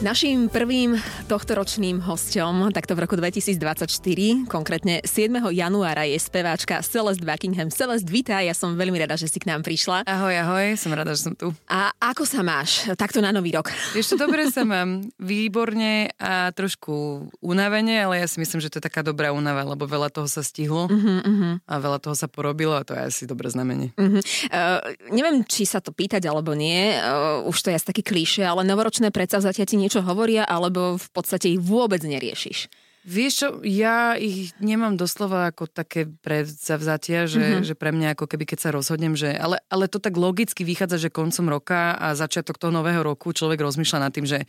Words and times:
Naším 0.00 0.48
prvým 0.48 0.96
tohtoročným 1.28 2.00
hosťom, 2.00 2.72
takto 2.72 2.96
v 2.96 3.04
roku 3.04 3.20
2024, 3.20 4.48
konkrétne 4.48 5.04
7. 5.04 5.28
januára 5.52 6.08
je 6.08 6.16
speváčka 6.16 6.80
Celeste 6.80 7.20
Buckingham. 7.20 7.68
Celeste, 7.68 8.08
vítaj, 8.08 8.48
ja 8.48 8.56
som 8.56 8.80
veľmi 8.80 8.96
rada, 8.96 9.20
že 9.20 9.28
si 9.28 9.36
k 9.36 9.52
nám 9.52 9.60
prišla. 9.60 10.08
Ahoj, 10.08 10.32
ahoj, 10.40 10.80
som 10.80 10.96
rada, 10.96 11.12
že 11.12 11.28
som 11.28 11.36
tu. 11.36 11.52
A 11.68 11.92
ako 12.00 12.24
sa 12.24 12.40
máš 12.40 12.88
takto 12.96 13.20
na 13.20 13.28
nový 13.28 13.52
rok? 13.52 13.68
Ešte 13.92 14.16
dobre 14.16 14.48
sa 14.48 14.64
mám, 14.64 15.04
výborne 15.20 16.16
a 16.16 16.48
trošku 16.56 17.28
unavene, 17.44 18.00
ale 18.00 18.24
ja 18.24 18.26
si 18.26 18.40
myslím, 18.40 18.64
že 18.64 18.72
to 18.72 18.80
je 18.80 18.88
taká 18.88 19.04
dobrá 19.04 19.36
únava, 19.36 19.68
lebo 19.68 19.84
veľa 19.84 20.08
toho 20.08 20.32
sa 20.32 20.40
stihlo 20.40 20.88
uh-huh, 20.88 21.20
uh-huh. 21.28 21.52
a 21.68 21.74
veľa 21.76 22.00
toho 22.00 22.16
sa 22.16 22.24
porobilo 22.24 22.72
a 22.72 22.88
to 22.88 22.96
je 22.96 23.04
asi 23.04 23.22
dobré 23.28 23.52
znamenie. 23.52 23.92
Uh-huh. 24.00 24.16
Uh, 24.48 24.80
neviem, 25.12 25.44
či 25.44 25.68
sa 25.68 25.84
to 25.84 25.92
pýtať 25.92 26.24
alebo 26.24 26.56
nie, 26.56 26.96
uh, 26.96 27.44
už 27.44 27.60
to 27.60 27.68
je 27.68 27.76
asi 27.76 27.84
taký 27.84 28.00
klíše, 28.00 28.48
ale 28.48 28.64
novoročné 28.64 29.12
predsavzatia 29.12 29.68
ti 29.68 29.76
niečo 29.76 29.89
hovoria, 29.98 30.46
alebo 30.46 30.94
v 30.94 31.08
podstate 31.10 31.50
ich 31.50 31.58
vôbec 31.58 31.98
neriešiš? 32.06 32.70
Vieš 33.00 33.32
čo, 33.32 33.48
ja 33.64 34.12
ich 34.20 34.52
nemám 34.60 34.92
doslova 34.92 35.48
ako 35.48 35.72
také 35.72 36.04
predzavzatia, 36.04 37.24
že, 37.24 37.40
mm-hmm. 37.40 37.66
že 37.66 37.74
pre 37.74 37.96
mňa 37.96 38.12
ako 38.12 38.28
keby 38.28 38.44
keď 38.44 38.58
sa 38.60 38.70
rozhodnem, 38.76 39.16
že, 39.16 39.32
ale, 39.32 39.64
ale 39.72 39.88
to 39.88 39.96
tak 39.96 40.20
logicky 40.20 40.68
vychádza, 40.68 41.08
že 41.08 41.10
koncom 41.10 41.48
roka 41.48 41.96
a 41.96 42.12
začiatok 42.12 42.60
toho 42.60 42.68
nového 42.68 43.00
roku 43.00 43.32
človek 43.32 43.56
rozmýšľa 43.56 44.04
nad 44.04 44.12
tým, 44.12 44.28
že 44.28 44.44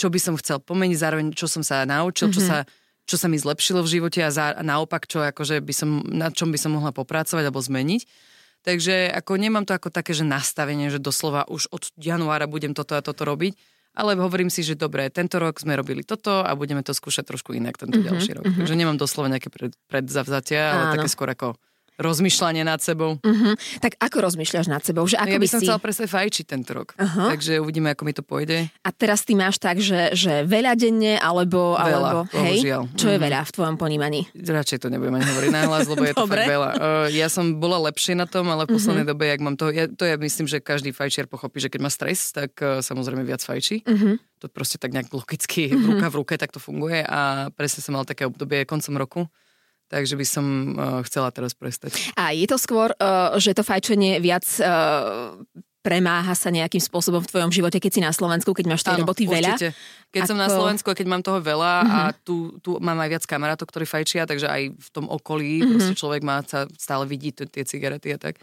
čo 0.00 0.08
by 0.08 0.16
som 0.16 0.40
chcel 0.40 0.56
pomeniť, 0.64 0.96
zároveň 0.96 1.26
čo 1.36 1.44
som 1.44 1.60
sa 1.60 1.84
naučil, 1.84 2.32
mm-hmm. 2.32 2.36
čo, 2.40 2.42
mhm. 2.42 2.48
sa, 2.48 2.58
čo 3.04 3.16
sa 3.20 3.28
mi 3.28 3.36
zlepšilo 3.36 3.84
v 3.84 3.92
živote 4.00 4.24
a, 4.24 4.32
za, 4.32 4.56
a 4.56 4.62
naopak, 4.64 5.04
čo 5.04 5.20
akože 5.20 5.60
by 5.60 5.74
som, 5.76 6.00
na 6.08 6.32
čom 6.32 6.48
by 6.48 6.56
som 6.56 6.72
mohla 6.72 6.96
popracovať 6.96 7.44
alebo 7.44 7.60
zmeniť. 7.60 8.32
Takže 8.64 9.10
ako 9.20 9.36
nemám 9.36 9.68
to 9.68 9.76
ako 9.76 9.92
také, 9.92 10.16
že 10.16 10.24
nastavenie, 10.24 10.88
že 10.88 11.02
doslova 11.02 11.44
už 11.50 11.68
od 11.74 11.92
januára 11.98 12.48
budem 12.48 12.72
toto 12.72 12.96
a 12.96 13.04
toto 13.04 13.28
robiť 13.28 13.52
ale 13.92 14.16
hovorím 14.16 14.48
si, 14.48 14.64
že 14.64 14.72
dobre, 14.72 15.08
tento 15.12 15.36
rok 15.36 15.60
sme 15.60 15.76
robili 15.76 16.00
toto 16.00 16.40
a 16.40 16.50
budeme 16.56 16.80
to 16.80 16.96
skúšať 16.96 17.28
trošku 17.28 17.52
inak 17.52 17.76
tento 17.76 18.00
mm-hmm, 18.00 18.08
ďalší 18.08 18.30
rok. 18.40 18.44
Mm-hmm. 18.48 18.60
Takže 18.64 18.74
nemám 18.76 18.96
doslova 18.96 19.28
nejaké 19.28 19.52
pred, 19.52 19.72
predzavzatia, 19.88 20.62
ale 20.72 20.84
také 20.96 21.08
skôr 21.12 21.28
ako 21.28 21.60
rozmýšľanie 22.00 22.64
nad 22.64 22.80
sebou. 22.80 23.20
Uh-huh. 23.20 23.52
Tak 23.80 24.00
ako 24.00 24.16
rozmýšľaš 24.32 24.66
nad 24.68 24.80
sebou? 24.80 25.04
Že 25.04 25.20
no 25.20 25.22
ako 25.28 25.36
ja 25.36 25.40
by, 25.40 25.48
som 25.48 25.60
si... 25.60 25.64
chcela 25.68 25.80
presne 25.82 26.06
fajčiť 26.08 26.44
tento 26.48 26.70
rok. 26.72 26.96
Uh-huh. 26.96 27.28
Takže 27.36 27.60
uvidíme, 27.60 27.92
ako 27.92 28.02
mi 28.08 28.12
to 28.16 28.24
pôjde. 28.24 28.72
A 28.80 28.88
teraz 28.90 29.26
ty 29.28 29.36
máš 29.36 29.60
tak, 29.60 29.78
že, 29.78 30.16
že 30.16 30.46
veľa 30.48 30.72
denne, 30.78 31.20
alebo... 31.20 31.76
Veľa, 31.76 31.84
alebo 31.84 32.20
hej? 32.32 32.60
bohužiaľ. 32.62 32.82
Čo 32.96 33.08
je 33.12 33.18
mhm. 33.20 33.24
veľa 33.28 33.40
v 33.44 33.50
tvojom 33.52 33.76
ponímaní? 33.76 34.20
Radšej 34.32 34.78
to 34.84 34.88
nebudem 34.92 35.16
ani 35.20 35.26
hovoriť 35.28 35.50
nahlas, 35.52 35.86
lebo 35.88 36.04
je 36.04 36.14
to 36.16 36.26
fakt 36.28 36.48
veľa. 36.48 36.70
Uh, 36.76 37.06
ja 37.12 37.28
som 37.28 37.44
bola 37.56 37.78
lepšie 37.92 38.16
na 38.16 38.24
tom, 38.24 38.48
ale 38.48 38.64
v 38.64 38.76
poslednej 38.76 39.04
uh-huh. 39.04 39.12
dobe, 39.16 39.24
jak 39.28 39.40
mám 39.40 39.56
to... 39.56 39.68
Ja, 39.72 39.88
to 39.88 40.04
ja 40.08 40.16
myslím, 40.16 40.46
že 40.48 40.64
každý 40.64 40.92
fajčiar 40.96 41.28
pochopí, 41.28 41.60
že 41.60 41.68
keď 41.68 41.80
má 41.80 41.90
stres, 41.92 42.32
tak 42.32 42.56
uh, 42.60 42.80
samozrejme 42.80 43.24
viac 43.24 43.44
fajčí. 43.44 43.84
Uh-huh. 43.84 44.16
To 44.40 44.46
proste 44.48 44.80
tak 44.80 44.92
nejak 44.96 45.12
logicky 45.12 45.68
uh-huh. 45.72 45.96
ruka 45.96 46.06
v 46.08 46.14
ruke 46.18 46.34
tak 46.40 46.50
to 46.50 46.58
funguje 46.58 47.04
a 47.04 47.52
presne 47.54 47.84
som 47.84 47.94
mal 47.94 48.08
také 48.08 48.26
obdobie 48.26 48.64
koncom 48.66 48.94
roku 48.98 49.20
takže 49.92 50.16
by 50.16 50.26
som 50.26 50.46
uh, 50.72 51.04
chcela 51.04 51.28
teraz 51.28 51.52
prestať. 51.52 52.16
A 52.16 52.32
je 52.32 52.48
to 52.48 52.56
skôr, 52.56 52.96
uh, 52.96 53.36
že 53.36 53.52
to 53.52 53.60
fajčenie 53.60 54.16
viac 54.24 54.48
uh, 54.64 55.36
premáha 55.82 56.32
sa 56.38 56.48
nejakým 56.48 56.78
spôsobom 56.78 57.18
v 57.20 57.28
tvojom 57.28 57.50
živote, 57.50 57.82
keď 57.82 57.90
si 57.92 58.00
na 58.00 58.14
Slovensku, 58.14 58.54
keď 58.54 58.66
máš 58.70 58.86
tej 58.86 58.96
Áno, 58.96 59.04
roboty 59.04 59.26
veľa? 59.26 59.58
Určite. 59.58 59.74
Keď 60.14 60.20
Ako... 60.24 60.30
som 60.30 60.38
na 60.38 60.48
Slovensku 60.48 60.88
a 60.88 60.94
keď 60.96 61.06
mám 61.10 61.22
toho 61.26 61.42
veľa 61.42 61.74
uh-huh. 61.82 61.92
a 61.92 62.00
mhm. 62.08 62.14
tu, 62.22 62.34
tu 62.62 62.70
mám 62.78 62.96
aj 63.02 63.10
viac 63.18 63.24
kamarátov, 63.26 63.66
ktorí 63.68 63.84
fajčia, 63.84 64.24
takže 64.24 64.46
aj 64.46 64.62
v 64.72 64.88
tom 64.94 65.10
okolí 65.10 65.60
uh-huh. 65.60 65.92
človek 65.98 66.22
má 66.22 66.40
sa 66.46 66.70
stále 66.78 67.04
vidí 67.04 67.34
tie 67.34 67.66
cigarety 67.66 68.14
a 68.14 68.18
tak 68.22 68.38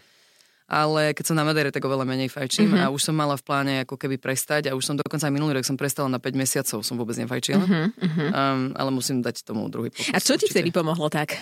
ale 0.70 1.10
keď 1.18 1.24
som 1.26 1.36
na 1.36 1.42
Madere, 1.42 1.74
tak 1.74 1.82
oveľa 1.82 2.06
menej 2.06 2.30
fajčím 2.30 2.78
mm-hmm. 2.78 2.86
a 2.86 2.94
už 2.94 3.10
som 3.10 3.14
mala 3.18 3.34
v 3.34 3.42
pláne 3.42 3.74
ako 3.82 3.98
keby 3.98 4.22
prestať 4.22 4.70
a 4.70 4.78
už 4.78 4.86
som 4.86 4.94
dokonca 4.94 5.26
aj 5.26 5.34
minulý 5.34 5.58
rok 5.58 5.66
som 5.66 5.74
prestala 5.74 6.06
na 6.06 6.22
5 6.22 6.30
mesiacov, 6.38 6.86
som 6.86 6.94
vôbec 6.94 7.18
nefajčila, 7.18 7.66
mm-hmm. 7.66 8.30
um, 8.30 8.70
ale 8.78 8.90
musím 8.94 9.18
dať 9.18 9.42
tomu 9.42 9.66
druhý 9.66 9.90
pokus. 9.90 10.14
A 10.14 10.22
čo 10.22 10.38
ti 10.38 10.46
vtedy 10.46 10.70
pomohlo 10.70 11.10
tak? 11.10 11.34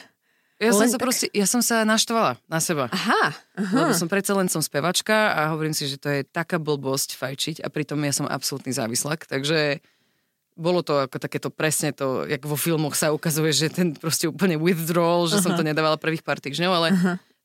Ja 0.59 0.75
som, 0.75 0.91
sa 0.91 0.99
tak... 0.99 1.07
proste, 1.07 1.27
ja 1.31 1.47
som 1.47 1.63
sa 1.63 1.87
naštvala 1.87 2.35
na 2.51 2.59
seba. 2.59 2.91
Aha, 2.91 3.31
aha. 3.55 3.77
Lebo 3.79 3.93
som 3.95 4.11
predsa 4.11 4.35
len 4.35 4.51
som 4.51 4.59
spevačka 4.59 5.31
a 5.31 5.55
hovorím 5.55 5.71
si, 5.71 5.87
že 5.87 6.03
to 6.03 6.11
je 6.11 6.27
taká 6.27 6.59
blbosť 6.59 7.15
fajčiť 7.15 7.57
a 7.63 7.71
pritom 7.71 8.01
ja 8.03 8.11
som 8.11 8.27
absolútny 8.27 8.75
závislak, 8.75 9.31
takže 9.31 9.79
bolo 10.59 10.83
to 10.83 11.07
ako 11.07 11.23
takéto 11.23 11.55
presne 11.55 11.95
to, 11.95 12.27
jak 12.27 12.43
vo 12.43 12.59
filmoch 12.59 12.99
sa 12.99 13.15
ukazuje, 13.15 13.55
že 13.55 13.71
ten 13.71 13.95
proste 13.95 14.27
úplne 14.27 14.59
withdrawal, 14.59 15.31
že 15.31 15.39
uh-huh. 15.39 15.47
som 15.47 15.53
to 15.55 15.63
nedávala 15.63 15.95
prvých 15.95 16.27
pár 16.27 16.43
týždňov, 16.43 16.73
ale 16.75 16.89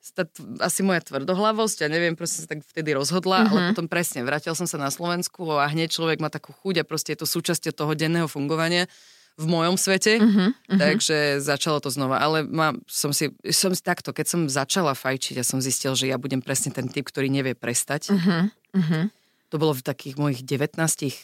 uh-huh 0.04 0.28
asi 0.60 0.84
moja 0.84 1.00
tvrdohlavosť, 1.00 1.88
ja 1.88 1.90
neviem, 1.90 2.14
proste 2.20 2.44
sa 2.44 2.48
tak 2.52 2.60
vtedy 2.68 2.92
rozhodla, 2.92 3.48
uh-huh. 3.48 3.52
ale 3.52 3.60
mhm. 3.60 3.68
potom 3.72 3.88
presne, 3.88 4.28
vrátil 4.28 4.52
som 4.52 4.68
sa 4.68 4.76
na 4.76 4.92
Slovensku 4.92 5.48
a 5.56 5.66
hneď 5.72 5.96
človek 5.96 6.20
má 6.20 6.28
takú 6.28 6.52
chuť 6.52 6.84
a 6.84 6.88
proste 6.88 7.16
je 7.16 7.24
to 7.24 7.28
súčasťou 7.28 7.72
toho 7.72 7.94
denného 7.96 8.28
fungovania 8.28 8.92
v 9.34 9.50
mojom 9.50 9.82
svete, 9.82 10.22
uh-huh, 10.22 10.54
uh-huh. 10.54 10.78
takže 10.78 11.42
začalo 11.42 11.82
to 11.82 11.90
znova. 11.90 12.22
Ale 12.22 12.46
má, 12.46 12.78
som, 12.86 13.10
si, 13.10 13.34
som 13.50 13.74
si 13.74 13.82
takto, 13.82 14.14
keď 14.14 14.26
som 14.30 14.42
začala 14.46 14.94
fajčiť, 14.94 15.42
ja 15.42 15.46
som 15.48 15.58
zistil, 15.58 15.98
že 15.98 16.06
ja 16.06 16.22
budem 16.22 16.38
presne 16.38 16.70
ten 16.70 16.86
typ, 16.86 17.10
ktorý 17.10 17.34
nevie 17.34 17.58
prestať. 17.58 18.14
Uh-huh, 18.14 18.54
uh-huh. 18.78 19.10
To 19.50 19.56
bolo 19.58 19.74
v 19.74 19.82
takých 19.82 20.22
mojich 20.22 20.46
19 20.46 20.78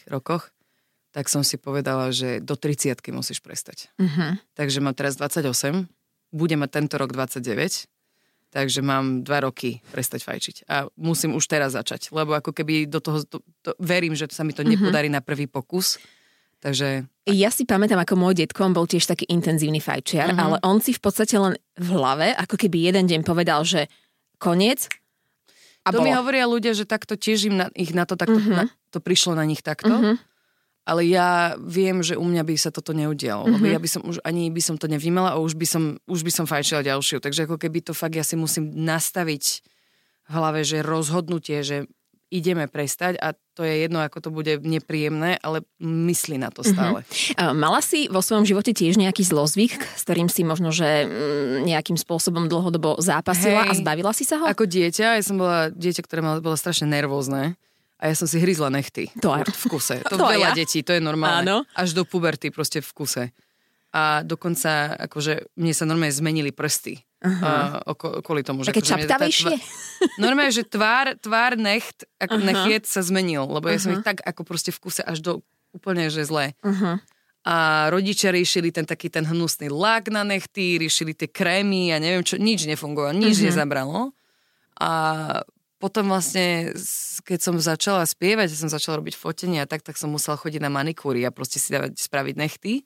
rokoch, 0.09 0.49
tak 1.13 1.29
som 1.29 1.45
si 1.45 1.61
povedala, 1.61 2.09
že 2.09 2.41
do 2.41 2.57
30 2.57 2.97
musíš 3.13 3.45
prestať. 3.45 3.93
Uh-huh. 4.01 4.41
Takže 4.57 4.81
mám 4.81 4.97
teraz 4.97 5.13
28, 5.13 5.85
budem 6.33 6.65
mať 6.65 6.69
tento 6.81 6.97
rok 6.97 7.13
29 7.13 7.98
takže 8.49 8.81
mám 8.81 9.21
dva 9.21 9.45
roky 9.45 9.81
prestať 9.93 10.25
fajčiť. 10.25 10.55
A 10.69 10.89
musím 10.97 11.37
už 11.37 11.45
teraz 11.45 11.77
začať, 11.77 12.09
lebo 12.09 12.33
ako 12.33 12.51
keby 12.53 12.89
do 12.89 12.97
toho, 12.97 13.21
to, 13.25 13.41
to, 13.61 13.71
verím, 13.77 14.17
že 14.17 14.29
sa 14.33 14.41
mi 14.41 14.53
to 14.53 14.65
mm-hmm. 14.65 14.73
nepodarí 14.77 15.09
na 15.09 15.21
prvý 15.21 15.45
pokus. 15.45 16.01
Takže... 16.59 17.07
Ja 17.29 17.53
si 17.55 17.63
pamätám, 17.63 18.03
ako 18.03 18.19
môj 18.19 18.35
detko, 18.43 18.67
on 18.67 18.75
bol 18.75 18.83
tiež 18.83 19.07
taký 19.07 19.29
intenzívny 19.31 19.79
fajčiar, 19.79 20.33
mm-hmm. 20.33 20.43
ale 20.43 20.55
on 20.65 20.83
si 20.83 20.91
v 20.91 20.99
podstate 20.99 21.39
len 21.39 21.55
v 21.79 21.89
hlave, 21.95 22.35
ako 22.35 22.59
keby 22.59 22.91
jeden 22.91 23.07
deň 23.07 23.21
povedal, 23.23 23.63
že 23.63 23.87
koniec, 24.41 24.91
a 25.87 25.95
to 25.95 26.03
bolo. 26.03 26.11
mi 26.11 26.11
hovoria 26.11 26.43
ľudia, 26.43 26.75
že 26.75 26.83
takto 26.83 27.15
tiež 27.15 27.47
im 27.47 27.55
na, 27.55 27.67
ich 27.71 27.95
na 27.95 28.03
to 28.03 28.19
takto, 28.19 28.35
mm-hmm. 28.35 28.57
na, 28.59 28.65
to 28.91 28.99
prišlo 28.99 29.39
na 29.39 29.47
nich 29.47 29.63
takto. 29.63 29.93
Mm-hmm 29.93 30.28
ale 30.89 31.05
ja 31.05 31.53
viem, 31.61 32.01
že 32.01 32.17
u 32.17 32.25
mňa 32.25 32.41
by 32.41 32.53
sa 32.57 32.73
toto 32.73 32.97
neudialo, 32.97 33.45
mm-hmm. 33.45 33.55
lebo 33.61 33.65
mhm. 33.69 33.73
ja 33.77 33.79
by 33.79 33.89
som 33.93 34.01
už 34.01 34.17
ani 34.25 34.49
by 34.49 34.61
som 34.65 34.75
to 34.81 34.89
nevnímala 34.89 35.37
a 35.37 35.41
už 35.41 35.53
by 35.53 35.67
som, 35.69 35.83
už 36.09 36.25
by 36.25 36.31
som 36.33 36.49
fajčila 36.49 36.81
ďalšiu. 36.81 37.21
Takže 37.21 37.45
ako 37.45 37.61
keby 37.61 37.85
to 37.85 37.93
fakt 37.93 38.17
ja 38.17 38.25
si 38.25 38.33
musím 38.33 38.73
nastaviť 38.73 39.61
v 40.25 40.31
hlave, 40.33 40.65
že 40.65 40.81
rozhodnutie, 40.81 41.61
že 41.61 41.85
ideme 42.29 42.69
prestať 42.69 43.17
a 43.17 43.33
to 43.57 43.65
je 43.65 43.89
jedno, 43.89 44.05
ako 44.05 44.17
to 44.21 44.29
bude 44.29 44.61
nepríjemné, 44.61 45.41
ale 45.41 45.65
myslí 45.81 46.37
na 46.37 46.53
to 46.53 46.61
stále. 46.61 47.01
Mm-hmm. 47.01 47.57
Mala 47.57 47.81
si 47.81 48.05
vo 48.05 48.21
svojom 48.21 48.45
živote 48.45 48.69
tiež 48.69 49.01
nejaký 49.01 49.25
zlozvyk, 49.25 49.81
s 49.97 50.05
ktorým 50.05 50.29
si 50.29 50.45
možno, 50.45 50.69
že 50.69 51.09
mm, 51.09 51.65
nejakým 51.65 51.97
spôsobom 51.97 52.45
dlhodobo 52.45 53.01
zápasila 53.01 53.65
Hej, 53.65 53.69
a 53.73 53.73
zbavila 53.81 54.13
si 54.13 54.29
sa 54.29 54.37
ho? 54.37 54.45
Ako 54.45 54.69
dieťa, 54.69 55.17
ja 55.17 55.23
som 55.25 55.41
bola 55.41 55.73
dieťa, 55.73 56.05
ktoré 56.05 56.21
bolo 56.21 56.53
strašne 56.53 56.85
nervózne 56.85 57.57
a 57.99 58.03
ja 58.07 58.15
som 58.15 58.31
si 58.31 58.39
hryzla 58.39 58.71
nechty. 58.71 59.11
To 59.19 59.35
aj. 59.35 59.43
V 59.51 59.65
kuse. 59.67 59.99
To, 60.07 60.15
to 60.19 60.23
veľa 60.23 60.55
ja. 60.55 60.57
detí, 60.57 60.79
to 60.87 60.95
je 60.95 61.03
normálne. 61.03 61.43
Áno. 61.43 61.57
Až 61.75 61.91
do 61.91 62.07
puberty 62.07 62.47
proste 62.47 62.79
v 62.79 62.91
kuse. 62.95 63.23
A 63.91 64.23
dokonca, 64.23 64.95
akože, 64.95 65.51
mne 65.59 65.73
sa 65.75 65.83
normálne 65.83 66.15
zmenili 66.15 66.55
prsty. 66.55 67.03
Uh-huh. 67.19 67.83
Uh, 67.83 68.23
kvôli 68.23 68.47
tomu, 68.47 68.63
že... 68.63 68.71
Také 68.71 68.85
akože 68.85 68.93
čaptavejšie? 68.95 69.51
Tvár, 69.51 70.21
normálne, 70.23 70.53
že 70.55 70.63
tvár, 70.63 71.07
tvár 71.19 71.59
necht, 71.59 72.07
ako 72.15 72.39
uh-huh. 72.39 72.47
nechiet 72.47 72.87
sa 72.87 73.03
zmenil, 73.03 73.43
lebo 73.43 73.67
ja 73.67 73.75
uh-huh. 73.75 73.91
som 73.91 73.95
ich 73.99 74.05
tak 74.07 74.23
ako 74.23 74.47
proste 74.47 74.71
v 74.71 74.79
kuse 74.79 75.03
až 75.03 75.19
do 75.19 75.31
úplne, 75.75 76.07
že 76.07 76.23
zlé. 76.23 76.55
Uh-huh. 76.63 77.01
A 77.43 77.87
rodičia 77.91 78.31
riešili 78.31 78.71
ten 78.71 78.87
taký 78.87 79.11
ten 79.11 79.27
hnusný 79.27 79.67
lak 79.67 80.07
na 80.07 80.23
nechty, 80.23 80.79
riešili 80.79 81.11
tie 81.11 81.27
krémy 81.27 81.91
a 81.91 81.99
neviem 81.99 82.23
čo, 82.23 82.39
nič 82.39 82.63
nefungovalo, 82.63 83.11
nič 83.11 83.41
uh-huh. 83.41 83.47
nezabralo. 83.51 84.15
A 84.79 84.91
potom 85.79 86.11
vlastne, 86.11 86.75
keď 87.23 87.39
som 87.39 87.55
začala 87.55 88.03
spievať, 88.03 88.51
som 88.51 88.67
začala 88.67 88.99
robiť 88.99 89.15
fotenie 89.15 89.63
a 89.63 89.69
tak, 89.69 89.79
tak 89.79 89.95
som 89.95 90.11
musela 90.11 90.35
chodiť 90.35 90.59
na 90.59 90.67
manikúry 90.67 91.23
a 91.23 91.31
proste 91.31 91.57
si 91.57 91.71
dávať, 91.71 91.95
spraviť 91.95 92.35
nechty. 92.35 92.83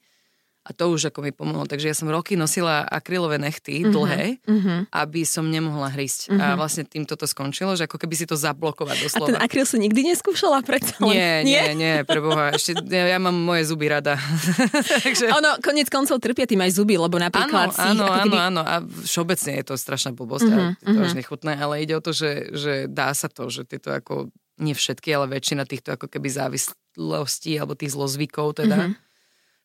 A 0.64 0.72
to 0.72 0.96
už 0.96 1.12
ako 1.12 1.28
mi 1.28 1.36
pomohlo. 1.36 1.68
Takže 1.68 1.92
ja 1.92 1.96
som 1.96 2.08
roky 2.08 2.40
nosila 2.40 2.88
akrylové 2.88 3.36
nechty, 3.36 3.84
mm-hmm. 3.84 3.92
dlhé, 3.92 4.24
mm-hmm. 4.48 4.80
aby 4.96 5.22
som 5.28 5.44
nemohla 5.44 5.92
hrísť. 5.92 6.32
Mm-hmm. 6.32 6.40
A 6.40 6.46
mhm. 6.48 6.56
vlastne 6.56 6.84
tým 6.88 7.04
toto 7.04 7.28
skončilo, 7.28 7.76
že 7.76 7.84
ako 7.84 8.00
keby 8.00 8.16
si 8.16 8.24
to 8.24 8.40
zablokovať 8.40 8.98
doslova. 9.04 9.28
A 9.28 9.30
ten 9.36 9.40
akryl 9.44 9.68
si 9.68 9.76
nikdy 9.76 10.16
neskúšala 10.16 10.64
predsa? 10.64 10.96
Nie, 11.04 11.44
nie, 11.44 11.76
nie, 11.76 12.08
preboha. 12.08 12.56
Ešte, 12.56 12.80
ja, 12.80 13.12
ja 13.12 13.20
mám 13.20 13.36
moje 13.36 13.68
zuby 13.68 13.92
rada. 13.92 14.16
Takže... 15.06 15.36
Ono, 15.36 15.60
konec 15.60 15.92
koncov 15.92 16.24
trpia 16.24 16.48
tým 16.48 16.64
aj 16.64 16.72
zuby, 16.80 16.96
lebo 16.96 17.20
napríklad 17.20 17.76
áno, 17.76 17.76
si... 17.76 17.84
Áno, 17.84 18.04
áno, 18.08 18.24
keby... 18.24 18.38
áno. 18.40 18.62
A 18.64 18.76
všeobecne 19.04 19.60
je 19.60 19.66
to 19.68 19.76
strašná 19.76 20.16
blbosť 20.16 20.48
mm-hmm, 20.48 20.64
a 20.64 20.80
je 20.80 20.80
to 20.80 20.92
mm-hmm. 20.96 21.08
až 21.12 21.14
nechutné, 21.20 21.54
ale 21.60 21.74
ide 21.84 22.00
o 22.00 22.02
to, 22.02 22.16
že, 22.16 22.56
že 22.56 22.74
dá 22.88 23.12
sa 23.12 23.28
to, 23.28 23.52
že 23.52 23.68
tieto 23.68 23.92
ako, 23.92 24.32
nie 24.64 24.72
všetky, 24.72 25.12
ale 25.12 25.28
väčšina 25.28 25.68
týchto 25.68 26.00
ako 26.00 26.08
keby 26.08 26.32
závislostí 26.32 27.60
alebo 27.60 27.76
tých 27.76 27.92
zlozvykov 27.92 28.64
teda, 28.64 28.80
mm-hmm 28.80 29.12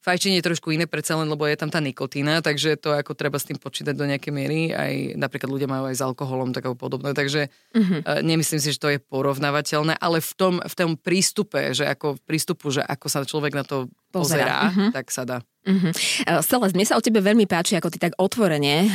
Fajčenie 0.09 0.41
je 0.41 0.49
trošku 0.49 0.73
iné 0.73 0.89
predsa 0.89 1.21
len, 1.21 1.29
lebo 1.29 1.45
je 1.45 1.53
tam 1.53 1.69
tá 1.69 1.85
nikotína, 1.85 2.41
takže 2.41 2.81
to 2.81 2.97
ako 2.97 3.13
treba 3.13 3.37
s 3.37 3.45
tým 3.45 3.61
počítať 3.61 3.93
do 3.93 4.09
nejakej 4.09 4.33
miery. 4.33 4.73
Aj 4.73 4.89
napríklad 5.21 5.53
ľudia 5.53 5.69
majú 5.69 5.85
aj 5.85 6.01
s 6.01 6.03
alkoholom 6.03 6.57
tak 6.57 6.65
podobné, 6.81 7.13
takže 7.13 7.53
uh-huh. 7.77 8.25
nemyslím 8.25 8.57
si, 8.57 8.73
že 8.73 8.81
to 8.81 8.89
je 8.89 9.05
porovnávateľné, 9.05 10.01
ale 10.01 10.25
v 10.25 10.33
tom, 10.33 10.55
v 10.65 10.75
tom 10.75 10.97
prístupe, 10.97 11.77
že 11.77 11.85
ako 11.85 12.17
prístupu, 12.25 12.73
že 12.73 12.81
ako 12.81 13.07
sa 13.13 13.21
človek 13.21 13.53
na 13.53 13.69
to 13.69 13.93
pozerá, 14.09 14.09
pozerá 14.09 14.57
uh-huh. 14.73 14.89
tak 14.97 15.13
sa 15.13 15.29
dá. 15.29 15.45
Uh-huh. 15.67 15.93
Celest, 16.41 16.73
mne 16.73 16.87
sa 16.87 16.97
o 16.97 17.03
tebe 17.05 17.21
veľmi 17.21 17.45
páči, 17.45 17.77
ako 17.77 17.93
ty 17.93 18.01
tak 18.01 18.17
otvorene, 18.17 18.89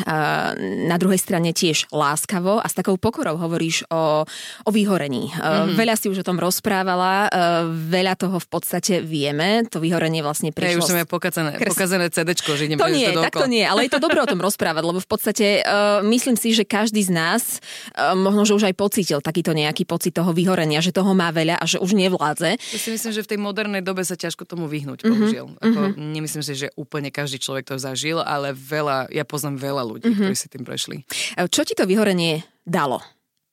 na 0.89 0.97
druhej 0.97 1.21
strane 1.21 1.53
tiež 1.53 1.91
láskavo 1.93 2.57
a 2.57 2.65
s 2.65 2.73
takou 2.73 2.97
pokorou 2.97 3.37
hovoríš 3.37 3.85
o, 3.93 4.25
o 4.65 4.69
vyhorení. 4.73 5.29
Uh-huh. 5.29 5.75
Veľa 5.77 5.99
si 5.99 6.09
už 6.09 6.23
o 6.23 6.25
tom 6.25 6.41
rozprávala, 6.41 7.29
veľa 7.69 8.17
toho 8.17 8.41
v 8.41 8.47
podstate 8.49 9.05
vieme, 9.05 9.67
to 9.69 9.77
vyhorenie 9.77 10.25
vlastne 10.25 10.49
prišlo... 10.49 10.73
Ja 10.73 10.81
už 10.81 10.89
som 10.89 10.97
ja 10.97 11.05
pokazané, 11.05 11.61
kres... 11.61 11.77
pokazané 11.77 12.09
CDčko, 12.09 12.57
že 12.57 12.65
idem 12.65 12.81
To 12.81 12.89
nie, 12.89 13.11
to 13.11 13.21
tak 13.21 13.37
to 13.37 13.45
nie, 13.45 13.61
ale 13.61 13.85
je 13.85 13.93
to 13.93 14.01
dobré 14.01 14.23
o 14.23 14.27
tom 14.29 14.41
rozprávať, 14.41 14.81
lebo 14.81 14.97
v 14.97 15.09
podstate 15.09 15.61
uh, 15.61 16.01
myslím 16.09 16.39
si, 16.39 16.57
že 16.57 16.65
každý 16.65 17.05
z 17.05 17.11
nás 17.13 17.61
uh, 17.93 18.17
možno, 18.17 18.49
že 18.49 18.53
už 18.57 18.63
aj 18.71 18.75
pocítil 18.79 19.19
takýto 19.21 19.53
nejaký 19.53 19.85
pocit 19.85 20.17
toho 20.17 20.33
vyhorenia, 20.33 20.81
že 20.81 20.89
toho 20.89 21.13
má 21.13 21.29
veľa 21.29 21.61
a 21.61 21.65
že 21.69 21.77
už 21.77 21.93
nevládze. 21.93 22.57
Ja 22.57 22.79
si 22.81 22.89
myslím, 22.89 23.11
že 23.13 23.21
v 23.21 23.29
tej 23.29 23.39
modernej 23.39 23.81
dobe 23.85 24.01
sa 24.01 24.17
ťažko 24.17 24.49
tomu 24.49 24.65
vyhnúť, 24.65 25.05
bohužiaľ. 25.05 25.47
Uh-huh. 25.53 25.65
Ako, 25.69 25.79
uh-huh. 25.93 26.01
Nemyslím 26.01 26.41
si, 26.41 26.53
že 26.55 26.62
úplne 26.77 27.11
každý 27.11 27.41
človek 27.41 27.67
to 27.67 27.75
zažil, 27.75 28.21
ale 28.23 28.55
veľa, 28.55 29.11
ja 29.11 29.27
poznám 29.27 29.59
veľa 29.59 29.83
ľudí, 29.83 30.07
mm-hmm. 30.07 30.23
ktorí 30.23 30.35
si 30.37 30.47
tým 30.47 30.63
prešli. 30.63 30.97
Čo 31.35 31.67
ti 31.67 31.73
to 31.75 31.83
vyhorenie 31.83 32.45
dalo? 32.63 33.03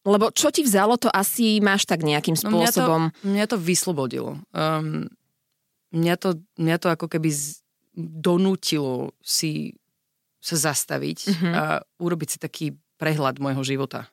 Lebo 0.06 0.32
čo 0.32 0.48
ti 0.48 0.64
vzalo, 0.64 0.96
to 0.96 1.12
asi 1.12 1.60
máš 1.60 1.84
tak 1.84 2.06
nejakým 2.06 2.36
spôsobom. 2.38 3.10
No 3.10 3.12
mňa, 3.12 3.20
to, 3.20 3.28
mňa 3.28 3.44
to 3.50 3.56
vyslobodilo. 3.60 4.32
Um, 4.54 5.12
mňa, 5.92 6.14
to, 6.16 6.40
mňa 6.56 6.76
to 6.80 6.88
ako 6.88 7.06
keby 7.10 7.28
z, 7.28 7.60
donútilo 7.98 9.12
si 9.20 9.76
sa 10.40 10.72
zastaviť 10.72 11.18
mm-hmm. 11.28 11.52
a 11.52 11.62
urobiť 12.00 12.28
si 12.32 12.38
taký 12.40 12.66
prehľad 12.96 13.36
môjho 13.44 13.60
života. 13.60 14.08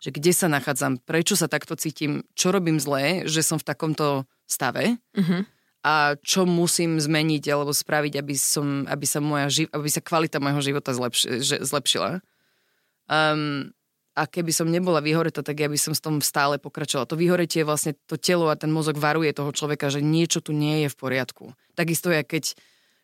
Že 0.00 0.20
kde 0.20 0.32
sa 0.36 0.48
nachádzam, 0.52 1.00
prečo 1.00 1.36
sa 1.36 1.48
takto 1.48 1.72
cítim, 1.72 2.24
čo 2.36 2.52
robím 2.52 2.76
zlé, 2.76 3.24
že 3.24 3.40
som 3.40 3.56
v 3.56 3.64
takomto 3.64 4.28
stave. 4.44 5.00
Mm-hmm 5.16 5.59
a 5.80 6.12
čo 6.20 6.44
musím 6.44 7.00
zmeniť 7.00 7.44
alebo 7.48 7.72
spraviť, 7.72 8.20
aby, 8.20 8.34
som, 8.36 8.84
aby, 8.84 9.06
sa, 9.08 9.20
moja, 9.24 9.48
aby 9.72 9.88
sa 9.88 10.04
kvalita 10.04 10.36
môjho 10.36 10.60
života 10.60 10.92
zlepši, 10.92 11.40
že, 11.40 11.56
zlepšila. 11.64 12.20
Um, 13.08 13.72
a 14.12 14.28
keby 14.28 14.52
som 14.52 14.68
nebola 14.68 15.00
vyhoretá, 15.00 15.40
tak 15.40 15.56
ja 15.56 15.68
by 15.72 15.78
som 15.80 15.96
s 15.96 16.04
tom 16.04 16.20
stále 16.20 16.60
pokračovala. 16.60 17.08
To 17.08 17.16
vyhoretie 17.16 17.64
vlastne 17.64 17.96
to 18.04 18.20
telo 18.20 18.52
a 18.52 18.58
ten 18.60 18.68
mozog 18.68 19.00
varuje 19.00 19.32
toho 19.32 19.48
človeka, 19.56 19.88
že 19.88 20.04
niečo 20.04 20.44
tu 20.44 20.52
nie 20.52 20.84
je 20.84 20.88
v 20.92 20.98
poriadku. 21.00 21.56
Takisto 21.72 22.12
je, 22.12 22.20
keď 22.28 22.44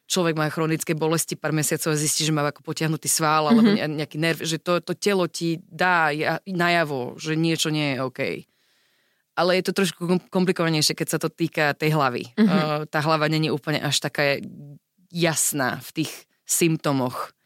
človek 0.04 0.36
má 0.36 0.52
chronické 0.52 0.92
bolesti 0.92 1.32
pár 1.32 1.56
mesiacov 1.56 1.96
a 1.96 1.96
zistí, 1.96 2.28
že 2.28 2.36
má 2.36 2.44
ako 2.44 2.60
potiahnutý 2.60 3.08
svál 3.08 3.48
alebo 3.48 3.64
mm-hmm. 3.64 3.96
nejaký 4.04 4.16
nerv, 4.20 4.38
že 4.44 4.60
to, 4.60 4.84
to 4.84 4.92
telo 4.92 5.24
ti 5.24 5.56
dá 5.64 6.12
najavo, 6.44 7.16
že 7.16 7.32
niečo 7.38 7.72
nie 7.72 7.96
je 7.96 8.02
OK 8.04 8.20
ale 9.36 9.60
je 9.60 9.68
to 9.68 9.72
trošku 9.76 10.08
komplikovanejšie, 10.32 10.96
keď 10.96 11.08
sa 11.12 11.18
to 11.20 11.28
týka 11.28 11.76
tej 11.76 11.92
hlavy. 11.92 12.32
Uh-huh. 12.40 12.88
Tá 12.88 13.04
hlava 13.04 13.28
není 13.28 13.52
úplne 13.52 13.84
až 13.84 14.00
taká 14.00 14.40
jasná 15.12 15.78
v 15.84 16.02
tých 16.02 16.12
symptomoch 16.48 17.36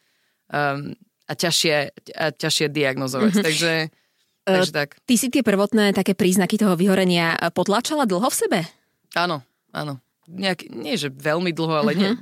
um, 0.54 0.94
a 1.26 1.32
ťažšie, 1.34 1.74
a 2.14 2.30
ťažšie 2.30 2.70
diagnozovať. 2.70 3.32
Uh-huh. 3.34 3.44
Takže, 3.44 3.72
takže 4.46 4.70
tak. 4.70 5.02
Ty 5.02 5.14
si 5.18 5.28
tie 5.34 5.42
prvotné 5.42 5.90
také 5.90 6.14
príznaky 6.14 6.62
toho 6.62 6.78
vyhorenia 6.78 7.34
potlačala 7.50 8.06
dlho 8.06 8.30
v 8.30 8.38
sebe? 8.38 8.60
Áno, 9.18 9.42
áno. 9.74 9.98
Nejak, 10.30 10.70
nie, 10.70 10.94
že 10.94 11.10
veľmi 11.10 11.50
dlho, 11.50 11.74
ale 11.74 11.90
uh-huh. 11.98 12.02
nie, 12.06 12.12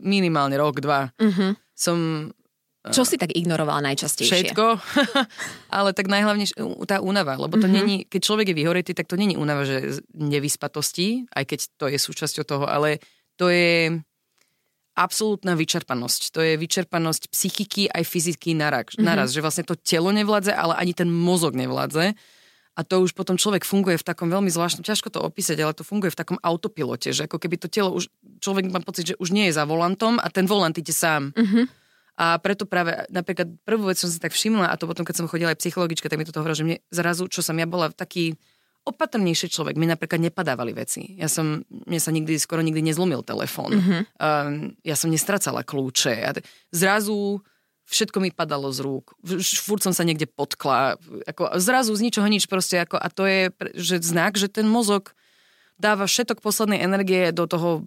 minimálne 0.00 0.56
rok, 0.56 0.80
dva. 0.80 1.12
Uh-huh. 1.20 1.52
Som 1.76 2.32
čo 2.86 3.02
si 3.02 3.18
tak 3.18 3.34
ignorovala 3.34 3.82
najčastejšie? 3.90 4.54
Všetko, 4.54 4.66
ale 5.76 5.90
tak 5.92 6.06
najhlavnejšie 6.06 6.86
tá 6.86 7.02
únava, 7.02 7.34
lebo 7.34 7.58
to 7.58 7.66
mm-hmm. 7.66 7.74
není, 7.74 7.96
keď 8.06 8.20
človek 8.22 8.46
je 8.54 8.58
vyhoretý, 8.58 8.92
tak 8.94 9.10
to 9.10 9.18
není 9.18 9.34
únava, 9.34 9.66
že 9.66 10.00
nevyspatosti, 10.14 11.26
aj 11.34 11.44
keď 11.44 11.60
to 11.74 11.84
je 11.90 11.98
súčasťou 11.98 12.44
toho, 12.46 12.64
ale 12.70 13.02
to 13.34 13.50
je 13.50 13.98
absolútna 14.98 15.54
vyčerpanosť. 15.54 16.34
To 16.34 16.40
je 16.42 16.58
vyčerpanosť 16.58 17.30
psychiky 17.30 17.86
aj 17.86 18.02
fyziky 18.02 18.54
naraz, 18.58 18.94
mm-hmm. 18.94 19.06
naraz 19.06 19.30
že 19.30 19.42
vlastne 19.42 19.66
to 19.66 19.78
telo 19.78 20.10
nevládze, 20.10 20.50
ale 20.50 20.74
ani 20.74 20.94
ten 20.94 21.06
mozog 21.06 21.54
nevládze. 21.54 22.18
A 22.78 22.86
to 22.86 23.02
už 23.02 23.10
potom 23.10 23.34
človek 23.34 23.66
funguje 23.66 23.98
v 23.98 24.06
takom 24.06 24.30
veľmi 24.30 24.54
zvláštnom, 24.54 24.86
ťažko 24.86 25.10
to 25.10 25.18
opísať, 25.18 25.58
ale 25.58 25.74
to 25.74 25.82
funguje 25.82 26.14
v 26.14 26.18
takom 26.22 26.38
autopilote, 26.38 27.10
že 27.10 27.26
ako 27.26 27.42
keby 27.42 27.58
to 27.58 27.66
telo 27.66 27.90
už, 27.90 28.06
človek 28.38 28.70
má 28.70 28.78
pocit, 28.78 29.14
že 29.14 29.18
už 29.18 29.34
nie 29.34 29.50
je 29.50 29.58
za 29.58 29.66
volantom 29.66 30.22
a 30.22 30.30
ten 30.30 30.46
volant 30.46 30.74
ide 30.78 30.94
sám. 30.94 31.34
Mm-hmm. 31.34 31.64
A 32.18 32.34
preto 32.42 32.66
práve 32.66 33.06
napríklad 33.14 33.46
prvú 33.62 33.86
vec 33.86 34.02
som 34.02 34.10
si 34.10 34.18
tak 34.18 34.34
všimla 34.34 34.66
a 34.66 34.74
to 34.74 34.90
potom, 34.90 35.06
keď 35.06 35.22
som 35.22 35.30
chodila 35.30 35.54
aj 35.54 35.62
psychologička, 35.62 36.10
tak 36.10 36.18
mi 36.18 36.26
to 36.26 36.34
hovorila, 36.34 36.58
že 36.58 36.66
mne 36.66 36.78
zrazu, 36.90 37.30
čo 37.30 37.46
som 37.46 37.54
ja 37.54 37.62
bola 37.62 37.94
taký 37.94 38.34
opatrnejší 38.82 39.52
človek, 39.52 39.76
mi 39.76 39.84
napríklad 39.84 40.18
nepadávali 40.18 40.72
veci. 40.72 41.14
Ja 41.20 41.28
som, 41.28 41.62
mne 41.68 42.00
sa 42.00 42.10
nikdy, 42.10 42.40
skoro 42.40 42.64
nikdy 42.64 42.80
nezlomil 42.80 43.20
telefón. 43.20 43.78
Mm-hmm. 43.78 44.00
Um, 44.16 44.74
ja 44.80 44.96
som 44.96 45.12
nestracala 45.12 45.60
kľúče. 45.60 46.14
A 46.24 46.30
zrazu 46.72 47.44
všetko 47.88 48.18
mi 48.24 48.32
padalo 48.32 48.72
z 48.72 48.80
rúk. 48.80 49.12
Furt 49.60 49.84
som 49.84 49.92
sa 49.92 50.08
niekde 50.08 50.24
potkla. 50.24 50.96
Ako, 51.28 51.60
zrazu 51.60 51.92
z 51.96 52.04
ničoho 52.08 52.28
nič 52.28 52.48
proste. 52.48 52.80
Ako, 52.80 52.96
a 52.96 53.08
to 53.12 53.28
je 53.28 53.52
že 53.76 54.00
znak, 54.00 54.40
že 54.40 54.48
ten 54.48 54.64
mozog 54.64 55.12
dáva 55.76 56.08
všetok 56.08 56.42
poslednej 56.42 56.80
energie 56.80 57.30
do 57.30 57.44
toho 57.44 57.86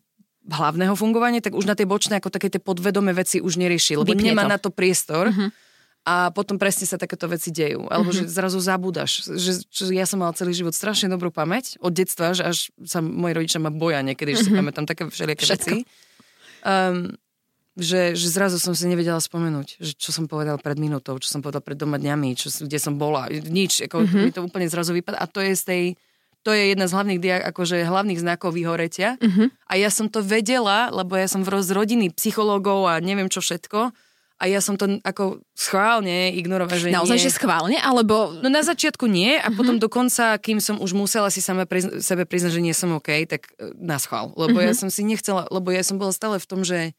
hlavného 0.50 0.98
fungovania, 0.98 1.44
tak 1.44 1.54
už 1.54 1.70
na 1.70 1.78
tie 1.78 1.86
bočné, 1.86 2.18
ako 2.18 2.34
také 2.34 2.50
tie 2.50 2.62
podvedomé 2.62 3.14
veci 3.14 3.38
už 3.38 3.62
nerieši, 3.62 4.00
lebo 4.00 4.10
Vypne 4.10 4.34
nemá 4.34 4.50
to. 4.50 4.52
na 4.52 4.58
to 4.58 4.70
priestor. 4.74 5.30
Uh-huh. 5.30 5.54
A 6.02 6.34
potom 6.34 6.58
presne 6.58 6.90
sa 6.90 6.98
takéto 6.98 7.30
veci 7.30 7.54
dejú. 7.54 7.86
Alebo 7.86 8.10
uh-huh. 8.10 8.26
že 8.26 8.34
zrazu 8.34 8.58
zabúdaš. 8.58 9.22
Že, 9.22 9.52
že 9.70 9.84
ja 9.94 10.10
som 10.10 10.18
mal 10.18 10.34
celý 10.34 10.58
život 10.58 10.74
strašne 10.74 11.14
dobrú 11.14 11.30
pamäť 11.30 11.78
od 11.78 11.94
detstva, 11.94 12.34
že 12.34 12.42
až 12.42 12.58
sa 12.90 13.06
moji 13.06 13.38
rodičia 13.38 13.62
ma 13.62 13.70
boja 13.70 14.02
niekedy, 14.02 14.34
že 14.34 14.50
uh-huh. 14.50 14.58
si 14.58 14.60
pamätám 14.66 14.90
také 14.90 15.06
všelijaké 15.06 15.46
Všetko. 15.46 15.78
veci. 15.78 15.86
Um, 16.66 17.14
že, 17.78 18.20
že 18.20 18.28
zrazu 18.28 18.60
som 18.60 18.76
si 18.76 18.84
nevedela 18.84 19.22
spomenúť, 19.22 19.80
že 19.80 19.96
čo 19.96 20.12
som 20.12 20.28
povedal 20.28 20.60
pred 20.60 20.76
minútou, 20.76 21.16
čo 21.24 21.32
som 21.32 21.40
povedal 21.40 21.64
pred 21.64 21.80
doma 21.80 21.96
dňami, 21.96 22.36
čo, 22.36 22.52
kde 22.52 22.76
som 22.76 23.00
bola. 23.00 23.32
Nič, 23.32 23.88
ako 23.88 24.04
mi 24.12 24.34
to 24.34 24.44
úplne 24.44 24.68
zrazu 24.68 24.92
vypadá. 24.92 25.24
A 25.24 25.30
to 25.30 25.40
je 25.40 25.56
z 25.56 25.64
tej 25.64 25.84
to 26.42 26.50
je 26.54 26.74
jedna 26.74 26.90
z 26.90 26.94
hlavných, 26.98 27.20
akože 27.54 27.86
hlavných 27.86 28.20
znakov 28.22 28.58
vyhoretia. 28.58 29.18
Uh-huh. 29.22 29.54
A 29.70 29.78
ja 29.78 29.94
som 29.94 30.10
to 30.10 30.26
vedela, 30.26 30.90
lebo 30.90 31.14
ja 31.14 31.30
som 31.30 31.46
z 31.46 31.72
rodiny 31.72 32.10
psychológov 32.18 32.90
a 32.90 32.98
neviem 32.98 33.30
čo 33.30 33.46
všetko. 33.46 33.94
A 34.42 34.50
ja 34.50 34.58
som 34.58 34.74
to 34.74 34.98
ako 35.06 35.46
schválne 35.54 36.34
ignorovala, 36.34 36.82
že 36.82 36.90
Naozaj, 36.90 37.14
nie. 37.22 37.26
že 37.30 37.38
schválne? 37.38 37.78
Alebo... 37.78 38.34
No 38.42 38.50
na 38.50 38.66
začiatku 38.66 39.06
nie 39.06 39.38
a 39.38 39.46
uh-huh. 39.46 39.54
potom 39.54 39.78
dokonca, 39.78 40.42
kým 40.42 40.58
som 40.58 40.82
už 40.82 40.98
musela 40.98 41.30
si 41.30 41.46
sama 41.46 41.70
prizna- 41.70 42.02
sebe 42.02 42.26
priznať, 42.26 42.58
že 42.58 42.66
nie 42.66 42.74
som 42.74 42.90
OK, 42.98 43.30
tak 43.30 43.54
e, 43.62 43.70
na 43.78 44.02
schvál. 44.02 44.34
Lebo 44.34 44.58
uh-huh. 44.58 44.66
ja 44.66 44.74
som 44.74 44.90
si 44.90 45.06
nechcela, 45.06 45.46
lebo 45.54 45.70
ja 45.70 45.86
som 45.86 46.02
bola 46.02 46.10
stále 46.10 46.42
v 46.42 46.50
tom, 46.50 46.66
že 46.66 46.98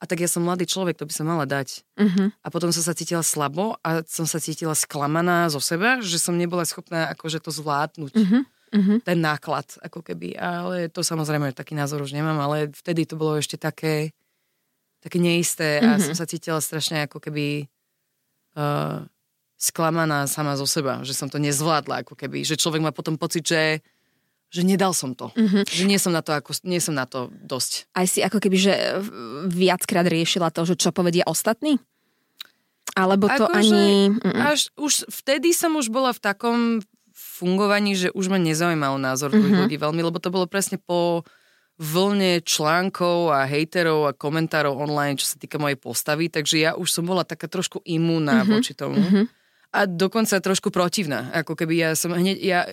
a 0.00 0.06
tak 0.06 0.22
ja 0.24 0.30
som 0.30 0.46
mladý 0.46 0.64
človek, 0.64 0.96
to 0.96 1.04
by 1.04 1.12
som 1.12 1.28
mala 1.28 1.44
dať. 1.44 1.84
Uh-huh. 2.00 2.32
A 2.40 2.48
potom 2.48 2.72
som 2.72 2.80
sa 2.80 2.96
cítila 2.96 3.20
slabo 3.20 3.76
a 3.84 4.00
som 4.08 4.24
sa 4.24 4.40
cítila 4.40 4.72
sklamaná 4.72 5.52
zo 5.52 5.60
seba, 5.60 6.00
že 6.00 6.16
som 6.16 6.40
nebola 6.40 6.64
schopná 6.64 7.12
akože 7.12 7.44
to 7.44 7.52
zvládnuť. 7.52 8.14
Uh-huh 8.16 8.48
uh-huh. 8.70 8.98
ten 9.02 9.18
náklad, 9.18 9.66
ako 9.80 10.04
keby. 10.04 10.36
Ale 10.38 10.88
to 10.92 11.00
samozrejme 11.04 11.52
taký 11.56 11.74
názor 11.74 12.04
už 12.04 12.12
nemám, 12.12 12.38
ale 12.38 12.72
vtedy 12.72 13.04
to 13.08 13.16
bolo 13.16 13.36
ešte 13.36 13.56
také, 13.56 14.12
také 15.00 15.18
neisté 15.18 15.80
a 15.80 15.96
uh-huh. 15.96 16.04
som 16.10 16.14
sa 16.14 16.28
cítila 16.28 16.60
strašne 16.60 17.08
ako 17.08 17.18
keby 17.20 17.68
uh, 18.56 19.04
sklamaná 19.58 20.30
sama 20.30 20.54
zo 20.54 20.68
seba, 20.68 21.02
že 21.02 21.12
som 21.16 21.26
to 21.26 21.42
nezvládla, 21.42 22.06
ako 22.06 22.14
keby. 22.14 22.46
Že 22.46 22.60
človek 22.60 22.84
má 22.84 22.92
potom 22.94 23.18
pocit, 23.18 23.44
že 23.44 23.82
že 24.48 24.64
nedal 24.64 24.96
som 24.96 25.12
to. 25.12 25.28
Uh-huh. 25.36 25.60
Že 25.68 25.84
nie 25.84 26.00
som, 26.00 26.08
na 26.08 26.24
to 26.24 26.32
ako, 26.32 26.56
nie 26.64 26.80
som 26.80 26.96
na 26.96 27.04
to 27.04 27.28
dosť. 27.44 27.84
Aj 27.92 28.08
si 28.08 28.24
ako 28.24 28.40
keby, 28.40 28.56
že 28.56 28.72
viackrát 29.44 30.08
riešila 30.08 30.48
to, 30.48 30.64
že 30.64 30.80
čo 30.80 30.88
povedia 30.88 31.28
ostatní? 31.28 31.76
Alebo 32.96 33.28
to 33.28 33.44
ako 33.44 33.52
ani... 33.52 34.16
Až 34.24 34.72
už 34.80 35.12
vtedy 35.12 35.52
som 35.52 35.76
už 35.76 35.92
bola 35.92 36.16
v 36.16 36.20
takom 36.24 36.58
fungovaní, 37.38 37.94
že 37.94 38.08
už 38.10 38.26
ma 38.26 38.38
nezaujímal 38.42 38.98
názor 38.98 39.30
mm-hmm. 39.30 39.62
ľudí 39.62 39.76
veľmi, 39.78 40.02
lebo 40.02 40.18
to 40.18 40.34
bolo 40.34 40.50
presne 40.50 40.82
po 40.82 41.22
vlne 41.78 42.42
článkov 42.42 43.30
a 43.30 43.46
hejterov 43.46 44.10
a 44.10 44.16
komentárov 44.16 44.74
online, 44.74 45.14
čo 45.14 45.30
sa 45.30 45.38
týka 45.38 45.62
mojej 45.62 45.78
postavy, 45.78 46.26
takže 46.26 46.58
ja 46.58 46.70
už 46.74 46.90
som 46.90 47.06
bola 47.06 47.22
taká 47.22 47.46
trošku 47.46 47.78
imúna 47.86 48.42
mm-hmm. 48.42 48.50
voči 48.50 48.72
tomu. 48.74 48.98
Mm-hmm. 48.98 49.24
A 49.78 49.86
dokonca 49.86 50.42
trošku 50.42 50.74
protivná. 50.74 51.30
Ako 51.30 51.54
keby 51.54 51.74
ja 51.78 51.90
som 51.94 52.10
hneď, 52.10 52.36
ja 52.42 52.66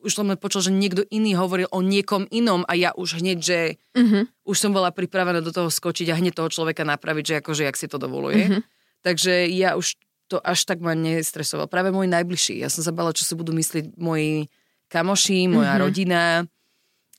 už 0.00 0.14
som 0.14 0.30
počul, 0.38 0.62
že 0.62 0.72
niekto 0.72 1.02
iný 1.12 1.36
hovoril 1.36 1.66
o 1.74 1.82
niekom 1.82 2.30
inom 2.30 2.62
a 2.64 2.78
ja 2.78 2.94
už 2.96 3.20
hneď, 3.20 3.38
že 3.42 3.58
mm-hmm. 3.92 4.48
už 4.48 4.56
som 4.56 4.70
bola 4.72 4.94
pripravená 4.94 5.44
do 5.44 5.52
toho 5.52 5.68
skočiť 5.68 6.14
a 6.14 6.18
hneď 6.18 6.38
toho 6.38 6.48
človeka 6.48 6.86
napraviť, 6.86 7.24
že 7.26 7.34
akože 7.44 7.62
jak 7.66 7.76
si 7.76 7.90
to 7.90 8.00
dovoluje. 8.00 8.46
Mm-hmm. 8.46 8.62
Takže 9.04 9.50
ja 9.52 9.76
už 9.76 9.98
to 10.26 10.42
až 10.42 10.66
tak 10.66 10.82
ma 10.82 10.92
nestresoval. 10.98 11.70
Práve 11.70 11.94
môj 11.94 12.10
najbližší. 12.10 12.58
Ja 12.58 12.68
som 12.68 12.82
sa 12.82 12.90
bala, 12.90 13.14
čo 13.14 13.22
si 13.22 13.38
budú 13.38 13.54
myslieť 13.54 13.94
moji 13.98 14.50
kamoši, 14.90 15.50
moja 15.50 15.74
mm-hmm. 15.74 15.84
rodina. 15.86 16.22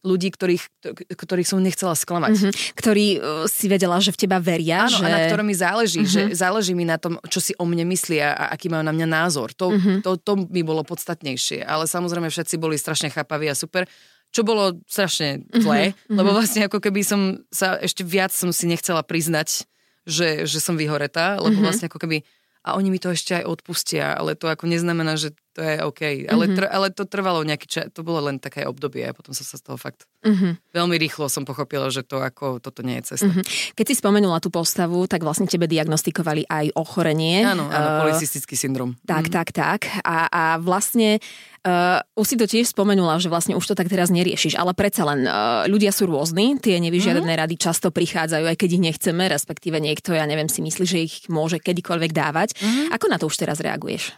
ľudí, 0.08 0.32
ktorých, 0.32 0.64
ktorých 1.20 1.50
som 1.50 1.60
nechcela 1.60 1.92
sklamať. 1.92 2.32
Mm-hmm. 2.32 2.54
Ktorí 2.80 3.06
uh, 3.18 3.44
si 3.50 3.68
vedela, 3.68 4.00
že 4.00 4.16
v 4.16 4.20
teba 4.24 4.40
veria. 4.40 4.88
Áno, 4.88 5.02
že... 5.02 5.04
a 5.04 5.10
na 5.12 5.20
ktorom 5.28 5.44
mi 5.44 5.58
záleží, 5.58 6.06
mm-hmm. 6.06 6.32
že 6.32 6.38
záleží 6.38 6.72
mi 6.72 6.88
na 6.88 6.96
tom, 6.96 7.20
čo 7.28 7.44
si 7.44 7.52
o 7.60 7.68
mne 7.68 7.84
myslia 7.92 8.32
a 8.32 8.56
aký 8.56 8.72
majú 8.72 8.88
na 8.88 8.96
mňa 8.96 9.08
názor. 9.10 9.52
To, 9.60 9.76
mm-hmm. 9.76 10.06
to, 10.06 10.16
to 10.22 10.34
mi 10.48 10.64
bolo 10.64 10.88
podstatnejšie. 10.88 11.66
Ale 11.66 11.90
samozrejme 11.90 12.32
všetci 12.32 12.56
boli 12.56 12.80
strašne 12.80 13.12
chápaví 13.12 13.52
a 13.52 13.58
super 13.58 13.90
čo 14.28 14.44
bolo 14.44 14.76
strašne 14.92 15.48
zlé, 15.56 15.96
mm-hmm. 15.96 16.18
lebo 16.20 16.36
vlastne 16.36 16.68
ako 16.68 16.84
keby 16.84 17.00
som 17.00 17.48
sa 17.48 17.80
ešte 17.80 18.04
viac 18.04 18.36
som 18.36 18.52
si 18.52 18.68
nechcela 18.68 19.00
priznať, 19.00 19.64
že, 20.04 20.44
že 20.44 20.60
som 20.60 20.76
vyhoretá, 20.76 21.40
lebo 21.40 21.56
mm-hmm. 21.56 21.64
vlastne 21.64 21.88
ako 21.88 22.00
keby 22.00 22.28
a 22.68 22.76
oni 22.76 22.92
mi 22.92 23.00
to 23.00 23.16
ešte 23.16 23.40
aj 23.40 23.48
odpustia, 23.48 24.12
ale 24.12 24.36
to 24.36 24.52
ako 24.52 24.68
neznamená, 24.68 25.16
že 25.16 25.32
to 25.56 25.64
je 25.64 25.80
OK. 25.82 26.02
Mm-hmm. 26.04 26.34
Ale, 26.36 26.46
tr- 26.52 26.70
ale 26.70 26.88
to 26.92 27.08
trvalo 27.08 27.42
nejaký 27.48 27.66
čas, 27.66 27.86
to 27.96 28.04
bolo 28.04 28.28
len 28.28 28.38
také 28.38 28.68
obdobie 28.68 29.08
a 29.08 29.16
potom 29.16 29.32
som 29.32 29.48
sa 29.48 29.56
z 29.56 29.64
toho 29.66 29.80
fakt 29.80 30.06
mm-hmm. 30.22 30.54
veľmi 30.76 30.96
rýchlo 31.00 31.32
som 31.32 31.48
pochopila, 31.48 31.90
že 31.90 32.04
to 32.04 32.20
ako 32.20 32.60
toto 32.60 32.84
nie 32.84 33.00
je 33.02 33.16
cesta. 33.16 33.32
Mm-hmm. 33.32 33.74
Keď 33.74 33.86
si 33.88 33.96
spomenula 33.98 34.38
tú 34.44 34.52
postavu, 34.52 35.08
tak 35.08 35.24
vlastne 35.24 35.50
tebe 35.50 35.66
diagnostikovali 35.66 36.46
aj 36.46 36.76
ochorenie. 36.76 37.42
Áno, 37.42 37.72
áno, 37.72 37.88
uh, 37.88 38.00
policistický 38.06 38.54
syndrom. 38.54 39.00
Tak, 39.08 39.32
mm-hmm. 39.32 39.34
tak, 39.34 39.48
tak. 39.56 39.80
A, 40.04 40.28
a 40.28 40.44
vlastne 40.60 41.24
Uh, 41.68 42.00
už 42.16 42.26
si 42.32 42.36
to 42.40 42.48
tiež 42.48 42.72
spomenula, 42.72 43.20
že 43.20 43.28
vlastne 43.28 43.52
už 43.52 43.68
to 43.68 43.76
tak 43.76 43.92
teraz 43.92 44.08
neriešiš, 44.08 44.56
ale 44.56 44.72
predsa 44.72 45.04
len 45.04 45.28
uh, 45.28 45.68
ľudia 45.68 45.92
sú 45.92 46.08
rôzni, 46.08 46.56
tie 46.64 46.80
nevyžiadané 46.80 47.28
mm-hmm. 47.28 47.44
rady 47.44 47.56
často 47.60 47.92
prichádzajú, 47.92 48.48
aj 48.48 48.56
keď 48.56 48.70
ich 48.80 48.86
nechceme, 48.88 49.28
respektíve 49.28 49.76
niekto, 49.84 50.16
ja 50.16 50.24
neviem, 50.24 50.48
si 50.48 50.64
myslí, 50.64 50.86
že 50.88 51.04
ich 51.04 51.16
môže 51.28 51.60
kedykoľvek 51.60 52.12
dávať. 52.16 52.56
Mm-hmm. 52.56 52.96
Ako 52.96 53.06
na 53.12 53.20
to 53.20 53.28
už 53.28 53.36
teraz 53.36 53.60
reaguješ? 53.60 54.16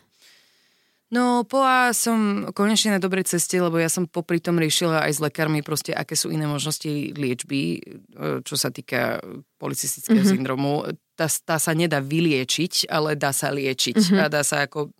No, 1.10 1.42
poa 1.42 1.90
som 1.90 2.46
konečne 2.54 2.94
na 2.94 3.02
dobrej 3.02 3.26
ceste, 3.26 3.58
lebo 3.58 3.82
ja 3.82 3.90
som 3.90 4.06
popri 4.06 4.38
tom 4.38 4.62
riešila 4.62 5.10
aj 5.10 5.18
s 5.18 5.24
lekármi 5.26 5.66
proste, 5.66 5.90
aké 5.90 6.14
sú 6.14 6.30
iné 6.30 6.46
možnosti 6.46 6.86
liečby, 7.18 7.62
e, 7.74 8.46
čo 8.46 8.54
sa 8.54 8.70
týka 8.70 9.18
policistického 9.58 10.22
mm-hmm. 10.22 10.38
syndromu. 10.38 10.86
Tá, 11.18 11.26
tá 11.26 11.58
sa 11.58 11.74
nedá 11.74 11.98
vyliečiť, 11.98 12.94
ale 12.94 13.18
dá 13.18 13.34
sa 13.34 13.50
liečiť 13.50 13.98
mm-hmm. 13.98 14.22
a 14.22 14.26
dá 14.30 14.46
sa 14.46 14.70
ako 14.70 14.94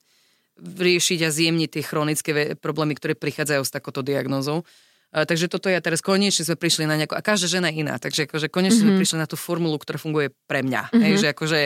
riešiť 0.62 1.20
a 1.26 1.30
zjemniť 1.32 1.70
tie 1.72 1.84
chronické 1.84 2.32
problémy, 2.60 2.96
ktoré 3.00 3.16
prichádzajú 3.16 3.64
s 3.64 3.72
takouto 3.72 4.04
diagnózou. 4.04 4.68
Takže 5.10 5.50
toto 5.50 5.74
ja 5.74 5.82
teraz 5.82 6.06
konečne 6.06 6.46
sme 6.46 6.54
prišli 6.54 6.86
na 6.86 6.94
nejakú, 6.94 7.18
a 7.18 7.26
každá 7.26 7.50
žena 7.50 7.74
iná, 7.74 7.98
takže 7.98 8.30
akože 8.30 8.46
konečne 8.54 8.86
mm-hmm. 8.86 8.86
sme 8.86 8.94
mhm. 8.94 9.00
prišli 9.02 9.18
na 9.18 9.28
tú 9.28 9.38
formulu, 9.40 9.82
ktorá 9.82 9.98
funguje 9.98 10.30
pre 10.46 10.62
mňa. 10.62 10.94
Mm-hmm. 10.94 11.02
Hej, 11.02 11.14
že 11.18 11.28
akože 11.34 11.60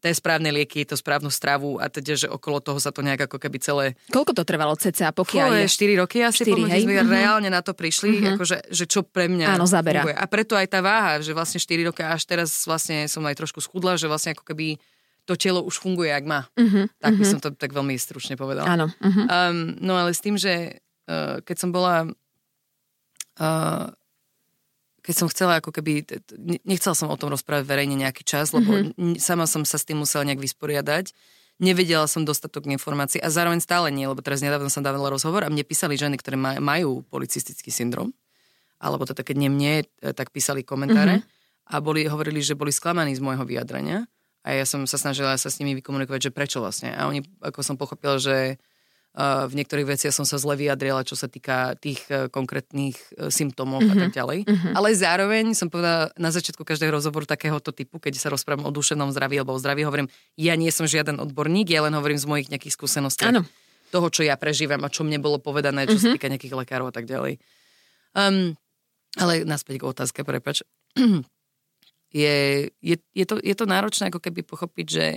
tie 0.00 0.16
správne 0.16 0.48
lieky, 0.48 0.88
to 0.88 0.96
správnu 0.96 1.28
stravu 1.28 1.76
a 1.76 1.92
teda, 1.92 2.16
že 2.16 2.26
okolo 2.28 2.64
toho 2.64 2.80
sa 2.80 2.88
to 2.88 3.04
nejak 3.04 3.28
ako 3.28 3.36
keby 3.36 3.60
celé... 3.60 3.84
Koľko 4.08 4.32
to 4.32 4.44
trvalo 4.48 4.72
cca, 4.72 5.12
pokiaľ 5.12 5.60
je? 5.60 5.64
4 5.68 6.00
roky 6.00 6.24
asi, 6.24 6.48
4, 6.48 6.72
hej? 6.72 6.80
sme 6.88 6.96
mm-hmm. 6.96 7.12
reálne 7.12 7.48
na 7.52 7.60
to 7.60 7.76
prišli, 7.76 8.16
mm-hmm. 8.16 8.32
akože, 8.36 8.56
že 8.72 8.84
čo 8.88 9.04
pre 9.04 9.28
mňa 9.28 9.60
Áno, 9.60 9.68
zabera. 9.68 10.00
funguje. 10.00 10.16
A 10.16 10.24
preto 10.24 10.56
aj 10.56 10.72
tá 10.72 10.80
váha, 10.80 11.20
že 11.20 11.36
vlastne 11.36 11.60
4 11.60 11.92
roky 11.92 12.00
až 12.00 12.24
teraz 12.24 12.64
vlastne 12.64 13.04
som 13.12 13.20
aj 13.28 13.36
trošku 13.36 13.60
schudla, 13.60 14.00
že 14.00 14.08
vlastne 14.08 14.32
ako 14.32 14.44
keby 14.48 14.80
to 15.24 15.34
telo 15.36 15.60
už 15.64 15.80
funguje, 15.80 16.10
ak 16.10 16.24
má. 16.24 16.40
Uh-huh, 16.56 16.88
tak 17.00 17.16
by 17.16 17.24
uh-huh. 17.24 17.32
som 17.32 17.40
to 17.40 17.52
tak 17.54 17.72
veľmi 17.72 17.96
stručne 17.96 18.34
povedala. 18.36 18.66
Áno. 18.66 18.86
Uh-huh. 18.88 19.24
Um, 19.26 19.76
no 19.80 19.96
ale 19.96 20.16
s 20.16 20.20
tým, 20.24 20.38
že 20.40 20.80
uh, 21.08 21.42
keď 21.44 21.56
som 21.56 21.70
bola... 21.70 22.08
Uh, 23.40 23.88
keď 25.00 25.14
som 25.16 25.32
chcela 25.32 25.58
ako 25.58 25.72
keby, 25.72 26.04
nechcela 26.62 26.92
som 26.92 27.08
o 27.08 27.16
tom 27.16 27.32
rozprávať 27.32 27.64
verejne 27.64 27.96
nejaký 27.96 28.20
čas, 28.20 28.52
lebo 28.52 28.68
mm-hmm. 28.68 29.16
sama 29.16 29.48
som 29.48 29.64
sa 29.64 29.80
s 29.80 29.88
tým 29.88 29.96
musela 29.96 30.28
nejak 30.28 30.38
vysporiadať. 30.38 31.16
Nevedela 31.60 32.04
som 32.04 32.24
dostatok 32.24 32.68
informácií 32.68 33.20
a 33.20 33.32
zároveň 33.32 33.64
stále 33.64 33.88
nie, 33.92 34.04
lebo 34.04 34.20
teraz 34.20 34.44
nedávno 34.44 34.68
som 34.68 34.84
dávala 34.84 35.12
rozhovor 35.12 35.44
a 35.44 35.52
mne 35.52 35.64
písali 35.64 35.96
ženy, 35.96 36.20
ktoré 36.20 36.36
majú 36.40 37.04
policistický 37.08 37.72
syndrom, 37.72 38.12
alebo 38.76 39.04
to 39.08 39.16
keď 39.16 39.36
nie 39.40 39.50
mne, 39.52 39.74
e, 39.84 40.12
tak 40.12 40.32
písali 40.32 40.64
komentáre 40.64 41.20
mm-hmm. 41.20 41.72
a 41.72 41.74
boli, 41.84 42.04
hovorili, 42.08 42.40
že 42.44 42.56
boli 42.56 42.72
sklamaní 42.72 43.12
z 43.16 43.24
môjho 43.24 43.44
vyjadrenia 43.44 44.08
a 44.40 44.56
ja 44.56 44.64
som 44.64 44.88
sa 44.88 44.96
snažila 44.96 45.36
sa 45.36 45.52
s 45.52 45.60
nimi 45.60 45.76
vykomunikovať, 45.76 46.30
že 46.30 46.34
prečo 46.34 46.64
vlastne. 46.64 46.96
A 46.96 47.04
oni, 47.04 47.20
ako 47.44 47.60
som 47.60 47.76
pochopila, 47.76 48.16
že 48.16 48.56
uh, 48.56 49.44
v 49.44 49.52
niektorých 49.60 49.84
veciach 49.84 50.16
som 50.16 50.24
sa 50.24 50.40
zle 50.40 50.56
vyjadrila, 50.56 51.04
čo 51.04 51.12
sa 51.12 51.28
týka 51.28 51.76
tých 51.76 52.00
uh, 52.08 52.32
konkrétnych 52.32 52.96
uh, 53.20 53.28
symptómov 53.28 53.84
mm-hmm. 53.84 54.00
a 54.00 54.02
tak 54.08 54.12
mhm. 54.12 54.16
ďalej. 54.16 54.38
Mm-hmm. 54.48 54.72
Ale 54.80 54.88
zároveň 54.96 55.44
som 55.52 55.68
povedala 55.68 56.08
na 56.16 56.32
začiatku 56.32 56.64
každého 56.64 56.88
rozhovoru 56.88 57.28
takéhoto 57.28 57.68
typu, 57.68 58.00
keď 58.00 58.16
sa 58.16 58.32
rozprávam 58.32 58.64
o 58.64 58.72
duševnom 58.72 59.12
zdraví 59.12 59.36
alebo 59.36 59.52
o 59.52 59.60
zdraví, 59.60 59.84
hovorím, 59.84 60.08
ja 60.40 60.56
nie 60.56 60.72
som 60.72 60.88
žiaden 60.88 61.20
odborník, 61.20 61.68
ja 61.68 61.84
len 61.84 61.92
hovorím 61.92 62.16
z 62.16 62.24
mojich 62.24 62.48
nejakých 62.48 62.74
skúseností. 62.80 63.28
Áno. 63.28 63.44
Toho, 63.92 64.08
čo 64.08 64.22
ja 64.24 64.38
prežívam 64.40 64.80
a 64.86 64.88
čo 64.88 65.04
mne 65.04 65.20
bolo 65.20 65.36
povedané, 65.36 65.84
čo 65.84 65.98
mm-hmm. 65.98 66.00
sa 66.00 66.08
mhm. 66.08 66.14
týka 66.16 66.30
nejakých 66.32 66.54
lekárov 66.56 66.88
a 66.88 66.94
tak 66.94 67.04
ďalej. 67.04 67.42
Um, 68.16 68.56
ale 69.20 69.44
naspäť 69.44 69.82
k 69.82 69.84
otázke, 69.84 70.24
prepač. 70.24 70.64
Je, 72.10 72.68
je, 72.82 72.96
je, 73.14 73.24
to, 73.24 73.38
je 73.38 73.54
to 73.54 73.66
náročné 73.66 74.10
ako 74.10 74.18
keby 74.18 74.42
pochopiť, 74.42 74.86
že, 74.86 75.08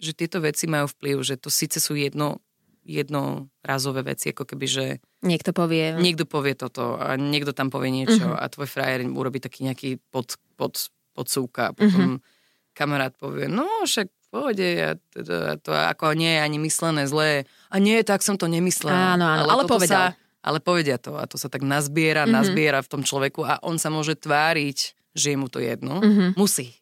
že 0.00 0.12
tieto 0.16 0.40
veci 0.40 0.64
majú 0.64 0.88
vplyv, 0.88 1.16
že 1.20 1.34
to 1.36 1.52
síce 1.52 1.76
sú 1.76 1.92
jedno, 1.94 2.40
jednorazové 2.88 4.00
veci, 4.00 4.32
ako 4.32 4.48
keby, 4.48 4.66
že... 4.66 4.86
Niekto 5.20 5.52
povie... 5.52 5.92
Niekto 6.00 6.24
povie 6.24 6.56
toto 6.56 6.96
a 6.96 7.20
niekto 7.20 7.52
tam 7.52 7.68
povie 7.68 7.92
niečo 7.92 8.32
uh-huh. 8.32 8.40
a 8.40 8.48
tvoj 8.48 8.64
frajer 8.64 9.04
urobí 9.12 9.44
taký 9.44 9.68
nejaký 9.68 10.00
pod, 10.08 10.40
pod, 10.56 10.88
podsúka 11.12 11.70
a 11.70 11.76
potom 11.76 12.16
uh-huh. 12.16 12.72
kamarát 12.72 13.12
povie, 13.12 13.44
no 13.44 13.68
však 13.84 14.08
pohode, 14.28 14.64
ja, 14.64 14.96
to, 15.12 15.24
to, 15.24 15.36
to 15.68 15.72
ako 15.72 16.12
nie 16.12 16.36
je 16.36 16.40
ani 16.40 16.58
myslené 16.60 17.08
zlé. 17.08 17.48
A 17.72 17.80
nie, 17.80 17.96
tak 18.04 18.20
som 18.20 18.36
to 18.36 18.44
nemyslel. 18.44 18.92
Áno, 18.92 19.24
áno, 19.24 19.44
ale, 19.48 19.52
ale 19.52 19.64
povedal. 19.64 20.12
Sa, 20.12 20.20
ale 20.44 20.58
povedia 20.60 20.96
to 21.00 21.16
a 21.16 21.24
to 21.24 21.40
sa 21.40 21.52
tak 21.52 21.64
nazbiera, 21.64 22.24
uh-huh. 22.24 22.36
nazbiera 22.40 22.80
v 22.80 22.88
tom 22.88 23.02
človeku 23.04 23.44
a 23.44 23.60
on 23.64 23.76
sa 23.76 23.92
môže 23.92 24.16
tváriť, 24.16 24.97
že 25.14 25.32
je 25.32 25.36
mu 25.38 25.48
to 25.48 25.62
jedno. 25.62 26.00
Mm-hmm. 26.00 26.36
Musí. 26.36 26.74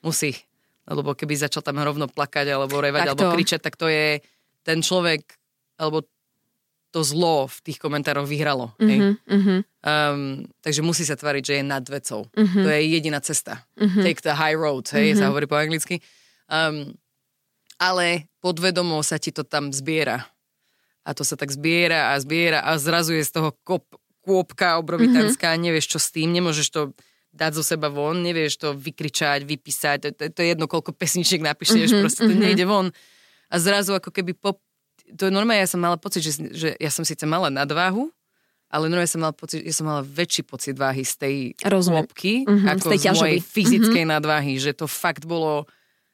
Musí. 0.00 0.34
Lebo 0.88 1.14
keby 1.14 1.36
začal 1.38 1.62
tam 1.62 1.78
rovno 1.78 2.10
plakať, 2.10 2.50
alebo 2.50 2.80
revať, 2.82 3.06
tak 3.06 3.10
alebo 3.14 3.24
to... 3.26 3.34
kričať, 3.36 3.60
tak 3.62 3.74
to 3.78 3.86
je 3.86 4.18
ten 4.66 4.82
človek, 4.82 5.22
alebo 5.78 6.02
to 6.90 7.06
zlo 7.06 7.46
v 7.46 7.58
tých 7.70 7.78
komentároch 7.78 8.26
vyhralo. 8.26 8.74
Mm-hmm, 8.82 9.12
hej? 9.30 9.62
Um, 9.86 10.50
takže 10.58 10.82
musí 10.82 11.06
sa 11.06 11.14
tvariť, 11.14 11.42
že 11.46 11.54
je 11.62 11.64
nad 11.64 11.84
vecou. 11.86 12.26
Mm-hmm. 12.34 12.62
To 12.66 12.68
je 12.68 12.80
jediná 12.82 13.18
cesta. 13.22 13.62
Mm-hmm. 13.78 14.02
Take 14.02 14.20
the 14.26 14.34
high 14.34 14.58
road, 14.58 14.90
hej, 14.90 15.14
mm-hmm. 15.14 15.20
sa 15.22 15.30
hovorí 15.30 15.46
po 15.46 15.54
anglicky. 15.54 16.02
Um, 16.50 16.98
ale 17.78 18.26
podvedomo 18.42 19.00
sa 19.06 19.16
ti 19.22 19.30
to 19.30 19.46
tam 19.46 19.70
zbiera. 19.70 20.26
A 21.06 21.14
to 21.14 21.22
sa 21.22 21.38
tak 21.38 21.48
zbiera 21.54 22.12
a 22.12 22.20
zbiera 22.20 22.60
a 22.66 22.76
zrazu 22.76 23.16
je 23.16 23.24
z 23.24 23.38
toho 23.38 23.56
kop, 23.64 23.86
kôpka 24.20 24.76
obrovitánska 24.82 25.48
mm-hmm. 25.48 25.64
nevieš 25.64 25.86
čo 25.96 25.98
s 26.02 26.12
tým, 26.12 26.34
nemôžeš 26.34 26.68
to 26.74 26.80
dať 27.30 27.52
zo 27.56 27.62
seba 27.62 27.86
von, 27.86 28.18
nevieš 28.18 28.58
to 28.58 28.68
vykričať, 28.74 29.46
vypísať, 29.46 29.96
to, 30.02 30.08
to, 30.14 30.22
to 30.34 30.38
je 30.42 30.48
jedno, 30.54 30.66
koľko 30.66 30.90
pesničiek 30.90 31.38
napíšeš, 31.38 31.90
mm-hmm, 31.90 32.02
proste 32.02 32.22
to 32.26 32.34
mm-hmm. 32.34 32.42
nejde 32.42 32.64
von. 32.66 32.90
A 33.50 33.54
zrazu 33.58 33.94
ako 33.94 34.10
keby 34.10 34.34
po... 34.34 34.58
To 35.10 35.26
je 35.26 35.32
normálne, 35.34 35.62
ja 35.62 35.70
som 35.70 35.82
mala 35.82 35.98
pocit, 35.98 36.22
že, 36.22 36.38
že 36.54 36.68
ja 36.78 36.90
som 36.90 37.02
síce 37.02 37.22
mala 37.26 37.50
nadváhu, 37.50 38.10
ale 38.70 38.86
normálne 38.86 39.10
som 39.10 39.22
mala 39.22 39.34
pocit, 39.34 39.62
ja 39.66 39.74
som 39.74 39.90
mala 39.90 40.02
väčší 40.06 40.46
pocit 40.46 40.78
váhy 40.78 41.02
z 41.02 41.14
tej 41.18 41.34
lopky, 41.66 42.46
mm-hmm, 42.46 42.70
ako 42.78 42.86
z, 42.86 42.90
tej 42.94 43.00
z 43.02 43.06
mojej 43.18 43.40
fyzickej 43.42 44.02
mm-hmm. 44.06 44.14
nadváhy, 44.14 44.54
že 44.62 44.74
to 44.74 44.86
fakt 44.86 45.26
bolo 45.26 45.66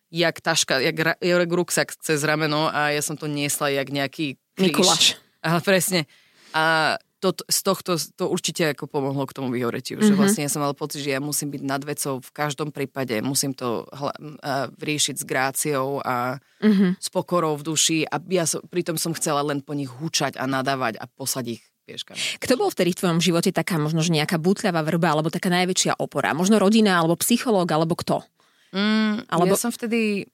jak 0.08 0.40
taška, 0.40 0.80
jak, 0.80 0.96
jak 1.20 1.50
ruksak 1.52 1.92
cez 2.00 2.25
rameno 2.25 2.73
a 2.73 2.94
ja 2.94 3.02
som 3.04 3.18
to 3.20 3.28
niesla 3.28 3.68
jak 3.68 3.88
nejaký 3.92 4.40
kríž. 4.56 4.73
Mikuláš. 4.73 5.04
Ale 5.44 5.61
presne. 5.61 6.08
A 6.56 6.96
to, 7.33 7.42
z 7.49 7.61
tohto 7.62 7.97
to 7.97 8.28
určite 8.28 8.76
ako 8.76 8.90
pomohlo 8.90 9.25
k 9.25 9.35
tomu 9.35 9.54
vyhoretiu. 9.54 9.99
Mm-hmm. 9.99 10.09
Že 10.11 10.14
mhm. 10.14 10.21
vlastne 10.21 10.42
ja 10.45 10.50
som 10.52 10.62
mal 10.62 10.75
pocit, 10.76 11.00
že 11.02 11.14
ja 11.14 11.21
musím 11.23 11.54
byť 11.54 11.62
nad 11.64 11.83
vecou 11.83 12.21
v 12.21 12.30
každom 12.30 12.71
prípade, 12.71 13.16
musím 13.25 13.56
to 13.56 13.88
hla, 13.90 14.12
uh, 14.12 14.68
riešiť 14.76 15.14
s 15.16 15.25
gráciou 15.25 16.04
a 16.04 16.37
mm-hmm. 16.61 17.00
s 17.00 17.09
pokorou 17.09 17.56
v 17.56 17.66
duši 17.66 17.99
a 18.04 18.21
ja 18.30 18.45
som, 18.45 18.61
pritom 18.66 19.00
som 19.00 19.16
chcela 19.16 19.40
len 19.42 19.64
po 19.64 19.73
nich 19.73 19.88
hučať 19.88 20.37
a 20.37 20.45
nadávať 20.45 21.00
a 21.00 21.09
poslať 21.09 21.59
ich 21.59 21.62
pieškami. 21.87 22.42
Kto 22.42 22.59
bol 22.59 22.68
vtedy 22.68 22.92
v 22.92 22.99
tvojom 22.99 23.21
živote 23.23 23.54
taká 23.54 23.78
možno 23.78 24.02
že 24.02 24.11
nejaká 24.11 24.37
butľavá 24.42 24.83
vrba 24.83 25.14
alebo 25.14 25.30
taká 25.30 25.49
najväčšia 25.49 26.02
opora? 26.02 26.35
Možno 26.35 26.59
rodina 26.59 26.99
alebo 26.99 27.14
psychológ 27.23 27.71
alebo 27.71 27.95
kto? 27.95 28.26
Mm, 28.75 29.30
alebo... 29.30 29.54
Ja 29.54 29.62
som 29.62 29.71
vtedy 29.71 30.26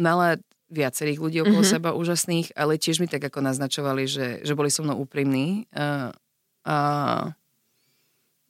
mala 0.00 0.40
viacerých 0.66 1.22
ľudí 1.22 1.38
okolo 1.46 1.62
mm-hmm. 1.62 1.76
seba 1.78 1.94
úžasných, 1.94 2.58
ale 2.58 2.80
tiež 2.80 2.98
mi 2.98 3.06
tak 3.06 3.22
ako 3.22 3.38
naznačovali, 3.38 4.02
že, 4.10 4.26
že 4.42 4.52
boli 4.58 4.72
so 4.72 4.82
mnou 4.82 4.98
úprimní. 4.98 5.70
A, 5.70 6.10
a 6.66 6.76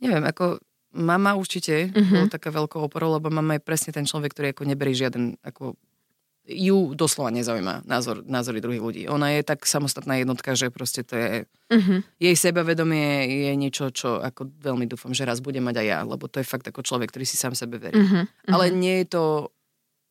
neviem, 0.00 0.25
ako 0.25 0.58
mama 0.96 1.37
určite 1.37 1.92
mm-hmm. 1.92 2.08
bola 2.08 2.26
taká 2.32 2.49
veľkou 2.49 2.80
oporou, 2.80 3.12
lebo 3.20 3.28
mama 3.28 3.61
je 3.61 3.62
presne 3.62 3.92
ten 3.92 4.08
človek, 4.08 4.32
ktorý 4.32 4.46
ako 4.56 4.64
neberí 4.64 4.96
žiaden, 4.96 5.37
ako 5.44 5.76
ju 6.46 6.94
doslova 6.94 7.35
nezaujíma 7.35 7.82
názor, 7.90 8.23
názory 8.23 8.62
druhých 8.62 8.80
ľudí. 8.80 9.02
Ona 9.11 9.35
je 9.35 9.42
tak 9.42 9.66
samostatná 9.66 10.23
jednotka, 10.23 10.54
že 10.54 10.70
proste 10.70 11.02
to 11.02 11.18
je... 11.18 11.28
Mm-hmm. 11.75 11.99
Jej 12.23 12.37
sebavedomie 12.38 13.26
je 13.26 13.52
niečo, 13.58 13.90
čo 13.90 14.23
ako 14.23 14.54
veľmi 14.62 14.87
dúfam, 14.87 15.11
že 15.11 15.26
raz 15.26 15.42
bude 15.42 15.58
mať 15.58 15.82
aj 15.82 15.87
ja, 15.90 15.99
lebo 16.06 16.30
to 16.30 16.38
je 16.38 16.46
fakt 16.46 16.62
ako 16.70 16.87
človek, 16.87 17.11
ktorý 17.11 17.26
si 17.26 17.35
sám 17.35 17.58
sebe 17.58 17.82
verí. 17.82 17.99
Mm-hmm. 17.99 18.54
Ale 18.54 18.70
nie 18.70 19.02
je 19.02 19.06
to 19.11 19.25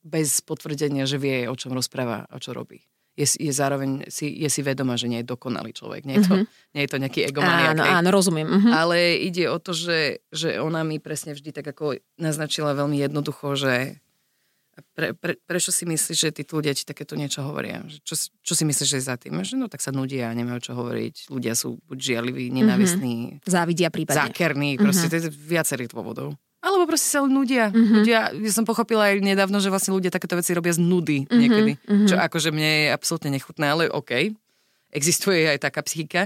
bez 0.04 0.44
potvrdenia, 0.44 1.08
že 1.08 1.18
vie, 1.18 1.48
o 1.48 1.56
čom 1.56 1.72
rozpráva 1.72 2.28
a 2.28 2.36
čo 2.38 2.52
robí. 2.52 2.84
Je, 3.16 3.28
je 3.40 3.52
zároveň 3.56 4.12
si, 4.12 4.28
je 4.28 4.50
si 4.52 4.62
vedomá, 4.62 5.00
že 5.00 5.08
nie 5.08 5.24
je 5.24 5.28
dokonalý 5.32 5.72
človek. 5.72 6.04
Nie 6.04 6.20
je 6.20 6.28
to, 6.28 6.36
mm-hmm. 6.36 6.72
nie 6.76 6.82
je 6.84 6.90
to 6.92 6.98
nejaký 7.00 7.22
egomaniak. 7.32 7.80
Áno, 7.80 7.84
áno, 7.88 8.10
rozumiem. 8.12 8.48
Mm-hmm. 8.48 8.74
Ale 8.76 9.16
ide 9.24 9.48
o 9.48 9.58
to, 9.58 9.72
že, 9.72 10.24
že 10.36 10.60
ona 10.60 10.84
mi 10.84 11.00
presne 11.00 11.32
vždy 11.32 11.56
tak 11.56 11.66
ako 11.72 11.96
naznačila 12.20 12.76
veľmi 12.76 13.00
jednoducho, 13.00 13.56
že 13.56 14.04
pre, 14.92 15.16
pre, 15.16 15.40
prečo 15.40 15.72
si 15.72 15.88
myslíš, 15.88 16.18
že 16.20 16.30
tí 16.36 16.44
ľudia 16.44 16.76
ti 16.76 16.84
takéto 16.84 17.16
niečo 17.16 17.40
hovoria? 17.48 17.80
Čo, 18.04 18.20
čo 18.44 18.54
si 18.54 18.68
myslíš, 18.68 18.88
že 18.92 18.98
je 19.00 19.08
za 19.08 19.16
tým? 19.16 19.40
Že 19.40 19.56
no 19.56 19.72
tak 19.72 19.80
sa 19.80 19.96
nudia 19.96 20.28
nemajú 20.36 20.60
čo 20.60 20.72
hovoriť. 20.76 21.32
Ľudia 21.32 21.56
sú 21.56 21.80
buď 21.88 21.98
žiarliví, 21.98 22.52
nenávistní, 22.52 23.40
mm-hmm. 23.40 23.48
závidia 23.48 23.88
prípadne. 23.88 24.28
Zákerní, 24.28 24.76
proste 24.76 25.08
mm-hmm. 25.08 25.32
viacerých 25.32 25.90
dôvodov. 25.96 26.36
Alebo 26.66 26.90
proste 26.90 27.14
sa 27.14 27.22
nudia. 27.22 27.70
Mm-hmm. 27.70 27.96
ľudia. 28.02 28.20
Ja 28.34 28.52
som 28.52 28.66
pochopila 28.66 29.14
aj 29.14 29.22
nedávno, 29.22 29.62
že 29.62 29.70
vlastne 29.70 29.94
ľudia 29.94 30.10
takéto 30.10 30.34
veci 30.34 30.50
robia 30.58 30.74
z 30.74 30.82
nudy 30.82 31.30
mm-hmm. 31.30 31.38
niekedy. 31.38 31.72
Mm-hmm. 31.78 32.08
Čo 32.10 32.16
akože 32.18 32.50
mne 32.50 32.70
je 32.74 32.88
absolútne 32.90 33.30
nechutné, 33.30 33.66
ale 33.70 33.84
OK. 33.86 34.34
Existuje 34.90 35.46
aj 35.46 35.62
taká 35.62 35.86
psychika. 35.86 36.26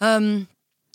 Um, 0.00 0.48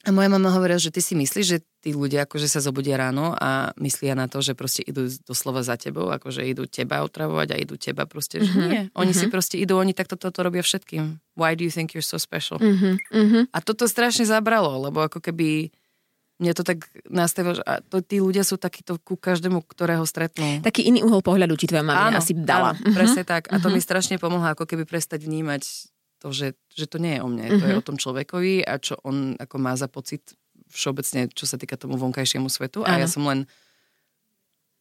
a 0.04 0.12
moja 0.12 0.28
mama 0.28 0.52
hovorila, 0.52 0.82
že 0.82 0.92
ty 0.92 1.00
si 1.00 1.16
myslíš, 1.16 1.46
že 1.48 1.64
tí 1.80 1.96
ľudia 1.96 2.28
akože 2.28 2.48
sa 2.52 2.60
zobudia 2.60 3.00
ráno 3.00 3.36
a 3.40 3.72
myslia 3.80 4.20
na 4.20 4.28
to, 4.28 4.44
že 4.44 4.52
proste 4.52 4.84
idú 4.84 5.08
doslova 5.24 5.64
za 5.64 5.80
tebou, 5.80 6.12
akože 6.12 6.44
idú 6.44 6.68
teba 6.68 7.04
otravovať 7.08 7.48
a 7.54 7.60
idú 7.60 7.80
teba 7.80 8.04
proste, 8.04 8.44
že 8.44 8.52
mm-hmm. 8.52 8.68
nie. 8.68 8.82
Oni 9.00 9.16
mm-hmm. 9.16 9.30
si 9.30 9.32
proste 9.32 9.56
idú, 9.56 9.80
oni 9.80 9.96
takto 9.96 10.20
toto 10.20 10.44
robia 10.44 10.60
všetkým. 10.60 11.22
Why 11.40 11.56
do 11.56 11.64
you 11.64 11.72
think 11.72 11.96
you're 11.96 12.04
so 12.04 12.20
special? 12.20 12.60
Mm-hmm. 12.60 13.56
A 13.56 13.58
toto 13.64 13.88
strašne 13.88 14.28
zabralo, 14.28 14.76
lebo 14.80 15.06
ako 15.08 15.24
keby 15.24 15.72
mne 16.42 16.52
to 16.58 16.66
tak 16.66 16.90
nastavilo, 17.08 17.60
že 17.60 17.64
to, 17.88 18.02
tí 18.02 18.18
ľudia 18.18 18.42
sú 18.42 18.58
takíto 18.58 18.98
ku 18.98 19.14
každému, 19.14 19.62
ktorého 19.70 20.02
stretnú. 20.04 20.66
Taký 20.66 20.90
iný 20.90 21.06
uhol 21.06 21.22
pohľadu 21.22 21.54
ti 21.56 21.70
tvoja 21.70 21.86
mama 21.86 22.18
asi 22.18 22.34
dala. 22.34 22.74
Áno, 22.74 22.82
uh-huh. 22.82 22.96
presne 22.98 23.22
tak. 23.22 23.54
A 23.54 23.62
to 23.62 23.70
uh-huh. 23.70 23.78
mi 23.78 23.82
strašne 23.82 24.18
pomohlo 24.18 24.50
ako 24.50 24.66
keby 24.66 24.84
prestať 24.90 25.24
vnímať 25.24 25.94
to, 26.20 26.34
že, 26.34 26.58
že 26.74 26.90
to 26.90 26.98
nie 26.98 27.20
je 27.20 27.22
o 27.22 27.30
mne, 27.30 27.46
uh-huh. 27.46 27.60
to 27.62 27.66
je 27.70 27.76
o 27.78 27.86
tom 27.86 27.98
človekovi 28.02 28.66
a 28.66 28.82
čo 28.82 28.98
on 29.06 29.38
ako 29.38 29.56
má 29.62 29.78
za 29.78 29.86
pocit 29.86 30.34
všeobecne, 30.74 31.30
čo 31.30 31.46
sa 31.46 31.62
týka 31.62 31.78
tomu 31.78 32.02
vonkajšiemu 32.02 32.50
svetu. 32.50 32.82
Áno. 32.82 32.98
A 32.98 33.02
ja 33.04 33.08
som 33.08 33.22
len 33.30 33.46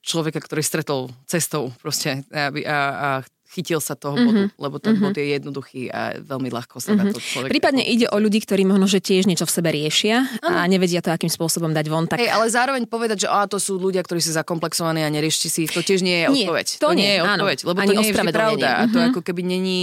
človeka, 0.02 0.40
ktorý 0.42 0.64
stretol 0.64 1.12
cestou 1.30 1.70
proste 1.78 2.26
a, 2.34 2.50
a, 2.50 2.78
a 2.90 3.08
chytil 3.52 3.84
sa 3.84 3.92
toho 3.92 4.16
bodu, 4.16 4.48
mm-hmm. 4.48 4.56
lebo 4.56 4.76
ten 4.80 4.96
mm-hmm. 4.96 5.12
bod 5.12 5.20
je 5.20 5.26
jednoduchý 5.28 5.82
a 5.92 6.16
veľmi 6.16 6.48
ľahko 6.48 6.80
sa 6.80 6.96
mm-hmm. 6.96 7.04
na 7.04 7.12
to 7.12 7.20
človek... 7.20 7.48
Prípadne 7.52 7.84
ide 7.84 8.08
o 8.08 8.16
ľudí, 8.16 8.40
ktorí 8.40 8.64
možno, 8.64 8.88
že 8.88 9.04
tiež 9.04 9.28
niečo 9.28 9.44
v 9.44 9.52
sebe 9.52 9.68
riešia 9.68 10.24
ano. 10.40 10.56
a 10.56 10.64
nevedia 10.64 11.04
to, 11.04 11.12
akým 11.12 11.28
spôsobom 11.28 11.76
dať 11.76 11.86
von. 11.92 12.08
Tak... 12.08 12.16
Hey, 12.16 12.32
ale 12.32 12.48
zároveň 12.48 12.88
povedať, 12.88 13.24
že 13.24 13.28
á, 13.28 13.44
to 13.44 13.60
sú 13.60 13.76
ľudia, 13.76 14.00
ktorí 14.00 14.24
sú 14.24 14.32
zakomplexovaní 14.32 15.04
a 15.04 15.12
neriešti 15.12 15.52
si 15.52 15.68
ich, 15.68 15.72
to 15.76 15.84
tiež 15.84 16.00
nie 16.00 16.24
je 16.24 16.26
nie, 16.32 16.48
odpoveď. 16.48 16.66
To, 16.80 16.88
to 16.88 16.96
nie, 16.96 17.04
nie 17.04 17.12
je 17.12 17.20
odpoveď, 17.28 17.58
áno. 17.60 17.68
lebo 17.68 17.78
to 17.78 17.92
nie 17.92 18.08
je 18.08 18.14
vždy 18.16 18.32
pravda. 18.32 18.68
Mm-hmm. 18.72 18.82
A 18.88 18.92
to 18.92 18.98
mhm. 18.98 19.06
ako 19.12 19.20
keby 19.20 19.42
není 19.44 19.80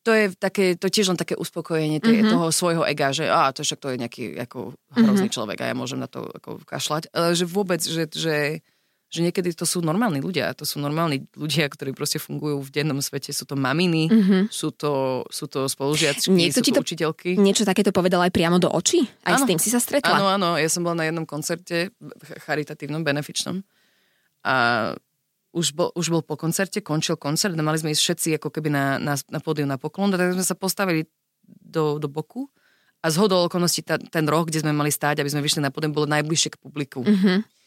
to 0.00 0.16
je 0.16 0.32
také, 0.32 0.80
to 0.80 0.88
tiež 0.88 1.12
len 1.12 1.20
také 1.20 1.36
uspokojenie 1.36 2.00
mm-hmm. 2.00 2.32
toho 2.32 2.48
svojho 2.48 2.88
ega, 2.88 3.12
že 3.12 3.28
á, 3.28 3.52
to 3.52 3.60
však 3.60 3.80
to 3.84 3.88
je 3.92 3.96
nejaký 4.00 4.22
ako 4.48 4.72
hrozný 4.96 5.28
mm-hmm. 5.28 5.36
človek 5.36 5.58
a 5.60 5.68
ja 5.68 5.74
môžem 5.76 6.00
na 6.00 6.08
to 6.08 6.24
ako 6.24 6.64
kašľať. 6.64 7.12
Ale 7.12 7.36
že 7.36 7.44
vôbec, 7.44 7.84
že, 7.84 8.08
že 8.08 8.64
že 9.10 9.26
niekedy 9.26 9.50
to 9.58 9.66
sú 9.66 9.82
normálni 9.82 10.22
ľudia, 10.22 10.54
to 10.54 10.62
sú 10.62 10.78
normálni 10.78 11.26
ľudia, 11.34 11.66
ktorí 11.66 11.90
proste 11.90 12.22
fungujú 12.22 12.62
v 12.62 12.70
dennom 12.70 13.02
svete, 13.02 13.34
sú 13.34 13.42
to 13.42 13.58
maminy, 13.58 14.06
mm-hmm. 14.06 14.42
sú, 14.54 14.70
to, 14.70 15.26
sú 15.26 15.50
to 15.50 15.66
spolužiačky, 15.66 16.30
Niekto 16.30 16.62
sú 16.62 16.70
to, 16.70 16.78
to 16.78 16.84
učiteľky. 16.86 17.28
Niečo 17.34 17.66
takéto 17.66 17.90
povedal 17.90 18.22
aj 18.22 18.30
priamo 18.30 18.62
do 18.62 18.70
očí? 18.70 19.02
Aj 19.26 19.34
ano. 19.34 19.42
s 19.42 19.50
tým 19.50 19.58
si 19.58 19.66
sa 19.66 19.82
stretla? 19.82 20.14
Áno, 20.14 20.30
áno, 20.30 20.48
ja 20.54 20.70
som 20.70 20.86
bola 20.86 21.02
na 21.02 21.04
jednom 21.10 21.26
koncerte 21.26 21.90
charitatívnom, 22.46 23.02
benefičnom 23.02 23.66
a 24.46 24.54
už 25.50 25.74
bol, 25.74 25.90
už 25.98 26.06
bol 26.14 26.22
po 26.22 26.38
koncerte, 26.38 26.78
končil 26.78 27.18
koncert 27.18 27.58
a 27.58 27.62
mali 27.66 27.82
sme 27.82 27.90
ísť 27.90 28.02
všetci 28.06 28.28
ako 28.38 28.54
keby 28.54 28.70
na, 28.70 29.02
na, 29.02 29.18
na 29.18 29.42
pódium 29.42 29.66
na 29.66 29.74
poklon, 29.74 30.14
tak 30.14 30.38
sme 30.38 30.46
sa 30.46 30.54
postavili 30.54 31.10
do, 31.42 31.98
do 31.98 32.06
boku 32.06 32.46
a 33.02 33.10
zhodol 33.10 33.50
okolností 33.50 33.82
ta, 33.82 33.98
ten 33.98 34.22
roh, 34.30 34.46
kde 34.46 34.62
sme 34.62 34.70
mali 34.70 34.94
stáť, 34.94 35.18
aby 35.18 35.30
sme 35.34 35.42
vyšli 35.42 35.66
na 35.66 35.74
pódium, 35.74 35.90
bolo 35.90 36.06
najbližšie 36.06 36.54
k 36.54 36.62
publiku. 36.62 37.02
Mm-hmm 37.02 37.58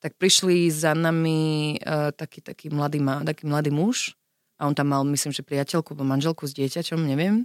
tak 0.00 0.14
prišli 0.20 0.68
za 0.68 0.92
nami 0.92 1.76
uh, 1.80 2.12
taký, 2.12 2.44
taký, 2.44 2.68
mladý, 2.68 3.00
taký 3.24 3.44
mladý 3.48 3.70
muž 3.72 4.12
a 4.56 4.68
on 4.68 4.74
tam 4.76 4.92
mal, 4.92 5.04
myslím, 5.04 5.32
že 5.32 5.44
priateľku 5.44 5.92
alebo 5.92 6.04
manželku 6.04 6.44
s 6.48 6.56
dieťaťom, 6.56 7.00
neviem. 7.04 7.44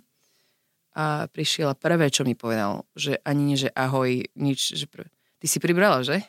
A 0.92 1.32
prišiel 1.32 1.72
a 1.72 1.76
prvé, 1.76 2.12
čo 2.12 2.28
mi 2.28 2.36
povedal, 2.36 2.84
že 2.96 3.16
ani 3.24 3.56
nie, 3.56 3.58
že 3.60 3.72
ahoj, 3.72 4.28
nič, 4.36 4.76
že 4.76 4.88
prvé. 4.88 5.08
Ty 5.40 5.46
si 5.48 5.58
pribrala, 5.64 6.04
že? 6.04 6.20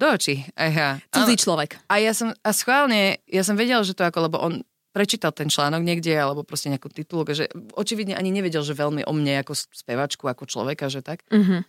Do 0.00 0.08
očí. 0.12 0.44
A 0.56 0.68
ja, 0.68 0.88
Cudzí 1.12 1.36
človek. 1.36 1.80
A 1.88 2.00
ja 2.00 2.12
som, 2.12 2.32
a 2.32 2.50
schválne, 2.52 3.20
ja 3.28 3.44
som 3.44 3.56
vedel, 3.56 3.80
že 3.84 3.96
to 3.96 4.04
ako, 4.04 4.28
lebo 4.28 4.36
on 4.40 4.64
prečítal 4.92 5.32
ten 5.32 5.48
článok 5.48 5.80
niekde, 5.80 6.12
alebo 6.12 6.44
proste 6.44 6.68
nejakú 6.68 6.92
titulok, 6.92 7.32
že 7.32 7.48
očividne 7.72 8.12
ani 8.12 8.28
nevedel, 8.28 8.60
že 8.60 8.76
veľmi 8.76 9.08
o 9.08 9.12
mne 9.16 9.40
ako 9.40 9.56
spevačku, 9.56 10.28
ako 10.28 10.44
človeka, 10.44 10.92
že 10.92 11.00
tak. 11.00 11.24
Mm-hmm. 11.32 11.60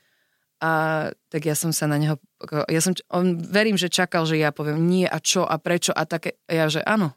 A 0.63 0.72
tak 1.32 1.43
ja 1.43 1.56
som 1.56 1.72
sa 1.76 1.88
na 1.88 2.00
neho, 2.00 2.15
ja 2.49 2.82
som, 2.84 2.93
on 3.10 3.39
verím, 3.39 3.79
že 3.79 3.88
čakal, 3.88 4.27
že 4.27 4.36
ja 4.36 4.51
poviem 4.51 4.84
nie 4.84 5.08
a 5.08 5.17
čo 5.19 5.47
a 5.47 5.56
prečo 5.58 5.95
a 5.95 6.03
také, 6.03 6.39
ja 6.47 6.67
že 6.67 6.84
áno. 6.84 7.15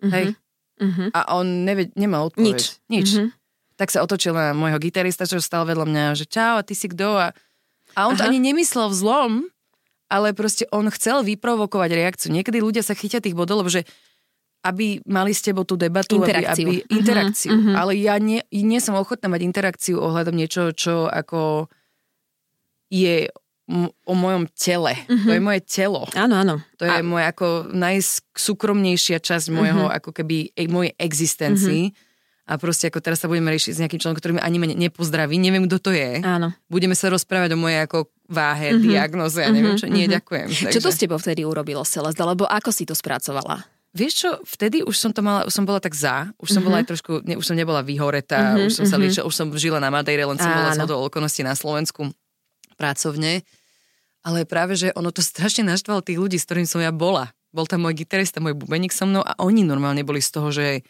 Mm-hmm. 0.00 0.12
Hej. 0.12 0.26
Mm-hmm. 0.74 1.08
A 1.14 1.20
on 1.38 1.46
nevie, 1.66 1.90
nemal 1.94 2.30
odpoveď. 2.30 2.54
Nič. 2.54 2.62
Nič. 2.90 3.08
Mm-hmm. 3.14 3.28
Tak 3.74 3.88
sa 3.90 4.02
otočil 4.06 4.34
na 4.34 4.54
môjho 4.54 4.78
gitarista, 4.78 5.26
čo 5.26 5.42
stal 5.42 5.66
vedľa 5.66 5.86
mňa, 5.86 6.04
že 6.14 6.26
čau, 6.30 6.58
a 6.58 6.66
ty 6.66 6.78
si 6.78 6.86
kto? 6.86 7.18
A, 7.18 7.26
a 7.94 8.00
on 8.06 8.14
Aha. 8.14 8.20
to 8.22 8.26
ani 8.30 8.38
nemyslel 8.38 8.90
v 8.90 8.96
zlom, 8.98 9.32
ale 10.06 10.30
proste 10.30 10.66
on 10.70 10.86
chcel 10.94 11.26
vyprovokovať 11.26 11.90
reakciu. 11.90 12.28
Niekedy 12.30 12.62
ľudia 12.62 12.86
sa 12.86 12.94
chytia 12.94 13.18
tých 13.18 13.34
bodov, 13.34 13.66
lebo 13.66 13.70
že 13.70 13.82
aby 14.64 15.04
mali 15.04 15.36
s 15.36 15.44
tebou 15.44 15.68
tú 15.68 15.76
debatu, 15.76 16.16
interakciu. 16.16 16.64
Aby, 16.64 16.76
aby, 16.80 16.96
interakciu. 16.96 17.52
Mm-hmm. 17.52 17.74
Ale 17.76 17.92
ja 18.00 18.16
nie, 18.16 18.40
nie 18.48 18.80
som 18.80 18.96
ochotná 18.96 19.28
mať 19.28 19.44
interakciu 19.44 20.00
ohľadom 20.00 20.32
niečo, 20.32 20.72
čo 20.72 21.04
ako 21.04 21.68
je 22.88 23.28
o 24.04 24.12
mojom 24.12 24.44
tele. 24.52 24.92
Mm-hmm. 25.08 25.24
To 25.24 25.32
je 25.32 25.40
moje 25.40 25.60
telo. 25.64 26.02
Áno, 26.12 26.34
áno. 26.36 26.54
To 26.76 26.84
je 26.84 27.00
a... 27.00 27.04
moja 27.04 27.32
ako 27.32 27.72
najsúkromnejšia 27.72 29.24
časť 29.24 29.48
môjho, 29.48 29.88
mm-hmm. 29.88 29.98
ako 30.04 30.10
keby 30.12 30.52
e, 30.52 30.68
mojej 30.68 30.92
existencii. 31.00 31.88
Mm-hmm. 31.88 32.12
A 32.44 32.60
proste 32.60 32.92
ako 32.92 33.00
teraz 33.00 33.24
sa 33.24 33.28
budeme 33.32 33.48
riešiť 33.56 33.72
s 33.72 33.80
nejakým 33.80 33.96
človekom, 34.04 34.20
ktorý 34.20 34.32
mi 34.36 34.42
ani 34.44 34.60
nepozdraví, 34.76 35.40
neviem, 35.40 35.64
kto 35.64 35.80
to 35.80 35.90
je. 35.96 36.20
Áno. 36.20 36.52
Budeme 36.68 36.92
sa 36.92 37.08
rozprávať 37.08 37.56
o 37.56 37.58
mojej 37.58 37.88
ako 37.88 38.12
váhe, 38.28 38.76
mm-hmm. 38.76 38.84
diagnoze, 38.84 39.40
ja 39.40 39.48
neviem 39.48 39.80
čo. 39.80 39.88
Mm-hmm. 39.88 39.96
Nie, 39.96 40.12
ďakujem. 40.12 40.48
Takže... 40.52 40.72
Čo 40.76 40.80
to 40.84 40.90
s 40.92 41.00
tebou 41.00 41.16
vtedy 41.16 41.48
urobilo, 41.48 41.80
Celeste? 41.88 42.20
Lebo 42.20 42.44
ako 42.44 42.68
si 42.68 42.84
to 42.84 42.92
spracovala? 42.92 43.64
Vieš 43.96 44.12
čo, 44.12 44.30
vtedy 44.44 44.84
už 44.84 44.92
som 44.92 45.14
to 45.14 45.24
mala, 45.24 45.48
už 45.48 45.54
som 45.56 45.64
bola 45.64 45.80
tak 45.80 45.96
za, 45.96 46.36
už 46.36 46.52
som 46.52 46.60
mm-hmm. 46.60 46.66
bola 46.68 46.76
aj 46.82 46.86
trošku, 46.92 47.12
ne, 47.24 47.38
už 47.40 47.46
som 47.48 47.56
nebola 47.56 47.80
vyhoretá, 47.80 48.58
mm-hmm, 48.58 48.68
už 48.68 48.72
som 48.76 48.84
sa 48.84 48.98
mm-hmm. 48.98 49.08
líčila, 49.08 49.24
už 49.24 49.34
som 49.38 49.48
žila 49.56 49.78
na 49.80 49.88
Madeire, 49.88 50.28
len 50.28 50.36
som 50.36 50.50
bola 50.50 50.74
z 50.76 50.84
okolností 50.84 51.46
na 51.46 51.56
Slovensku 51.56 52.12
pracovne. 52.76 53.46
Ale 54.24 54.48
práve, 54.48 54.74
že 54.74 54.92
ono 54.98 55.14
to 55.14 55.22
strašne 55.32 55.64
naštvalo 55.64 56.04
tých 56.04 56.20
ľudí, 56.20 56.36
s 56.36 56.44
ktorým 56.44 56.68
som 56.68 56.82
ja 56.82 56.90
bola. 56.90 57.32
Bol 57.54 57.70
tam 57.70 57.86
môj 57.86 58.02
gitarista, 58.02 58.42
môj 58.42 58.58
bubeník 58.58 58.90
so 58.90 59.06
mnou 59.06 59.22
a 59.22 59.38
oni 59.38 59.62
normálne 59.62 60.02
boli 60.02 60.18
z 60.18 60.30
toho, 60.34 60.50
že 60.50 60.82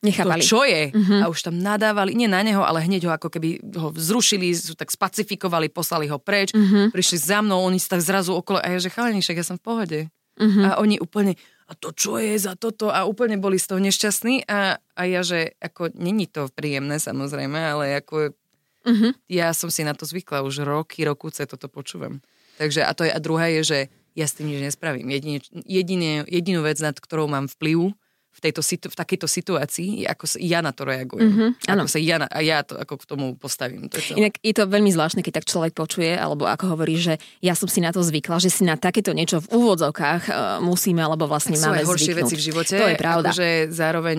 Nechápali. 0.00 0.40
To, 0.40 0.48
čo 0.48 0.60
je? 0.64 0.88
Uh-huh. 0.96 1.20
A 1.20 1.24
už 1.28 1.44
tam 1.44 1.60
nadávali, 1.60 2.16
nie 2.16 2.24
na 2.24 2.40
neho, 2.40 2.64
ale 2.64 2.80
hneď 2.80 3.04
ho 3.04 3.12
ako 3.12 3.28
keby 3.28 3.60
ho 3.76 3.92
zrušili, 3.92 4.56
tak 4.72 4.88
spacifikovali, 4.88 5.68
poslali 5.68 6.08
ho 6.08 6.16
preč, 6.16 6.56
uh-huh. 6.56 6.88
prišli 6.88 7.20
za 7.20 7.44
mnou, 7.44 7.60
oni 7.60 7.76
sa 7.76 8.00
tak 8.00 8.02
zrazu 8.08 8.32
okolo, 8.32 8.64
a 8.64 8.66
ja 8.72 8.80
že 8.80 8.88
chalani, 8.88 9.20
však 9.20 9.36
ja 9.36 9.44
som 9.44 9.60
v 9.60 9.64
pohode. 9.64 9.98
Uh-huh. 10.40 10.72
A 10.72 10.80
oni 10.80 10.96
úplne, 10.96 11.36
a 11.68 11.76
to 11.76 11.92
čo 11.92 12.16
je 12.16 12.32
za 12.40 12.56
toto? 12.56 12.88
A 12.88 13.04
úplne 13.04 13.36
boli 13.36 13.60
z 13.60 13.68
toho 13.68 13.80
nešťastní 13.84 14.48
a, 14.48 14.80
a 14.80 15.02
ja, 15.04 15.20
že 15.20 15.52
ako, 15.60 15.92
není 15.92 16.24
to 16.24 16.48
príjemné 16.48 16.96
samozrejme, 16.96 17.60
ale 17.60 18.00
ako 18.00 18.32
Uh-huh. 18.80 19.12
Ja 19.28 19.52
som 19.52 19.68
si 19.68 19.84
na 19.84 19.92
to 19.92 20.08
zvykla, 20.08 20.40
už 20.40 20.64
roky, 20.64 21.04
rokúce 21.04 21.44
toto 21.44 21.68
počúvam. 21.68 22.24
Takže 22.56 22.84
a 22.84 22.92
to 22.96 23.04
je, 23.04 23.12
a 23.12 23.18
druhá 23.20 23.48
je, 23.48 23.62
že 23.64 23.78
ja 24.16 24.26
s 24.26 24.36
tým 24.36 24.50
nič 24.50 24.60
nespravím. 24.60 25.08
Jedine, 25.08 25.38
jedine, 25.64 26.12
jedinú 26.28 26.60
vec, 26.66 26.80
nad 26.80 26.96
ktorou 26.96 27.28
mám 27.28 27.46
vplyv 27.46 27.92
v, 28.30 28.38
tejto, 28.38 28.62
v 28.62 28.96
takejto 28.96 29.26
situácii, 29.26 30.06
ako 30.06 30.24
sa, 30.24 30.38
ja 30.38 30.62
na 30.62 30.70
to 30.70 30.86
reagujem. 30.86 31.28
Uh-huh, 31.28 31.50
ako 31.66 31.90
sa 31.90 31.98
ja, 31.98 32.22
a 32.24 32.40
ja 32.40 32.62
to 32.62 32.78
ako 32.78 32.94
k 33.02 33.04
tomu 33.04 33.26
postavím. 33.34 33.90
To 33.90 33.98
je 33.98 34.16
Inak 34.16 34.38
je 34.38 34.54
to 34.54 34.70
veľmi 34.70 34.88
zvláštne, 34.94 35.20
keď 35.20 35.42
tak 35.42 35.50
človek 35.50 35.74
počuje, 35.74 36.14
alebo 36.14 36.46
ako 36.46 36.78
hovorí, 36.78 36.94
že 36.96 37.18
ja 37.42 37.58
som 37.58 37.66
si 37.66 37.82
na 37.82 37.90
to 37.90 38.00
zvykla, 38.00 38.38
že 38.38 38.48
si 38.48 38.62
na 38.62 38.78
takéto 38.78 39.10
niečo 39.10 39.42
v 39.42 39.50
úvodzovkách 39.50 40.22
uh, 40.30 40.34
musíme, 40.62 41.02
alebo 41.02 41.26
vlastne 41.26 41.58
tak 41.58 41.74
máme 41.74 41.82
horšie 41.84 42.16
veci 42.16 42.38
v 42.38 42.42
živote. 42.48 42.78
To 42.78 42.88
je 42.94 42.96
pravda. 42.96 43.34
Akože 43.34 43.74
zároveň, 43.74 44.18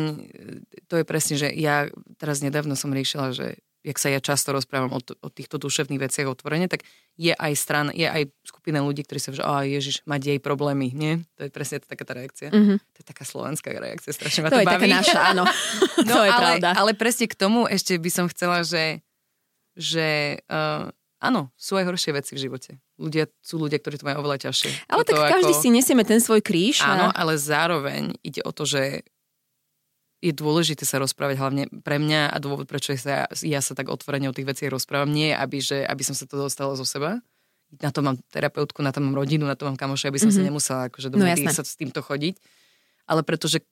to 0.92 1.00
je 1.00 1.06
presne, 1.08 1.36
že 1.40 1.48
ja 1.56 1.88
teraz 2.20 2.44
nedávno 2.44 2.76
som 2.76 2.92
riešila, 2.92 3.32
že 3.32 3.64
jak 3.82 3.98
sa 3.98 4.14
ja 4.14 4.22
často 4.22 4.54
rozprávam 4.54 4.94
o, 4.94 5.02
t- 5.02 5.18
o 5.18 5.30
týchto 5.34 5.58
duševných 5.58 6.02
veciach 6.02 6.30
otvorene, 6.30 6.70
tak 6.70 6.86
je 7.18 7.34
aj 7.34 7.54
stran, 7.58 7.88
je 7.90 8.06
aj 8.06 8.30
skupina 8.46 8.86
ľudí, 8.86 9.02
ktorí 9.02 9.18
sa 9.18 9.34
že 9.34 9.42
a 9.42 9.66
Ježiš, 9.66 10.06
mať 10.06 10.38
jej 10.38 10.40
problémy, 10.40 10.94
nie? 10.94 11.26
To 11.42 11.46
je 11.46 11.52
presne 11.52 11.82
taká 11.82 12.06
tá 12.06 12.14
reakcia. 12.14 12.54
Mm-hmm. 12.54 12.78
To 12.78 12.98
je 13.02 13.06
taká 13.06 13.24
slovenská 13.26 13.74
reakcia, 13.74 14.14
strašne 14.14 14.46
ma 14.46 14.50
to, 14.54 14.62
to 14.62 14.64
je 14.64 14.70
baví. 14.70 14.86
taká 14.86 14.88
naša, 15.02 15.20
áno. 15.34 15.44
no, 16.08 16.14
to 16.14 16.22
je 16.22 16.32
ale, 16.32 16.42
pravda. 16.42 16.70
Ale 16.78 16.92
presne 16.94 17.26
k 17.26 17.36
tomu 17.36 17.66
ešte 17.66 17.98
by 17.98 18.10
som 18.14 18.26
chcela, 18.30 18.62
že, 18.62 19.02
že 19.74 20.38
uh, 20.46 20.94
áno, 21.18 21.50
sú 21.58 21.82
aj 21.82 21.90
horšie 21.90 22.12
veci 22.14 22.38
v 22.38 22.42
živote. 22.46 22.72
Ľudia, 23.02 23.30
sú 23.42 23.58
ľudia, 23.58 23.82
ktorí 23.82 23.98
to 23.98 24.06
majú 24.06 24.22
oveľa 24.22 24.50
ťažšie. 24.50 24.94
Ale 24.94 25.02
tak 25.02 25.18
každý 25.18 25.54
ako... 25.58 25.62
si 25.62 25.68
nesieme 25.74 26.06
ten 26.06 26.22
svoj 26.22 26.46
kríž. 26.46 26.86
Áno, 26.86 27.10
a... 27.10 27.18
ale 27.18 27.34
zároveň 27.38 28.14
ide 28.22 28.46
o 28.46 28.54
to, 28.54 28.70
že 28.70 29.02
je 30.22 30.32
dôležité 30.32 30.86
sa 30.86 31.02
rozprávať 31.02 31.36
hlavne 31.42 31.64
pre 31.82 31.98
mňa 31.98 32.30
a 32.30 32.38
dôvod, 32.38 32.70
prečo 32.70 32.94
sa, 32.94 33.26
ja 33.42 33.60
sa 33.60 33.74
tak 33.74 33.90
otvorene 33.90 34.30
o 34.30 34.36
tých 34.38 34.46
veciach 34.46 34.70
rozprávam, 34.70 35.10
nie 35.10 35.34
je, 35.34 35.36
aby, 35.36 35.58
že, 35.58 35.78
aby 35.82 36.04
som 36.06 36.14
sa 36.14 36.30
to 36.30 36.38
dostala 36.38 36.78
zo 36.78 36.86
seba. 36.86 37.18
Na 37.82 37.90
to 37.90 38.06
mám 38.06 38.22
terapeutku, 38.30 38.86
na 38.86 38.94
to 38.94 39.02
mám 39.02 39.18
rodinu, 39.18 39.50
na 39.50 39.58
to 39.58 39.66
mám 39.66 39.80
kamoša, 39.80 40.14
aby 40.14 40.22
som 40.22 40.30
mm-hmm. 40.30 40.46
sa 40.46 40.50
nemusela 40.54 40.82
akože 40.94 41.08
do 41.10 41.18
no, 41.18 41.26
sa 41.26 41.66
s 41.66 41.74
týmto 41.74 42.06
chodiť. 42.06 42.38
Ale 43.10 43.26
pretože 43.26 43.66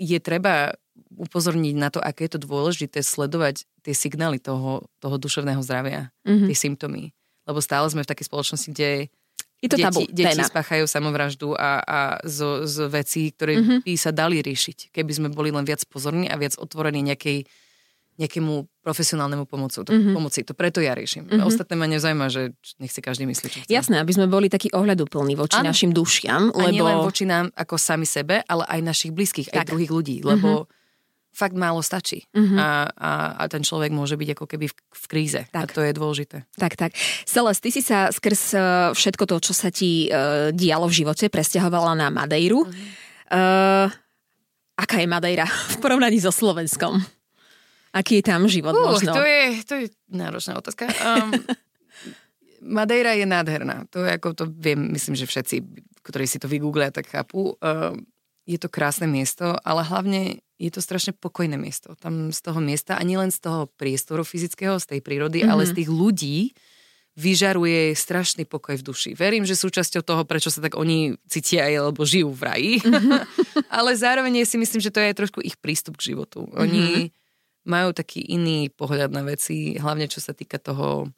je 0.00 0.16
treba 0.16 0.72
upozorniť 1.12 1.76
na 1.76 1.92
to, 1.92 2.00
aké 2.00 2.24
je 2.24 2.40
to 2.40 2.48
dôležité 2.48 3.04
sledovať 3.04 3.68
tie 3.84 3.92
signály 3.92 4.40
toho, 4.40 4.88
toho 5.04 5.16
duševného 5.20 5.60
zdravia, 5.60 6.08
mm-hmm. 6.24 6.48
tie 6.48 6.56
symptómy. 6.56 7.12
Lebo 7.44 7.60
stále 7.60 7.84
sme 7.92 8.06
v 8.06 8.10
takej 8.14 8.26
spoločnosti, 8.30 8.68
kde 8.72 9.12
je 9.60 9.68
to 9.68 9.76
deti, 9.76 10.04
deti 10.08 10.40
spáchajú 10.40 10.88
samovraždu 10.88 11.52
a, 11.52 11.84
a 11.84 11.98
zo, 12.24 12.64
z 12.64 12.88
vecí, 12.88 13.28
ktoré 13.28 13.60
mm-hmm. 13.60 13.78
by 13.84 13.92
sa 14.00 14.08
dali 14.08 14.40
riešiť, 14.40 14.88
keby 14.88 15.12
sme 15.12 15.28
boli 15.28 15.52
len 15.52 15.68
viac 15.68 15.84
pozorní 15.84 16.32
a 16.32 16.40
viac 16.40 16.56
otvorení 16.56 17.04
nejakej, 17.04 17.44
nejakému 18.16 18.64
profesionálnemu 18.80 19.44
pomocu, 19.44 19.84
to, 19.84 19.92
mm-hmm. 19.92 20.16
pomoci. 20.16 20.40
To 20.48 20.56
preto 20.56 20.80
ja 20.80 20.96
riešim. 20.96 21.28
Mm-hmm. 21.28 21.44
Ostatné 21.44 21.76
ma 21.76 21.84
nezaujíma, 21.92 22.32
že 22.32 22.56
nech 22.80 22.88
si 22.88 23.04
každý 23.04 23.28
myslí, 23.28 23.46
čo 23.52 23.58
chce. 23.60 23.68
Jasné, 23.68 24.00
aby 24.00 24.16
sme 24.16 24.32
boli 24.32 24.48
takí 24.48 24.72
ohľaduplní 24.72 25.36
voči 25.36 25.60
ano. 25.60 25.76
našim 25.76 25.92
dušiam. 25.92 26.56
Lebo... 26.56 26.64
A 26.64 26.72
nielen 26.72 26.96
voči 27.04 27.28
nám 27.28 27.52
ako 27.52 27.76
sami 27.76 28.08
sebe, 28.08 28.40
ale 28.48 28.64
aj 28.64 28.80
našich 28.80 29.12
blízkych, 29.12 29.52
tak. 29.52 29.68
aj 29.68 29.76
druhých 29.76 29.92
ľudí. 29.92 30.16
Lebo 30.24 30.64
mm-hmm 30.64 30.78
fakt 31.30 31.54
málo 31.54 31.80
stačí. 31.80 32.26
Mm-hmm. 32.34 32.58
A, 32.58 32.70
a, 32.90 33.10
a 33.38 33.42
ten 33.46 33.62
človek 33.62 33.94
môže 33.94 34.18
byť 34.18 34.28
ako 34.34 34.44
keby 34.50 34.66
v, 34.68 34.74
v 34.74 35.04
kríze. 35.06 35.40
Tak. 35.54 35.70
A 35.70 35.74
to 35.74 35.80
je 35.86 35.92
dôležité. 35.94 36.36
Tak, 36.58 36.74
tak. 36.74 36.92
Celest, 37.24 37.62
ty 37.62 37.70
si 37.70 37.80
sa 37.80 38.10
skrz 38.10 38.42
uh, 38.54 38.62
všetko 38.92 39.24
to, 39.30 39.36
čo 39.38 39.52
sa 39.54 39.70
ti 39.70 40.10
uh, 40.10 40.50
dialo 40.50 40.90
v 40.90 40.96
živote, 41.04 41.30
presťahovala 41.30 41.94
na 41.94 42.06
Madejru. 42.10 42.66
Mm-hmm. 42.66 42.88
Uh, 43.30 43.86
aká 44.74 44.98
je 44.98 45.06
Madeira 45.06 45.46
v 45.46 45.76
porovnaní 45.78 46.18
so 46.18 46.34
Slovenskom? 46.34 46.98
Aký 47.90 48.22
je 48.22 48.24
tam 48.26 48.50
život 48.50 48.74
uh, 48.74 48.90
možno? 48.90 49.14
To 49.14 49.22
je, 49.22 49.42
to 49.62 49.74
je 49.80 49.86
náročná 50.10 50.58
otázka. 50.58 50.90
Um, 50.98 51.30
Madeira 52.76 53.14
je 53.14 53.24
nádherná. 53.24 53.88
To 53.94 54.04
je 54.04 54.10
ako 54.18 54.28
to 54.36 54.44
viem, 54.50 54.92
myslím, 54.92 55.16
že 55.16 55.30
všetci, 55.30 55.56
ktorí 56.04 56.26
si 56.26 56.42
to 56.42 56.50
vygooglia, 56.50 56.92
tak 56.92 57.08
chápu. 57.08 57.56
Uh, 57.62 57.96
je 58.50 58.58
to 58.58 58.66
krásne 58.66 59.06
miesto, 59.06 59.54
ale 59.62 59.86
hlavne 59.86 60.42
je 60.60 60.68
to 60.68 60.84
strašne 60.84 61.16
pokojné 61.16 61.56
miesto. 61.56 61.96
Tam 61.96 62.28
z 62.36 62.40
toho 62.44 62.60
miesta, 62.60 63.00
ani 63.00 63.16
len 63.16 63.32
z 63.32 63.40
toho 63.40 63.72
priestoru 63.80 64.20
fyzického, 64.28 64.76
z 64.76 64.96
tej 64.96 65.00
prírody, 65.00 65.40
mm-hmm. 65.40 65.52
ale 65.56 65.64
z 65.64 65.72
tých 65.80 65.88
ľudí 65.88 66.52
vyžaruje 67.16 67.96
strašný 67.96 68.44
pokoj 68.44 68.76
v 68.76 68.86
duši. 68.86 69.10
Verím, 69.16 69.48
že 69.48 69.58
súčasťou 69.58 70.04
toho, 70.04 70.22
prečo 70.28 70.52
sa 70.52 70.60
tak 70.60 70.76
oni 70.76 71.16
cítia 71.26 71.66
alebo 71.66 72.04
žijú 72.04 72.30
v 72.36 72.42
raji, 72.44 72.72
mm-hmm. 72.84 73.20
ale 73.80 73.90
zároveň 73.96 74.44
si 74.44 74.60
myslím, 74.60 74.84
že 74.84 74.92
to 74.92 75.00
je 75.00 75.16
trošku 75.16 75.40
ich 75.40 75.56
prístup 75.56 75.96
k 75.96 76.12
životu. 76.12 76.44
Oni 76.52 77.08
mm-hmm. 77.08 77.66
majú 77.66 77.96
taký 77.96 78.20
iný 78.20 78.68
pohľad 78.68 79.10
na 79.10 79.24
veci, 79.24 79.80
hlavne 79.80 80.06
čo 80.12 80.20
sa 80.20 80.36
týka 80.36 80.60
toho, 80.60 81.08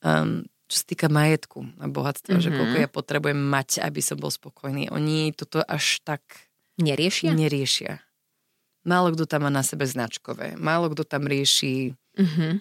um, 0.00 0.42
čo 0.66 0.76
sa 0.80 0.84
týka 0.88 1.06
majetku 1.12 1.60
a 1.76 1.86
bohatstva, 1.92 2.40
mm-hmm. 2.40 2.50
že 2.50 2.56
koľko 2.56 2.76
ja 2.80 2.88
potrebujem 2.88 3.40
mať, 3.40 3.84
aby 3.84 4.00
som 4.00 4.16
bol 4.16 4.32
spokojný. 4.32 4.88
Oni 4.90 5.30
toto 5.36 5.60
až 5.60 6.02
tak 6.02 6.50
neriešia. 6.80 7.36
Neriešia. 7.36 8.09
Málo 8.80 9.12
kto 9.12 9.28
tam 9.28 9.44
má 9.44 9.50
na 9.52 9.60
sebe 9.60 9.84
značkové, 9.84 10.56
málo 10.56 10.88
kto 10.88 11.04
tam 11.04 11.28
rieši 11.28 11.92
uh-huh. 12.16 12.56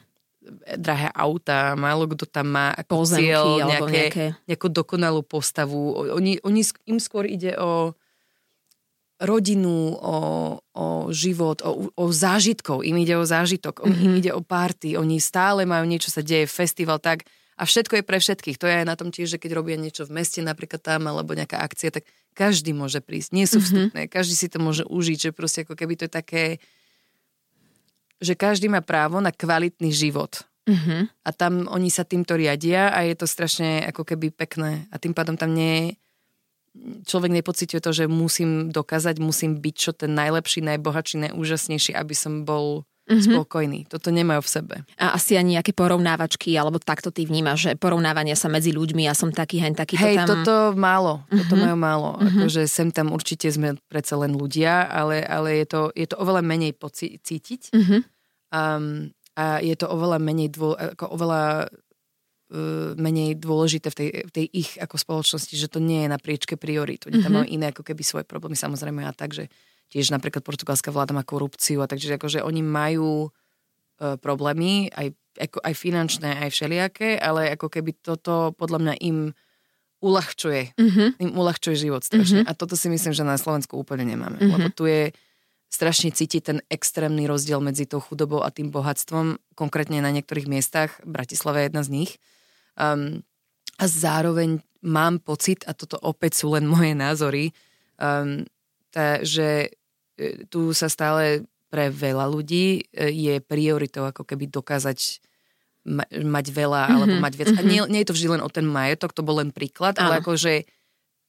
drahé 0.76 1.08
auta, 1.16 1.80
málo 1.80 2.12
kto 2.12 2.28
tam 2.28 2.52
má 2.52 2.76
ako 2.76 3.08
Pozemky, 3.08 3.32
cieľ 3.32 3.46
nejaké, 3.64 3.92
nejaké... 3.92 4.26
nejakú 4.44 4.68
dokonalú 4.68 5.24
postavu. 5.24 6.12
Oni, 6.12 6.36
oni, 6.44 6.62
im 6.92 7.00
skôr 7.00 7.24
ide 7.24 7.56
o 7.56 7.96
rodinu, 9.20 9.96
o, 10.00 10.16
o 10.76 10.86
život, 11.12 11.60
o, 11.64 11.92
o 11.92 12.06
zážitkov. 12.08 12.88
Im 12.88 13.04
ide 13.04 13.20
o 13.20 13.28
zážitok, 13.28 13.84
mm-hmm. 13.84 14.04
im 14.04 14.14
ide 14.16 14.32
o 14.32 14.40
party. 14.40 14.96
Oni 14.96 15.20
stále 15.20 15.68
majú 15.68 15.84
niečo 15.84 16.08
sa 16.08 16.24
deje, 16.24 16.48
festival 16.48 17.04
tak 17.04 17.28
a 17.60 17.68
všetko 17.68 18.00
je 18.00 18.08
pre 18.08 18.24
všetkých. 18.24 18.56
To 18.56 18.66
je 18.72 18.76
aj 18.80 18.88
na 18.88 18.96
tom 18.96 19.12
tiež, 19.12 19.36
že 19.36 19.42
keď 19.42 19.60
robia 19.60 19.76
niečo 19.76 20.08
v 20.08 20.16
meste 20.16 20.40
napríklad 20.40 20.80
tam, 20.80 21.12
alebo 21.12 21.36
nejaká 21.36 21.60
akcia, 21.60 21.92
tak 21.92 22.08
každý 22.32 22.72
môže 22.72 23.04
prísť. 23.04 23.36
Nie 23.36 23.44
sú 23.52 23.60
mhm. 23.60 23.66
vstupné, 23.68 24.02
mm-hmm. 24.08 24.16
každý 24.16 24.36
si 24.40 24.48
to 24.48 24.64
môže 24.64 24.88
užiť, 24.88 25.18
že 25.20 25.32
proste 25.36 25.68
ako 25.68 25.76
keby 25.76 26.00
to 26.00 26.08
je 26.08 26.14
také, 26.16 26.44
že 28.24 28.40
každý 28.40 28.72
má 28.72 28.80
právo 28.80 29.20
na 29.20 29.36
kvalitný 29.36 29.92
život. 29.92 30.48
Mm-hmm. 30.70 31.02
A 31.26 31.30
tam 31.36 31.68
oni 31.68 31.92
sa 31.92 32.08
týmto 32.08 32.40
riadia 32.40 32.94
a 32.96 33.04
je 33.04 33.16
to 33.18 33.28
strašne 33.28 33.84
ako 33.90 34.08
keby 34.08 34.32
pekné. 34.32 34.88
A 34.94 35.02
tým 35.02 35.12
pádom 35.12 35.36
tam 35.36 35.52
nie 35.52 36.00
človek 37.10 37.34
nepociťuje 37.34 37.82
to, 37.82 37.92
že 37.92 38.06
musím 38.06 38.70
dokázať, 38.70 39.18
musím 39.18 39.58
byť 39.58 39.76
čo 39.76 39.92
ten 39.92 40.14
najlepší, 40.14 40.62
najbohatší, 40.62 41.28
najúžasnejší, 41.28 41.98
aby 41.98 42.16
som 42.16 42.46
bol 42.46 42.86
mm-hmm. 43.10 43.34
spokojní. 43.34 43.80
Toto 43.90 44.14
nemajú 44.14 44.46
v 44.46 44.50
sebe. 44.50 44.76
A 45.02 45.18
asi 45.18 45.34
ani 45.34 45.58
nejaké 45.58 45.74
porovnávačky, 45.74 46.54
alebo 46.54 46.78
takto 46.78 47.10
ty 47.10 47.26
vnímaš, 47.26 47.66
že 47.66 47.72
porovnávania 47.74 48.38
sa 48.38 48.48
medzi 48.48 48.70
ľuďmi, 48.70 49.10
ja 49.10 49.18
som 49.18 49.34
taký, 49.34 49.58
hen 49.58 49.74
taký. 49.74 49.98
Hej, 49.98 50.24
to 50.24 50.38
tam... 50.38 50.46
toto 50.46 50.56
málo. 50.78 51.26
Mm-hmm. 51.26 51.38
Toto 51.42 51.56
majú 51.58 51.76
málo. 51.76 52.10
Mm-hmm. 52.16 52.46
Akože 52.46 52.62
sem 52.70 52.94
tam 52.94 53.10
určite 53.10 53.50
sme 53.50 53.82
predsa 53.90 54.16
len 54.22 54.38
ľudia, 54.38 54.86
ale, 54.86 55.26
ale 55.26 55.66
je, 55.66 55.66
to, 55.66 55.82
je 55.98 56.06
to 56.06 56.16
oveľa 56.22 56.46
menej 56.46 56.78
pocítiť. 56.78 57.74
Mm-hmm. 57.74 58.02
Um, 58.54 59.10
a 59.34 59.64
je 59.64 59.74
to 59.74 59.88
oveľa 59.90 60.20
menej, 60.20 60.54
dô, 60.54 60.76
ako 60.76 61.16
oveľa 61.16 61.70
uh, 61.70 62.92
menej 63.00 63.40
dôležité 63.40 63.88
v 63.90 63.96
tej, 63.96 64.10
v 64.28 64.32
tej 64.36 64.46
ich 64.52 64.72
ako 64.78 65.00
spoločnosti, 65.00 65.56
že 65.56 65.72
to 65.72 65.80
nie 65.80 66.04
je 66.06 66.10
na 66.12 66.20
priečke 66.20 66.60
priorit. 66.60 67.08
Oni 67.08 67.24
tam 67.24 67.34
mm-hmm. 67.34 67.36
majú 67.40 67.46
iné 67.48 67.66
ako 67.72 67.82
keby 67.88 68.04
svoje 68.04 68.26
problémy, 68.28 68.60
samozrejme 68.60 69.02
a 69.08 69.14
tak, 69.16 69.32
že 69.32 69.48
tiež 69.90 70.14
napríklad 70.14 70.46
portugalská 70.46 70.94
vláda 70.94 71.18
má 71.18 71.26
korupciu 71.26 71.82
a 71.82 71.90
takže 71.90 72.18
akože 72.22 72.46
oni 72.46 72.62
majú 72.62 73.28
e, 73.28 74.16
problémy, 74.22 74.94
aj, 74.94 75.14
ako, 75.38 75.58
aj 75.66 75.74
finančné, 75.74 76.30
aj 76.46 76.50
všelijaké, 76.54 77.18
ale 77.18 77.54
ako 77.58 77.68
keby 77.68 77.98
toto 77.98 78.54
podľa 78.54 78.80
mňa 78.86 78.96
im 79.02 79.18
uľahčuje. 80.00 80.80
Mm-hmm. 80.80 81.10
Im 81.20 81.32
uľahčuje 81.36 81.76
život 81.76 82.08
strašne. 82.08 82.48
Mm-hmm. 82.48 82.52
A 82.56 82.58
toto 82.58 82.80
si 82.80 82.88
myslím, 82.88 83.12
že 83.12 83.28
na 83.28 83.36
Slovensku 83.36 83.76
úplne 83.76 84.08
nemáme. 84.08 84.40
Mm-hmm. 84.40 84.54
Lebo 84.56 84.68
tu 84.72 84.88
je 84.88 85.12
strašne 85.70 86.10
cítiť 86.10 86.42
ten 86.42 86.60
extrémny 86.72 87.30
rozdiel 87.30 87.62
medzi 87.62 87.86
tou 87.86 88.02
chudobou 88.02 88.42
a 88.42 88.50
tým 88.50 88.74
bohatstvom, 88.74 89.38
konkrétne 89.54 90.02
na 90.02 90.10
niektorých 90.10 90.50
miestach, 90.50 90.98
Bratislava 91.06 91.62
je 91.62 91.66
jedna 91.70 91.84
z 91.86 91.90
nich. 91.94 92.12
Um, 92.74 93.22
a 93.78 93.86
zároveň 93.86 94.66
mám 94.82 95.22
pocit, 95.22 95.62
a 95.70 95.78
toto 95.78 96.02
opäť 96.02 96.42
sú 96.42 96.58
len 96.58 96.66
moje 96.66 96.98
názory, 96.98 97.54
um, 98.02 98.50
tá, 98.90 99.22
že 99.22 99.78
tu 100.52 100.76
sa 100.76 100.92
stále 100.92 101.48
pre 101.70 101.94
veľa 101.94 102.26
ľudí 102.26 102.82
e, 102.90 103.14
je 103.14 103.36
prioritou 103.40 104.10
ako 104.10 104.26
keby 104.26 104.50
dokázať 104.50 105.22
ma, 105.86 106.04
mať 106.10 106.46
veľa 106.50 106.82
mm-hmm, 106.86 106.98
alebo 106.98 107.16
mať 107.22 107.34
viac. 107.38 107.48
Mm-hmm. 107.54 107.62
A 107.62 107.66
mhm. 107.66 107.72
nie, 107.72 107.82
nie 107.94 108.02
je 108.04 108.10
to 108.10 108.16
vždy 108.18 108.28
len 108.38 108.42
o 108.42 108.50
ten 108.50 108.66
majetok, 108.66 109.14
to 109.14 109.22
bol 109.22 109.38
len 109.38 109.54
príklad, 109.54 109.96
Áno. 110.02 110.10
ale 110.10 110.14
akože 110.20 110.66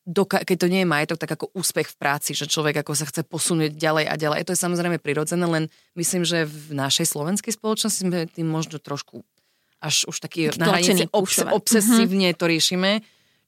doka- 0.09 0.43
keď 0.43 0.57
to 0.67 0.73
nie 0.73 0.83
je 0.83 0.89
majetok, 0.89 1.19
tak 1.21 1.31
ako 1.37 1.53
úspech 1.53 1.93
v 1.93 1.97
práci, 2.01 2.33
že 2.33 2.49
človek 2.49 2.81
ako 2.81 2.93
sa 2.97 3.07
chce 3.07 3.23
posunúť 3.23 3.77
ďalej 3.77 4.05
a 4.09 4.15
ďalej. 4.17 4.49
To 4.49 4.53
je 4.57 4.65
samozrejme 4.65 4.97
prirodzené, 4.99 5.45
len 5.45 5.65
myslím, 5.95 6.25
že 6.25 6.49
v 6.49 6.73
našej 6.73 7.07
slovenskej 7.13 7.55
spoločnosti 7.55 8.01
sme 8.03 8.27
tým 8.27 8.49
možno 8.49 8.81
trošku 8.81 9.23
až 9.81 10.05
už 10.13 10.21
taký 10.21 10.53
na 10.61 10.77
hranici 10.77 11.09
obs- 11.09 11.41
obsesívne 11.41 12.33
mm-hmm. 12.33 12.41
to 12.41 12.45
riešime 12.45 12.91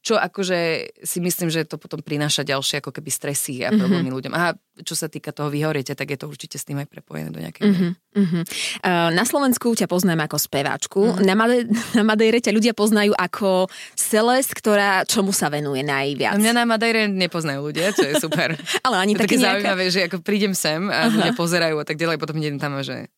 čo 0.03 0.19
akože 0.19 0.59
si 1.07 1.23
myslím, 1.23 1.47
že 1.47 1.63
to 1.63 1.79
potom 1.79 2.03
prináša 2.03 2.43
ďalšie 2.43 2.83
ako 2.83 2.91
keby 2.91 3.11
stresy 3.15 3.63
a 3.63 3.71
mhm. 3.71 3.79
problémy 3.79 4.11
mm-hmm. 4.11 4.17
ľuďom. 4.19 4.35
A 4.35 4.59
čo 4.83 4.99
sa 4.99 5.07
týka 5.07 5.31
toho 5.31 5.47
vyhoriete, 5.47 5.95
tak 5.95 6.11
je 6.11 6.19
to 6.19 6.27
určite 6.27 6.59
s 6.59 6.67
tým 6.67 6.83
aj 6.83 6.91
prepojené 6.91 7.31
do 7.31 7.39
nejakej 7.39 7.63
mm-hmm. 7.63 7.93
Uh, 8.13 9.09
na 9.17 9.25
Slovensku 9.25 9.73
ťa 9.73 9.89
poznám 9.89 10.29
ako 10.29 10.37
speváčku. 10.37 11.01
Mm-hmm. 11.01 11.25
Na, 11.25 11.35
Made- 11.39 11.69
na 11.99 12.05
Madejre 12.05 12.45
ťa 12.45 12.53
ľudia 12.53 12.75
poznajú 12.77 13.17
ako 13.17 13.73
Celest, 13.97 14.53
ktorá 14.53 15.09
čomu 15.09 15.33
sa 15.33 15.49
venuje 15.49 15.81
najviac. 15.81 16.37
Mňa 16.37 16.53
na 16.53 16.65
Madejre 16.69 17.09
nepoznajú 17.09 17.73
ľudia, 17.73 17.95
čo 17.97 18.05
je 18.05 18.21
super. 18.21 18.53
Ale 18.87 18.97
ani 19.01 19.17
také 19.17 19.41
nejaká... 19.41 19.65
zaujímavé, 19.65 19.85
že 19.89 20.01
ako 20.11 20.21
prídem 20.21 20.53
sem 20.53 20.93
a 20.93 21.09
Aha. 21.09 21.15
ľudia 21.15 21.33
pozerajú 21.33 21.77
a 21.81 21.85
tak 21.87 21.97
ďalej, 21.97 22.21
potom 22.21 22.37
idem 22.37 22.61
tam, 22.61 22.77
že 22.85 23.09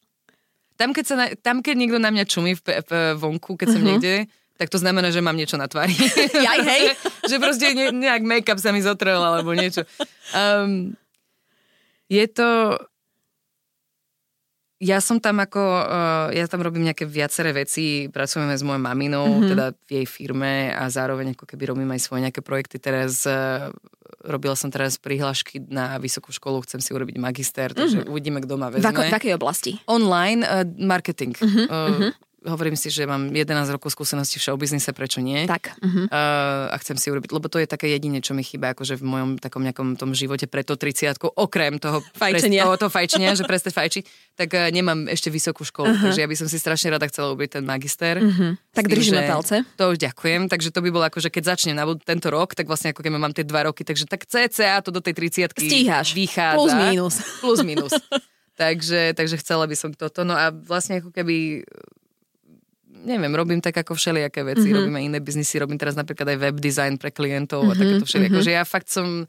tam 0.74 0.90
keď, 0.90 1.04
sa 1.06 1.14
na, 1.14 1.26
tam, 1.38 1.62
keď 1.62 1.74
niekto 1.78 1.98
na 2.02 2.10
mňa 2.10 2.24
čumí 2.26 2.58
v, 2.58 2.62
v 2.82 2.92
vonku, 3.14 3.54
keď 3.54 3.78
som 3.78 3.82
uh-huh. 3.82 3.90
niekde, 3.94 4.26
tak 4.54 4.70
to 4.70 4.78
znamená, 4.78 5.10
že 5.10 5.18
mám 5.18 5.34
niečo 5.34 5.58
na 5.58 5.66
tvári. 5.66 5.94
Jaj, 6.46 6.60
hej. 6.62 6.82
že 7.30 7.36
proste 7.42 7.74
ne, 7.74 7.90
nejak 7.90 8.22
make-up 8.22 8.58
sa 8.62 8.70
mi 8.70 8.78
zotrel 8.78 9.18
alebo 9.18 9.50
niečo. 9.54 9.82
Um, 10.30 10.94
je 12.06 12.26
to... 12.30 12.78
Ja 14.84 15.00
som 15.00 15.16
tam 15.16 15.40
ako, 15.40 15.62
uh, 15.64 16.28
ja 16.34 16.44
tam 16.44 16.60
robím 16.60 16.84
nejaké 16.84 17.08
viaceré 17.08 17.56
veci, 17.56 18.10
pracujeme 18.12 18.52
s 18.52 18.60
mojou 18.60 18.84
maminou, 18.84 19.24
mm-hmm. 19.24 19.48
teda 19.48 19.66
v 19.72 19.90
jej 20.02 20.06
firme 20.06 20.76
a 20.76 20.84
zároveň 20.92 21.32
ako 21.32 21.48
keby 21.48 21.72
robím 21.72 21.88
aj 21.94 22.04
svoje 22.04 22.28
nejaké 22.28 22.44
projekty. 22.44 22.76
Teraz 22.76 23.24
uh, 23.24 23.72
robila 24.20 24.52
som 24.52 24.68
teraz 24.68 25.00
prihlášky 25.00 25.62
na 25.72 25.96
vysokú 25.96 26.36
školu, 26.36 26.60
chcem 26.68 26.84
si 26.84 26.92
urobiť 26.92 27.16
magister, 27.16 27.72
takže 27.72 28.04
mm-hmm. 28.04 28.12
uvidíme, 28.12 28.38
kto 28.44 28.60
ma 28.60 28.68
vezme. 28.68 28.84
V, 28.84 28.92
ako, 28.92 29.02
v 29.08 29.16
akej 29.16 29.32
oblasti? 29.32 29.72
Online 29.88 30.44
uh, 30.44 30.68
marketing. 30.76 31.32
Mm-hmm. 31.32 31.66
Uh, 31.70 32.12
hovorím 32.44 32.76
si, 32.76 32.92
že 32.92 33.08
mám 33.08 33.32
11 33.32 33.72
rokov 33.72 33.96
skúsenosti 33.96 34.36
v 34.36 34.44
showbiznise, 34.48 34.92
prečo 34.92 35.24
nie? 35.24 35.48
Tak. 35.48 35.80
Uh-huh. 35.80 36.06
Uh, 36.08 36.68
a 36.68 36.76
chcem 36.80 37.00
si 37.00 37.08
urobiť, 37.08 37.32
lebo 37.32 37.48
to 37.48 37.56
je 37.56 37.66
také 37.66 37.88
jedine, 37.88 38.20
čo 38.20 38.36
mi 38.36 38.44
chýba 38.44 38.76
akože 38.76 39.00
v 39.00 39.04
mojom 39.04 39.30
takom 39.40 39.64
nejakom 39.64 39.96
tom 39.96 40.12
živote 40.12 40.44
pre 40.44 40.60
to 40.60 40.76
30 40.76 41.16
okrem 41.34 41.80
toho 41.80 42.04
fajčenia, 42.14 42.68
toho, 42.68 42.76
toho 42.76 42.92
fajčenia 42.92 43.32
že 43.34 43.48
prestať 43.48 43.72
fajčiť, 43.72 44.04
tak 44.36 44.48
uh, 44.52 44.68
nemám 44.68 45.08
ešte 45.08 45.32
vysokú 45.32 45.64
školu, 45.64 45.88
uh-huh. 45.88 46.04
takže 46.12 46.20
ja 46.20 46.28
by 46.28 46.36
som 46.36 46.46
si 46.46 46.60
strašne 46.60 46.92
rada 46.92 47.08
chcela 47.08 47.32
urobiť 47.32 47.60
ten 47.60 47.64
magister. 47.64 48.20
Uh-huh. 48.20 48.60
Tak 48.76 48.86
držíme 48.92 49.24
palce. 49.24 49.64
To 49.80 49.96
už 49.96 49.98
ďakujem, 49.98 50.52
takže 50.52 50.68
to 50.68 50.84
by 50.84 50.90
bolo 50.92 51.04
ako, 51.08 51.24
že 51.24 51.32
keď 51.32 51.56
začnem 51.56 51.74
na 51.74 51.88
tento 51.96 52.28
rok, 52.28 52.52
tak 52.52 52.68
vlastne 52.68 52.92
ako 52.92 53.00
keď 53.00 53.10
mám 53.16 53.32
tie 53.32 53.46
dva 53.46 53.66
roky, 53.66 53.82
takže 53.82 54.04
tak 54.04 54.28
cca 54.28 54.84
to 54.84 54.92
do 54.92 55.00
tej 55.00 55.16
30 55.16 55.56
Stíhaš. 55.56 56.12
vychádza. 56.12 56.60
Plus 56.60 56.74
mínus. 56.76 57.14
Plus 57.40 57.60
mínus. 57.64 57.92
takže, 58.60 59.14
takže 59.14 59.36
chcela 59.40 59.64
by 59.66 59.76
som 59.76 59.90
toto. 59.94 60.22
No 60.22 60.34
a 60.34 60.50
vlastne 60.54 61.02
ako 61.02 61.10
keby 61.10 61.66
neviem, 63.04 63.32
robím 63.36 63.60
tak 63.60 63.76
ako 63.76 63.94
všelijaké 63.94 64.42
veci, 64.42 64.66
mm-hmm. 64.66 64.78
robíme 64.80 65.00
iné 65.04 65.18
biznisy, 65.20 65.60
robím 65.60 65.76
teraz 65.76 65.94
napríklad 65.94 66.34
aj 66.34 66.38
web 66.40 66.56
design 66.58 66.96
pre 66.96 67.12
klientov 67.12 67.62
mm-hmm. 67.62 67.76
a 67.76 67.80
takéto 67.80 68.04
všelijako, 68.08 68.38
mm-hmm. 68.40 68.48
že 68.50 68.58
ja 68.58 68.64
fakt 68.64 68.88
som, 68.88 69.28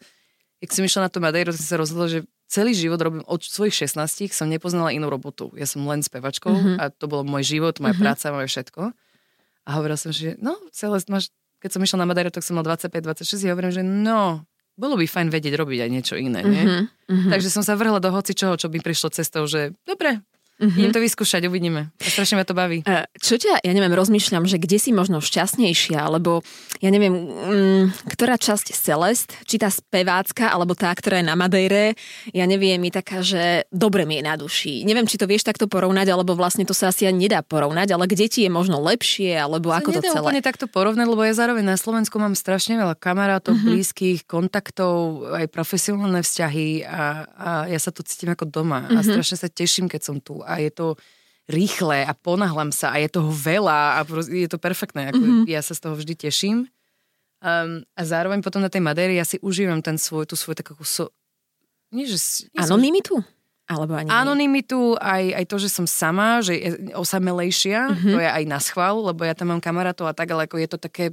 jak 0.63 0.71
som 0.71 0.83
išla 0.87 1.05
na 1.05 1.09
to 1.11 1.19
Madeiro, 1.19 1.51
som 1.51 1.67
sa 1.67 1.77
rozhodla, 1.77 2.07
že 2.07 2.19
celý 2.47 2.71
život 2.71 2.99
robím 3.03 3.23
od 3.27 3.41
svojich 3.43 3.85
16 3.85 4.31
som 4.31 4.47
nepoznala 4.47 4.93
inú 4.95 5.11
robotu. 5.11 5.51
Ja 5.59 5.67
som 5.67 5.83
len 5.85 6.01
spevačkou 6.01 6.53
mm-hmm. 6.53 6.75
a 6.79 6.83
to 6.93 7.05
bol 7.11 7.27
môj 7.27 7.43
život, 7.45 7.77
moja 7.83 7.93
mm-hmm. 7.93 8.01
práca, 8.01 8.33
moje 8.33 8.47
všetko. 8.49 8.81
A 9.65 9.69
hovorila 9.75 9.97
som, 9.97 10.13
že 10.13 10.37
no, 10.37 10.55
celé, 10.69 11.01
máš, 11.09 11.33
keď 11.59 11.69
som 11.75 11.81
išla 11.81 12.05
na 12.05 12.07
Madeiro, 12.07 12.29
tak 12.29 12.45
som 12.45 12.55
mal 12.55 12.65
25-26 12.65 13.49
a 13.49 13.53
hovorím, 13.57 13.73
že 13.73 13.81
no, 13.81 14.45
bolo 14.77 14.93
by 14.99 15.07
fajn 15.09 15.33
vedieť 15.33 15.55
robiť 15.57 15.79
aj 15.87 15.89
niečo 15.89 16.15
iné, 16.19 16.45
nie? 16.45 16.63
Mm-hmm. 17.09 17.31
Takže 17.33 17.49
som 17.49 17.63
sa 17.65 17.73
vrhla 17.73 17.97
do 17.97 18.13
hoci 18.13 18.37
čoho, 18.37 18.59
čo 18.59 18.69
by 18.69 18.77
prišlo 18.83 19.09
cestou, 19.09 19.49
že 19.49 19.73
dobre, 19.87 20.21
Mm-hmm. 20.55 20.79
Idem 20.79 20.93
to 20.95 21.03
vyskúšať, 21.03 21.51
uvidíme. 21.51 21.91
A 21.99 22.07
strašne 22.07 22.39
ma 22.39 22.47
to 22.47 22.55
baví. 22.55 22.79
Čo 23.19 23.35
ťa, 23.35 23.59
ja 23.59 23.71
neviem, 23.75 23.91
rozmýšľam, 23.91 24.47
že 24.47 24.55
kde 24.55 24.79
si 24.79 24.95
možno 24.95 25.19
šťastnejšia, 25.19 25.99
alebo 25.99 26.47
ja 26.79 26.95
neviem, 26.95 27.11
um, 27.11 27.83
ktorá 28.07 28.39
časť 28.39 28.71
Celest, 28.71 29.35
či 29.43 29.59
tá 29.59 29.67
spevácka, 29.67 30.47
alebo 30.47 30.71
tá, 30.71 30.95
ktorá 30.95 31.19
je 31.19 31.27
na 31.27 31.35
Madejre, 31.35 31.99
ja 32.31 32.47
neviem, 32.47 32.79
je 32.87 32.93
taká, 32.95 33.19
že 33.19 33.67
dobre 33.67 34.07
mi 34.07 34.15
je 34.15 34.23
na 34.23 34.39
duši. 34.39 34.87
Neviem, 34.87 35.03
či 35.03 35.19
to 35.19 35.27
vieš 35.27 35.43
takto 35.43 35.67
porovnať, 35.67 36.07
alebo 36.07 36.39
vlastne 36.39 36.63
to 36.63 36.71
sa 36.71 36.87
asi 36.87 37.03
ani 37.03 37.27
nedá 37.27 37.43
porovnať, 37.43 37.91
ale 37.91 38.07
kde 38.07 38.31
ti 38.31 38.47
je 38.47 38.51
možno 38.51 38.79
lepšie, 38.79 39.35
alebo 39.35 39.75
ako 39.75 39.99
to 39.99 40.07
celé. 40.07 40.23
úplne 40.23 40.39
takto 40.39 40.71
porovnať, 40.71 41.03
lebo 41.03 41.19
ja 41.27 41.35
zároveň 41.35 41.67
na 41.67 41.75
Slovensku 41.75 42.15
mám 42.15 42.31
strašne 42.31 42.79
veľa 42.79 42.95
kamarátov, 42.95 43.59
mm-hmm. 43.59 43.67
blízkych, 43.75 44.19
kontaktov, 44.23 45.27
aj 45.35 45.51
profesionálne 45.51 46.23
vzťahy 46.23 46.87
a, 46.87 47.27
a 47.27 47.49
ja 47.67 47.79
sa 47.81 47.91
tu 47.91 48.07
cítim 48.07 48.31
ako 48.31 48.47
doma 48.47 48.87
mm-hmm. 48.87 48.95
a 48.95 48.99
strašne 49.03 49.35
sa 49.35 49.51
teším, 49.51 49.91
keď 49.91 49.99
som 49.99 50.23
tu 50.23 50.44
a 50.45 50.61
je 50.61 50.71
to 50.71 50.87
rýchle 51.45 52.05
a 52.05 52.13
ponahlam 52.17 52.73
sa 52.73 52.93
a 52.93 53.01
je 53.01 53.09
toho 53.09 53.29
veľa 53.29 54.01
a 54.01 54.05
je 54.29 54.49
to 54.49 54.57
perfektné. 54.57 55.13
Ako 55.13 55.21
mm-hmm. 55.21 55.45
Ja 55.49 55.61
sa 55.61 55.77
z 55.77 55.81
toho 55.85 55.95
vždy 55.97 56.13
teším. 56.17 56.65
Um, 57.45 57.85
a 57.93 58.01
zároveň 58.01 58.41
potom 58.41 58.63
na 58.63 58.71
tej 58.73 58.81
Madéri 58.81 59.21
ja 59.21 59.25
si 59.27 59.37
užívam 59.37 59.77
ten 59.85 60.01
svoj, 60.01 60.25
tú 60.25 60.33
svoju 60.33 60.65
takú 60.65 60.73
so... 60.81 61.13
Nie, 61.93 62.09
že... 62.09 62.49
Anonymitu? 62.57 63.21
Alebo 63.69 63.93
ani 63.93 64.09
Anonymitu, 64.09 64.97
aj, 64.97 65.41
aj 65.41 65.45
to, 65.45 65.57
že 65.61 65.69
som 65.69 65.85
sama, 65.85 66.41
že 66.41 66.57
je 66.57 66.69
osamelejšia, 66.97 67.93
mm-hmm. 67.93 68.11
to 68.13 68.17
je 68.21 68.29
aj 68.29 68.43
na 68.49 68.57
schvál, 68.57 68.97
lebo 69.01 69.25
ja 69.25 69.37
tam 69.37 69.53
mám 69.53 69.61
kamarátov 69.61 70.09
a 70.09 70.13
tak, 70.13 70.33
ale 70.33 70.49
ako 70.49 70.57
je 70.57 70.69
to 70.69 70.77
také 70.81 71.05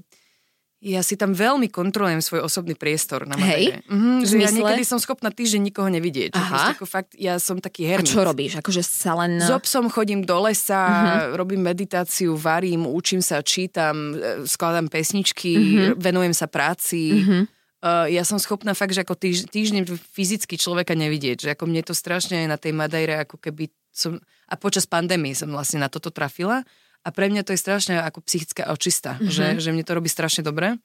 ja 0.83 0.99
si 1.07 1.15
tam 1.15 1.31
veľmi 1.31 1.71
kontrolujem 1.71 2.19
svoj 2.19 2.43
osobný 2.43 2.75
priestor 2.75 3.23
na 3.23 3.39
Hej, 3.39 3.87
mm-hmm, 3.87 4.27
že 4.27 4.35
ja 4.43 4.51
niekedy 4.51 4.83
som 4.83 4.99
schopná 4.99 5.31
týždeň 5.31 5.71
nikoho 5.71 5.87
nevidieť. 5.87 6.35
Aha. 6.35 6.75
Ako 6.75 6.91
fakt, 6.91 7.15
ja 7.15 7.39
som 7.39 7.63
taký 7.63 7.87
hermit. 7.87 8.11
A 8.11 8.13
čo 8.19 8.27
robíš? 8.27 8.59
Akože 8.59 8.83
sa 8.83 9.15
len... 9.23 9.39
S 9.39 9.55
obsom 9.55 9.87
chodím 9.87 10.27
do 10.27 10.35
lesa, 10.43 10.83
uh-huh. 10.83 11.39
robím 11.39 11.63
meditáciu, 11.63 12.35
varím, 12.35 12.91
učím 12.91 13.23
sa, 13.23 13.47
čítam, 13.47 14.19
e, 14.19 14.43
skladám 14.43 14.91
pesničky, 14.91 15.55
uh-huh. 15.55 16.03
venujem 16.03 16.35
sa 16.35 16.51
práci. 16.51 17.23
Uh-huh. 17.23 17.47
Uh, 17.83 18.07
ja 18.11 18.27
som 18.27 18.43
schopná 18.43 18.75
fakt, 18.75 18.95
že 18.95 19.07
ako 19.07 19.15
týž, 19.15 19.47
týždeň 19.55 19.87
fyzicky 19.87 20.59
človeka 20.59 20.99
nevidieť, 20.99 21.47
že 21.47 21.49
ako 21.55 21.71
mne 21.71 21.83
to 21.87 21.95
strašne 21.95 22.43
na 22.51 22.59
tej 22.59 22.75
Madejre, 22.75 23.23
ako 23.23 23.39
keby 23.39 23.71
som... 23.95 24.19
A 24.51 24.59
počas 24.59 24.87
pandémie 24.91 25.35
som 25.39 25.51
vlastne 25.51 25.79
na 25.79 25.87
toto 25.87 26.11
trafila 26.11 26.67
a 27.03 27.09
pre 27.11 27.27
mňa 27.29 27.43
to 27.43 27.53
je 27.53 27.61
strašne 27.61 27.99
ako 27.99 28.23
psychická 28.25 28.71
očista, 28.71 29.19
mm-hmm. 29.19 29.31
že, 29.31 29.47
že 29.59 29.71
mne 29.75 29.85
to 29.85 29.99
robí 29.99 30.07
strašne 30.07 30.47
dobre. 30.47 30.79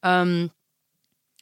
Um, 0.00 0.48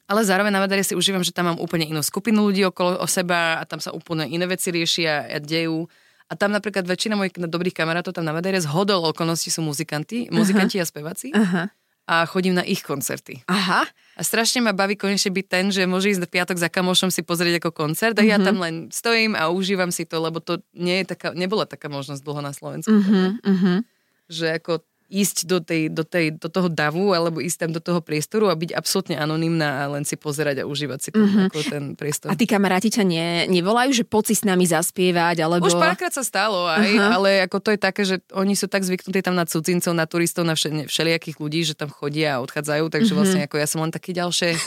ale 0.06 0.22
zároveň 0.22 0.54
na 0.54 0.62
Madare 0.62 0.86
si 0.86 0.94
užívam, 0.94 1.22
že 1.22 1.34
tam 1.34 1.50
mám 1.50 1.58
úplne 1.58 1.86
inú 1.86 2.02
skupinu 2.02 2.46
ľudí 2.46 2.62
okolo 2.66 3.02
o 3.02 3.06
seba 3.10 3.58
a 3.58 3.66
tam 3.66 3.82
sa 3.82 3.90
úplne 3.90 4.26
iné 4.30 4.46
veci 4.46 4.70
riešia 4.70 5.26
a 5.26 5.38
dejú. 5.42 5.90
A 6.26 6.34
tam 6.34 6.50
napríklad 6.50 6.86
väčšina 6.86 7.14
mojich 7.14 7.38
dobrých 7.38 7.74
kamarátov 7.74 8.14
tam 8.14 8.26
na 8.26 8.34
Madare 8.34 8.58
z 8.58 8.66
hodou 8.70 9.02
okolností 9.02 9.50
sú 9.50 9.62
muzikanti, 9.62 10.30
muzikanti 10.30 10.78
Aha. 10.78 10.84
a 10.86 10.90
speváci. 10.90 11.28
Aha 11.34 11.64
a 12.06 12.26
chodím 12.26 12.54
na 12.54 12.62
ich 12.62 12.82
koncerty. 12.82 13.42
Aha. 13.46 13.86
A 14.16 14.24
strašne 14.24 14.64
ma 14.64 14.72
baví 14.72 14.96
konečne 14.96 15.28
byť 15.28 15.46
ten, 15.46 15.68
že 15.68 15.84
môže 15.84 16.08
ísť 16.08 16.24
v 16.24 16.32
piatok 16.40 16.56
za 16.56 16.72
kamošom 16.72 17.12
si 17.12 17.20
pozrieť 17.20 17.60
ako 17.60 17.70
koncert 17.76 18.16
a 18.16 18.24
mm-hmm. 18.24 18.32
ja 18.32 18.38
mhm. 18.40 18.46
tam 18.48 18.56
len 18.64 18.74
stojím 18.88 19.36
a 19.36 19.52
užívam 19.52 19.92
si 19.92 20.08
to, 20.08 20.16
lebo 20.24 20.40
to 20.40 20.64
nie 20.72 21.04
je 21.04 21.12
taká, 21.12 21.36
nebola 21.36 21.68
taká 21.68 21.92
možnosť 21.92 22.24
dlho 22.24 22.40
na 22.40 22.56
Slovensku. 22.56 22.96
Mm-hmm. 22.96 23.84
Že 24.32 24.46
ako 24.56 24.72
ísť 25.06 25.46
do, 25.46 25.58
tej, 25.62 25.86
do, 25.86 26.02
tej, 26.02 26.34
do 26.34 26.50
toho 26.50 26.66
davu 26.66 27.14
alebo 27.14 27.38
ísť 27.38 27.66
tam 27.66 27.70
do 27.70 27.78
toho 27.78 28.02
priestoru 28.02 28.50
a 28.50 28.58
byť 28.58 28.74
absolútne 28.74 29.14
anonimná 29.14 29.86
a 29.86 29.94
len 29.94 30.02
si 30.02 30.18
pozerať 30.18 30.62
a 30.62 30.68
užívať 30.68 30.98
si 30.98 31.10
mm-hmm. 31.14 31.46
ako 31.50 31.58
ten 31.62 31.84
priestor. 31.94 32.28
A 32.30 32.38
tí 32.38 32.44
kamaráti 32.44 32.90
ťa 32.90 33.04
ne, 33.06 33.46
nevolajú, 33.46 34.02
že 34.02 34.04
poci 34.04 34.34
s 34.34 34.42
nami 34.42 34.66
zaspievať? 34.66 35.46
Alebo... 35.46 35.70
Už 35.70 35.78
párkrát 35.78 36.10
sa 36.10 36.26
stalo 36.26 36.66
aj, 36.66 36.90
uh-huh. 36.90 37.14
ale 37.22 37.30
ako 37.46 37.58
to 37.62 37.68
je 37.74 37.78
také, 37.78 38.02
že 38.02 38.16
oni 38.34 38.58
sú 38.58 38.66
tak 38.66 38.82
zvyknutí 38.82 39.22
tam 39.22 39.38
na 39.38 39.46
cudzincov, 39.46 39.94
na 39.94 40.10
turistov, 40.10 40.42
na 40.42 40.58
všelijakých 40.58 41.38
ľudí, 41.38 41.62
že 41.62 41.78
tam 41.78 41.88
chodia 41.88 42.38
a 42.38 42.42
odchádzajú, 42.42 42.90
takže 42.90 43.14
mm-hmm. 43.14 43.18
vlastne 43.18 43.40
ako 43.46 43.56
ja 43.62 43.66
som 43.70 43.80
len 43.86 43.94
taký 43.94 44.10
ďalšie 44.10 44.58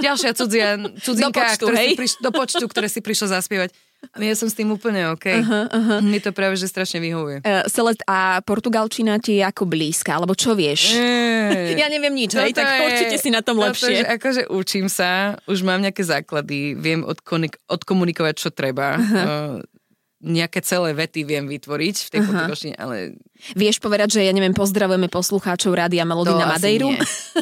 ďalšia 0.00 0.30
cudzia, 0.32 0.68
cudzinka, 1.04 1.28
do 1.28 1.44
počtu, 1.44 1.64
ktoré 1.68 1.76
Si 1.82 1.94
priš, 1.98 2.12
do 2.18 2.30
počtu, 2.32 2.64
ktoré 2.64 2.86
si 2.88 3.00
prišla 3.04 3.26
zaspievať. 3.38 3.70
Ja 4.18 4.34
som 4.36 4.50
s 4.50 4.58
tým 4.58 4.68
úplne 4.74 5.08
OK. 5.14 5.24
Uh-huh, 5.24 5.64
uh-huh. 5.72 5.98
Mi 6.04 6.18
to 6.20 6.34
práve, 6.36 6.58
že 6.58 6.68
strašne 6.68 7.00
vyhovuje. 7.00 7.40
Uh, 7.46 7.64
Celest, 7.70 8.04
a 8.04 8.42
portugalčina 8.44 9.16
ti 9.22 9.40
je 9.40 9.42
ako 9.46 9.64
blízka, 9.64 10.18
alebo 10.18 10.36
čo 10.36 10.52
vieš? 10.52 10.98
Eee, 10.98 11.78
ja 11.80 11.88
neviem 11.88 12.12
nič, 12.12 12.36
hej, 12.36 12.52
tak 12.52 12.66
je, 12.66 12.78
určite 12.92 13.16
si 13.16 13.30
na 13.32 13.40
tom 13.40 13.56
lepšie. 13.62 13.88
To, 13.88 13.98
že 14.04 14.08
akože 14.10 14.42
učím 14.52 14.86
sa, 14.92 15.40
už 15.48 15.64
mám 15.64 15.80
nejaké 15.80 16.04
základy, 16.04 16.76
viem 16.76 17.06
odkonik- 17.06 17.62
odkomunikovať, 17.70 18.34
čo 18.36 18.50
treba. 18.52 19.00
Uh-huh. 19.00 19.62
Uh, 19.62 19.82
nejaké 20.22 20.62
celé 20.62 20.94
vety 20.94 21.26
viem 21.26 21.44
vytvoriť 21.50 21.96
v 21.98 22.08
tej 22.10 22.18
uh-huh. 22.22 22.28
portugalčine, 22.30 22.74
ale... 22.78 23.18
Vieš 23.58 23.82
povedať, 23.82 24.18
že 24.18 24.20
ja 24.22 24.30
neviem, 24.30 24.54
pozdravujeme 24.54 25.10
poslucháčov 25.10 25.74
Rádia 25.74 26.06
Melody 26.06 26.36
na 26.36 26.46
Madejru? 26.46 26.94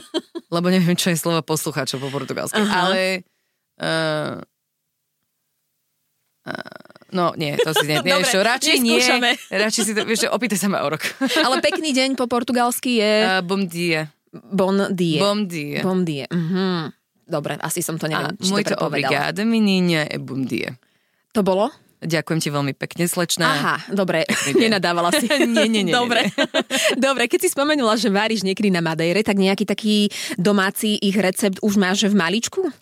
Lebo 0.55 0.67
neviem, 0.73 0.97
čo 0.97 1.13
je 1.13 1.21
slovo 1.21 1.45
poslucháčov 1.45 2.01
po 2.01 2.09
portugalsky, 2.09 2.57
uh-huh. 2.57 2.81
ale... 2.85 3.01
Uh, 3.81 4.45
No 7.11 7.35
nie, 7.35 7.59
to 7.59 7.75
si 7.75 7.87
nie, 7.91 7.99
nie 8.07 8.15
Dobre, 8.15 8.31
čo, 8.31 8.39
radšej 8.41 8.77
neskúšame. 8.81 9.31
nie. 9.35 9.59
Radšej 9.67 9.83
si 9.83 9.93
to, 9.93 10.03
vieš, 10.07 10.31
opýtaj 10.31 10.59
sa 10.59 10.69
ma 10.71 10.83
o 10.87 10.89
rok. 10.89 11.03
Ale 11.47 11.59
pekný 11.59 11.91
deň 11.91 12.15
po 12.15 12.31
portugalsky 12.31 13.03
je... 13.03 13.13
Uh, 13.27 13.43
bom 13.43 13.67
dia. 13.67 14.09
Bon 14.31 14.75
dia. 14.95 15.21
Bom 15.21 15.41
dia. 15.45 15.81
Bom 15.83 16.01
dia. 16.07 16.27
Uh-huh. 16.31 16.95
Dobre, 17.27 17.59
asi 17.59 17.83
som 17.83 17.99
to 17.99 18.11
neviem, 18.11 18.35
či 18.39 18.51
to 18.67 18.79
obrigada, 18.83 19.43
menina, 19.47 20.07
e 20.07 20.19
bom 20.19 20.43
dia. 20.43 20.75
To 21.35 21.47
bolo? 21.47 21.71
Ďakujem 22.01 22.41
ti 22.41 22.49
veľmi 22.49 22.73
pekne, 22.75 23.05
slečná. 23.07 23.47
Aha, 23.47 23.77
dobre, 23.93 24.25
nenadávala 24.57 25.13
si. 25.15 25.29
nie, 25.29 25.69
nie, 25.69 25.85
nie. 25.85 25.93
Dobre. 25.93 26.33
Dobre, 26.97 27.29
keď 27.29 27.45
si 27.45 27.49
spomenula, 27.53 28.01
že 28.01 28.09
varíš 28.09 28.41
niekedy 28.41 28.73
na 28.73 28.81
Madejre, 28.81 29.21
tak 29.21 29.37
nejaký 29.37 29.69
taký 29.69 30.09
domáci 30.41 30.97
ich 30.97 31.13
recept 31.15 31.61
už 31.61 31.77
máš 31.77 32.09
v 32.09 32.17
maličku? 32.17 32.73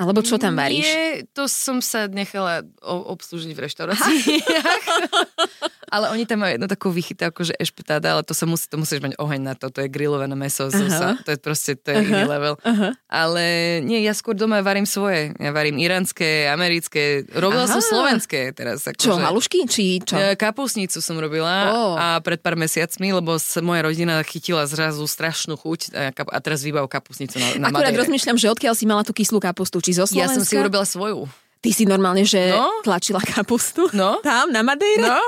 Alebo 0.00 0.24
čo 0.24 0.40
tam 0.40 0.56
varíš? 0.56 0.88
Nie, 0.88 1.28
to 1.36 1.44
som 1.44 1.84
sa 1.84 2.08
nechala 2.08 2.64
obslúžiť 2.80 3.52
v 3.52 3.60
reštaurácii. 3.68 4.40
ale 5.90 6.14
oni 6.14 6.24
tam 6.24 6.46
majú 6.46 6.54
jednu 6.54 6.68
takú 6.70 6.88
vychytávku, 6.94 7.42
že 7.42 7.54
ešpetáda, 7.58 8.14
ale 8.16 8.22
to 8.22 8.32
sa 8.32 8.46
musí, 8.46 8.70
to 8.70 8.78
musíš 8.78 9.02
mať 9.02 9.18
oheň 9.18 9.40
na 9.42 9.54
to, 9.58 9.68
to 9.74 9.84
je 9.84 9.88
grillované 9.90 10.32
meso, 10.38 10.70
uh-huh. 10.70 11.18
to 11.26 11.34
je 11.34 11.38
proste, 11.42 11.74
to 11.82 11.90
je 11.90 11.96
uh-huh. 11.98 12.10
iný 12.14 12.22
level. 12.30 12.54
Uh-huh. 12.62 12.94
Ale 13.10 13.44
nie, 13.82 14.00
ja 14.06 14.14
skôr 14.14 14.38
doma 14.38 14.62
varím 14.62 14.86
svoje. 14.86 15.34
Ja 15.36 15.50
varím 15.50 15.82
iránske, 15.82 16.46
americké, 16.46 17.26
robila 17.34 17.66
Aha. 17.66 17.74
som 17.74 17.82
slovenské 17.82 18.54
teraz. 18.54 18.86
Ako 18.86 19.02
čo, 19.02 19.12
že, 19.18 19.22
halušky? 19.26 19.58
Či 19.66 19.84
čo? 20.06 20.16
Kapusnicu 20.38 21.02
som 21.02 21.18
robila 21.18 21.74
oh. 21.74 21.94
a 21.98 22.06
pred 22.22 22.38
pár 22.38 22.54
mesiacmi, 22.54 23.10
lebo 23.10 23.34
moja 23.66 23.82
rodina 23.82 24.22
chytila 24.22 24.70
zrazu 24.70 25.02
strašnú 25.10 25.58
chuť 25.58 25.80
a, 26.14 26.38
teraz 26.38 26.62
vybav 26.62 26.86
kapusnicu 26.86 27.42
na, 27.42 27.66
na 27.66 27.74
Akurát 27.74 27.92
rozmýšľam, 27.98 28.38
že 28.38 28.46
odkiaľ 28.46 28.74
si 28.78 28.86
mala 28.86 29.02
tú 29.02 29.10
kyslú 29.10 29.42
kapustu, 29.42 29.82
či 29.82 29.89
zo 29.94 30.04
Slovenska? 30.06 30.26
Ja 30.26 30.36
som 30.36 30.44
si 30.46 30.54
urobila 30.56 30.86
svoju. 30.86 31.26
Ty 31.60 31.70
si 31.76 31.84
normálne, 31.84 32.24
že 32.24 32.56
no? 32.56 32.80
tlačila 32.80 33.20
kapustu? 33.20 33.90
No. 33.92 34.18
Tam, 34.24 34.48
na 34.48 34.64
Madejre? 34.64 35.04
No. 35.04 35.20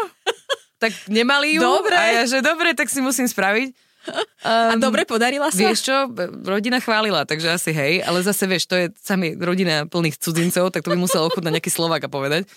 Tak 0.82 1.06
nemali 1.06 1.54
ju. 1.54 1.62
Dobre. 1.62 1.94
A 1.94 2.04
ja, 2.10 2.22
že 2.26 2.42
dobre, 2.42 2.74
tak 2.74 2.90
si 2.90 2.98
musím 2.98 3.30
spraviť. 3.30 3.70
Um, 4.02 4.10
a 4.42 4.74
dobre, 4.74 5.06
podarila 5.06 5.46
sa? 5.54 5.62
Vieš 5.62 5.86
čo, 5.86 5.96
rodina 6.42 6.82
chválila, 6.82 7.22
takže 7.22 7.54
asi 7.54 7.70
hej, 7.70 8.02
ale 8.02 8.18
zase 8.26 8.50
vieš, 8.50 8.66
to 8.66 8.74
je 8.74 8.90
sami 8.98 9.38
rodina 9.38 9.86
plných 9.86 10.18
cudzincov, 10.18 10.74
tak 10.74 10.82
to 10.82 10.90
by 10.90 10.98
musel 10.98 11.30
ochutnať 11.30 11.54
nejaký 11.54 11.70
Slovák 11.70 12.02
a 12.02 12.10
povedať. 12.10 12.50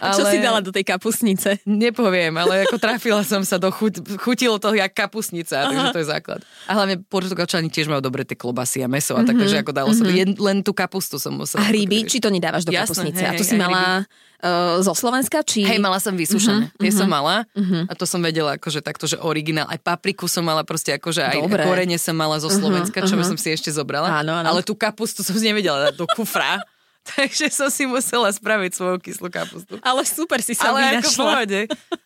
A 0.00 0.12
čo 0.12 0.24
si 0.28 0.38
dala 0.40 0.60
do 0.60 0.70
tej 0.72 0.84
kapusnice? 0.84 1.60
Nepoviem, 1.64 2.34
ale 2.36 2.68
ako 2.68 2.76
trafila 2.76 3.22
som 3.24 3.42
sa 3.42 3.56
do 3.56 3.72
chuť, 3.72 4.18
chutilo 4.20 4.60
to 4.60 4.76
jak 4.76 4.92
kapusnica, 4.92 5.64
Aha. 5.64 5.68
takže 5.68 5.86
to 5.92 6.00
je 6.02 6.06
základ. 6.06 6.40
A 6.68 6.72
hlavne 6.76 7.00
portugalčani 7.06 7.72
tiež 7.72 7.88
majú 7.88 8.04
dobre 8.04 8.28
tie 8.28 8.36
klobasy 8.36 8.84
a 8.84 8.88
meso 8.88 9.16
a 9.16 9.22
mm-hmm. 9.22 9.28
tak, 9.28 9.36
takže 9.40 9.56
ako 9.64 9.72
dalo 9.72 9.90
mm-hmm. 9.92 10.36
sa, 10.36 10.44
len 10.52 10.56
tú 10.60 10.72
kapustu 10.76 11.16
som 11.16 11.32
musela. 11.32 11.64
A 11.64 11.70
hríby, 11.72 12.04
či 12.04 12.20
to 12.20 12.28
nedávaš 12.28 12.68
do 12.68 12.72
Jasné, 12.74 12.84
kapusnice? 12.84 13.22
Hej, 13.24 13.28
a 13.28 13.32
to 13.40 13.44
si 13.44 13.56
mala 13.56 13.84
uh, 14.42 14.78
zo 14.84 14.92
Slovenska? 14.92 15.40
Či... 15.40 15.64
Hej, 15.64 15.80
mala 15.80 15.98
som 16.02 16.12
vysúšané. 16.12 16.68
Uh-huh, 16.68 16.80
Tie 16.80 16.92
som 16.92 17.08
mala 17.08 17.48
uh-huh. 17.56 17.88
a 17.88 17.92
to 17.96 18.04
som 18.04 18.20
vedela 18.20 18.60
akože 18.60 18.80
takto, 18.84 19.08
že 19.08 19.16
originál. 19.20 19.68
Aj 19.70 19.80
papriku 19.80 20.28
som 20.28 20.44
mala 20.44 20.62
proste 20.66 20.92
akože 20.96 21.22
aj 21.24 21.38
Dobre. 21.40 21.64
korene 21.64 21.96
som 21.96 22.16
mala 22.16 22.36
zo 22.42 22.52
Slovenska, 22.52 23.00
uh-huh, 23.00 23.10
čo 23.10 23.16
uh-huh. 23.16 23.28
som 23.32 23.36
si 23.40 23.52
ešte 23.52 23.72
zobrala. 23.72 24.10
Áno, 24.22 24.36
áno. 24.36 24.46
Ale 24.52 24.60
tú 24.60 24.76
kapustu 24.76 25.24
som 25.24 25.36
si 25.36 25.44
nevedela 25.48 25.92
do 25.92 26.04
kufra. 26.12 26.60
Takže 27.14 27.46
som 27.54 27.70
si 27.70 27.86
musela 27.86 28.28
spraviť 28.30 28.70
svoju 28.74 28.98
kyslú 28.98 29.28
kapustu. 29.30 29.78
Ale 29.82 30.02
super 30.02 30.42
si 30.42 30.58
sa 30.58 30.74
Ale 30.74 30.98
ako 30.98 31.08
v 31.08 31.18
pohode. 31.18 31.60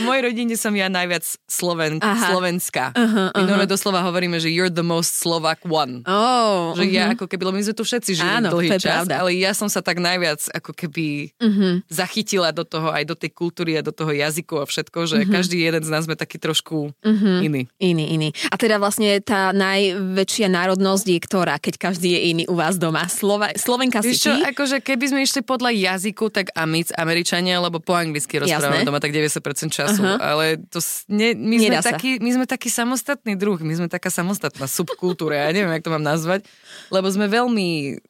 V 0.00 0.02
mojej 0.04 0.22
rodine 0.26 0.54
som 0.58 0.74
ja 0.74 0.90
najviac 0.90 1.22
Sloven, 1.46 2.02
Aha. 2.02 2.30
slovenská. 2.34 2.84
Uh-huh, 2.94 3.30
uh-huh. 3.30 3.58
My 3.60 3.66
doslova 3.66 4.02
hovoríme, 4.06 4.38
že 4.42 4.50
you're 4.50 4.72
the 4.72 4.84
most 4.84 5.18
Slovak 5.20 5.62
one. 5.66 6.02
Oh, 6.06 6.74
že 6.74 6.86
uh-huh. 6.86 6.96
ja 6.96 7.04
ako 7.14 7.30
keby, 7.30 7.42
lebo 7.50 7.56
my 7.58 7.64
sme 7.66 7.74
tu 7.76 7.84
všetci 7.86 8.10
žili 8.18 8.30
Áno, 8.30 8.54
dlhý 8.54 8.78
čas, 8.78 9.04
pravda. 9.06 9.22
ale 9.22 9.36
ja 9.36 9.52
som 9.52 9.68
sa 9.68 9.82
tak 9.84 10.00
najviac 10.00 10.40
ako 10.54 10.72
keby 10.72 11.34
uh-huh. 11.36 11.72
zachytila 11.90 12.50
do 12.50 12.64
toho, 12.64 12.90
aj 12.90 13.04
do 13.06 13.14
tej 13.14 13.30
kultúry 13.34 13.76
a 13.78 13.82
do 13.84 13.92
toho 13.92 14.10
jazyku 14.10 14.62
a 14.62 14.64
všetko, 14.64 14.98
že 15.06 15.16
uh-huh. 15.22 15.32
každý 15.32 15.60
jeden 15.60 15.82
z 15.84 15.90
nás 15.90 16.08
sme 16.08 16.16
taký 16.16 16.40
trošku 16.40 16.90
uh-huh. 16.90 17.44
iný. 17.44 17.68
Iný, 17.76 18.16
iný. 18.16 18.28
A 18.48 18.56
teda 18.56 18.80
vlastne 18.80 19.20
tá 19.20 19.52
najväčšia 19.52 20.48
národnosť 20.48 21.04
je 21.06 21.18
ktorá, 21.20 21.60
keď 21.60 21.90
každý 21.90 22.16
je 22.16 22.20
iný 22.32 22.44
u 22.48 22.56
vás 22.56 22.80
doma? 22.80 23.04
Slova, 23.10 23.52
Slovenka 23.54 24.00
si 24.00 24.16
čo, 24.16 24.32
akože 24.32 24.80
keby 24.80 25.04
sme 25.12 25.20
išli 25.26 25.44
podľa 25.44 25.70
jazyku, 25.76 26.32
tak 26.32 26.48
Amic, 26.56 26.94
Američania, 26.96 27.60
lebo 27.60 27.82
po 27.82 27.92
anglicky 27.92 28.40
rozprávame 28.40 28.88
doma 28.88 29.02
tak 29.02 29.12
90% 29.12 29.59
času, 29.68 30.00
uh-huh. 30.00 30.16
ale 30.16 30.56
to 30.72 30.80
ne, 31.12 31.36
my, 31.36 31.60
sme 31.60 31.76
taký, 31.84 32.10
my 32.22 32.30
sme 32.32 32.46
taký 32.48 32.72
samostatný 32.72 33.36
druh, 33.36 33.60
my 33.60 33.74
sme 33.76 33.88
taká 33.92 34.08
samostatná 34.08 34.64
subkultúra, 34.64 35.44
ja 35.44 35.52
neviem, 35.52 35.74
jak 35.76 35.84
to 35.84 35.92
mám 35.92 36.06
nazvať, 36.06 36.48
lebo 36.88 37.04
sme 37.12 37.28
veľmi 37.28 38.00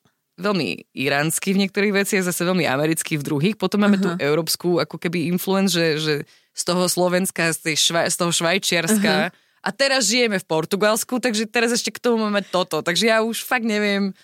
veľmi 0.41 0.97
iránsky 0.97 1.53
v 1.53 1.67
niektorých 1.67 1.93
veciach, 2.01 2.25
zase 2.25 2.49
veľmi 2.49 2.65
americký 2.65 3.21
v 3.21 3.27
druhých. 3.29 3.57
Potom 3.61 3.85
máme 3.85 4.01
uh-huh. 4.01 4.17
tú 4.17 4.25
európsku 4.25 4.81
ako 4.81 4.97
keby 4.97 5.29
influence, 5.29 5.77
že, 5.77 6.01
že 6.01 6.15
z 6.57 6.63
toho 6.65 6.89
Slovenska, 6.89 7.53
z, 7.53 7.61
tej 7.61 7.77
šva, 7.77 8.09
z 8.09 8.17
toho 8.17 8.33
Švajčiarska 8.33 9.13
uh-huh. 9.29 9.37
a 9.37 9.69
teraz 9.69 10.09
žijeme 10.09 10.41
v 10.41 10.49
Portugalsku, 10.49 11.21
takže 11.21 11.45
teraz 11.45 11.77
ešte 11.77 11.93
k 11.93 12.01
tomu 12.01 12.25
máme 12.25 12.41
toto. 12.49 12.81
Takže 12.81 13.13
ja 13.13 13.21
už 13.21 13.45
fakt 13.45 13.69
neviem, 13.69 14.17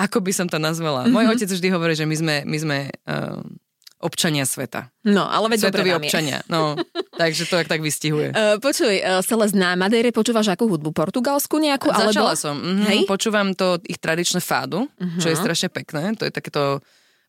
ako 0.00 0.24
by 0.24 0.32
som 0.32 0.48
to 0.48 0.56
nazvala. 0.56 1.04
Uh-huh. 1.04 1.12
Môj 1.12 1.36
otec 1.36 1.52
vždy 1.52 1.68
hovorí, 1.68 1.92
že 1.92 2.08
my 2.08 2.16
sme, 2.16 2.36
my 2.48 2.56
sme 2.58 2.78
uh, 2.88 3.44
občania 4.02 4.42
sveta. 4.42 4.90
No, 5.06 5.24
ale 5.30 5.54
veď 5.54 5.70
Svetoví 5.70 5.94
občania. 5.94 6.42
No, 6.50 6.74
takže 7.22 7.46
to 7.46 7.62
tak 7.62 7.78
vystihuje. 7.78 8.34
Uh, 8.34 8.58
počuj, 8.58 8.98
uh, 8.98 9.22
Celest, 9.22 9.54
na 9.54 9.78
Madeire 9.78 10.10
počúvaš 10.10 10.50
akú 10.50 10.66
hudbu? 10.66 10.90
Portugalsku 10.90 11.62
nejakú? 11.62 11.88
Začala 11.88 12.34
alebo... 12.34 12.42
som. 12.42 12.58
Mm-hmm, 12.58 12.86
Hej? 12.90 12.98
Počúvam 13.06 13.54
to 13.54 13.78
ich 13.86 14.02
tradičné 14.02 14.42
fádu, 14.42 14.90
uh-huh. 14.90 15.20
čo 15.22 15.30
je 15.30 15.36
strašne 15.38 15.70
pekné. 15.70 16.18
To 16.18 16.26
je 16.26 16.34
takéto 16.34 16.82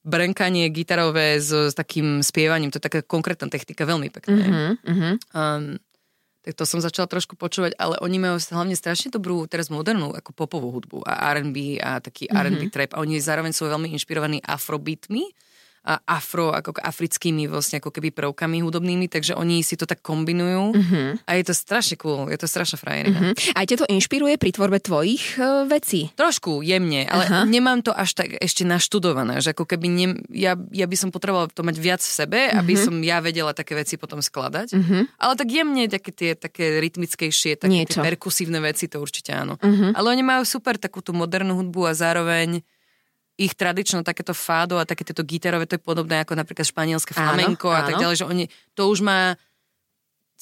brenkanie 0.03 0.67
gitarové 0.73 1.39
s, 1.39 1.53
s 1.53 1.73
takým 1.77 2.19
spievaním. 2.25 2.73
To 2.73 2.81
je 2.81 2.85
taká 2.89 2.99
konkrétna 3.05 3.47
technika, 3.47 3.87
veľmi. 3.87 4.09
Uh-huh, 4.11 4.75
uh-huh. 4.75 5.13
Um, 5.31 5.79
tak 6.43 6.59
to 6.59 6.67
som 6.67 6.83
začala 6.83 7.07
trošku 7.07 7.39
počúvať, 7.39 7.71
ale 7.79 7.95
oni 8.03 8.19
majú 8.19 8.35
hlavne 8.35 8.75
strašne 8.75 9.07
dobrú, 9.07 9.47
teraz 9.47 9.71
modernú, 9.71 10.11
ako 10.11 10.35
popovú 10.35 10.75
hudbu 10.75 11.07
a 11.07 11.31
R&B 11.39 11.79
a 11.79 12.03
taký 12.03 12.27
mm-hmm. 12.27 12.43
R&B 12.43 12.61
trap 12.67 12.91
a 12.91 12.99
oni 12.99 13.15
zároveň 13.23 13.55
sú 13.55 13.63
veľmi 13.71 13.95
inšpirovaní 13.95 14.43
afrobeatmi 14.43 15.23
afro, 15.83 16.55
ako 16.55 16.79
africkými 16.79 17.51
vlastne 17.51 17.83
ako 17.83 17.91
keby 17.91 18.15
prvkami 18.15 18.63
hudobnými, 18.63 19.11
takže 19.11 19.35
oni 19.35 19.59
si 19.67 19.75
to 19.75 19.83
tak 19.83 19.99
kombinujú 19.99 20.71
uh-huh. 20.71 21.19
a 21.27 21.31
je 21.35 21.43
to 21.43 21.53
strašne 21.53 21.99
cool, 21.99 22.31
je 22.31 22.39
to 22.39 22.47
strašne 22.47 22.79
frajerina. 22.79 23.19
Uh-huh. 23.19 23.33
Aj 23.51 23.67
ťa 23.67 23.83
to 23.83 23.85
inšpiruje 23.91 24.39
pri 24.39 24.55
tvorbe 24.55 24.79
tvojich 24.79 25.35
uh, 25.35 25.67
vecí? 25.67 26.07
Trošku, 26.15 26.63
jemne, 26.63 27.03
ale 27.03 27.27
uh-huh. 27.27 27.43
nemám 27.43 27.83
to 27.83 27.91
až 27.91 28.15
tak 28.15 28.31
ešte 28.39 28.63
naštudované, 28.63 29.43
že 29.43 29.51
ako 29.51 29.67
keby 29.67 29.87
ne, 29.91 30.07
ja, 30.31 30.55
ja 30.71 30.87
by 30.87 30.95
som 30.95 31.11
potrebovala 31.11 31.51
to 31.51 31.67
mať 31.67 31.75
viac 31.83 31.99
v 31.99 32.13
sebe, 32.15 32.39
uh-huh. 32.47 32.63
aby 32.63 32.73
som 32.79 32.95
ja 33.03 33.19
vedela 33.19 33.51
také 33.51 33.75
veci 33.75 33.99
potom 33.99 34.23
skladať, 34.23 34.67
uh-huh. 34.79 35.03
ale 35.19 35.33
tak 35.35 35.51
jemne 35.51 35.91
také 35.91 36.15
tie 36.15 36.31
také 36.39 36.79
rytmickejšie, 36.79 37.59
také 37.59 37.83
tie 37.83 37.99
perkusívne 37.99 38.63
veci, 38.63 38.87
to 38.87 39.03
určite 39.03 39.35
áno. 39.35 39.59
Uh-huh. 39.59 39.91
Ale 39.91 40.15
oni 40.15 40.23
majú 40.23 40.47
super 40.47 40.79
takú 40.79 41.03
tú 41.03 41.11
modernú 41.11 41.59
hudbu 41.59 41.91
a 41.91 41.93
zároveň 41.93 42.63
ich 43.37 43.57
tradičné 43.57 44.05
takéto 44.05 44.37
fádo 44.37 44.77
a 44.77 44.85
také 44.85 45.01
tieto 45.01 45.25
gitarové, 45.25 45.65
to 45.65 45.75
je 45.77 45.81
podobné 45.81 46.21
ako 46.21 46.37
napríklad 46.37 46.69
španielské 46.69 47.17
flamenko 47.17 47.73
áno, 47.73 47.77
a 47.77 47.81
tak 47.89 47.95
ďalej, 47.97 48.15
že 48.21 48.25
oni, 48.29 48.45
to 48.77 48.89
už 48.93 49.01
má 49.01 49.33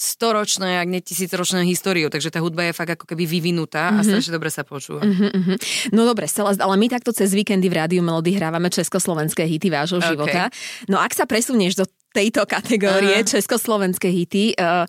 storočné, 0.02 0.82
ak 0.82 0.90
nie 0.90 0.98
tisícročné 0.98 1.62
históriu, 1.62 2.10
takže 2.10 2.34
tá 2.34 2.42
hudba 2.42 2.66
je 2.66 2.74
fakt 2.74 2.98
ako 2.98 3.06
keby 3.06 3.30
vyvinutá 3.30 3.94
mm-hmm. 3.94 4.00
a 4.00 4.02
mhm. 4.02 4.08
strašne 4.10 4.34
dobre 4.34 4.50
sa 4.50 4.64
počúva. 4.66 5.06
Mm-hmm. 5.06 5.58
No 5.94 6.10
dobre, 6.10 6.26
Celest, 6.26 6.58
ale 6.58 6.76
my 6.76 6.88
takto 6.90 7.14
cez 7.14 7.32
víkendy 7.38 7.70
v 7.70 7.78
Rádiu 7.78 8.02
Melody 8.02 8.34
hrávame 8.34 8.74
československé 8.74 9.46
hity 9.46 9.70
vášho 9.70 10.02
okay. 10.02 10.10
života. 10.10 10.44
No 10.90 10.98
ak 10.98 11.14
sa 11.14 11.30
presunieš 11.30 11.78
do 11.78 11.86
tejto 12.12 12.44
kategórie 12.50 13.24
Aha. 13.24 13.30
československé 13.30 14.10
hity, 14.10 14.58
uh, 14.58 14.84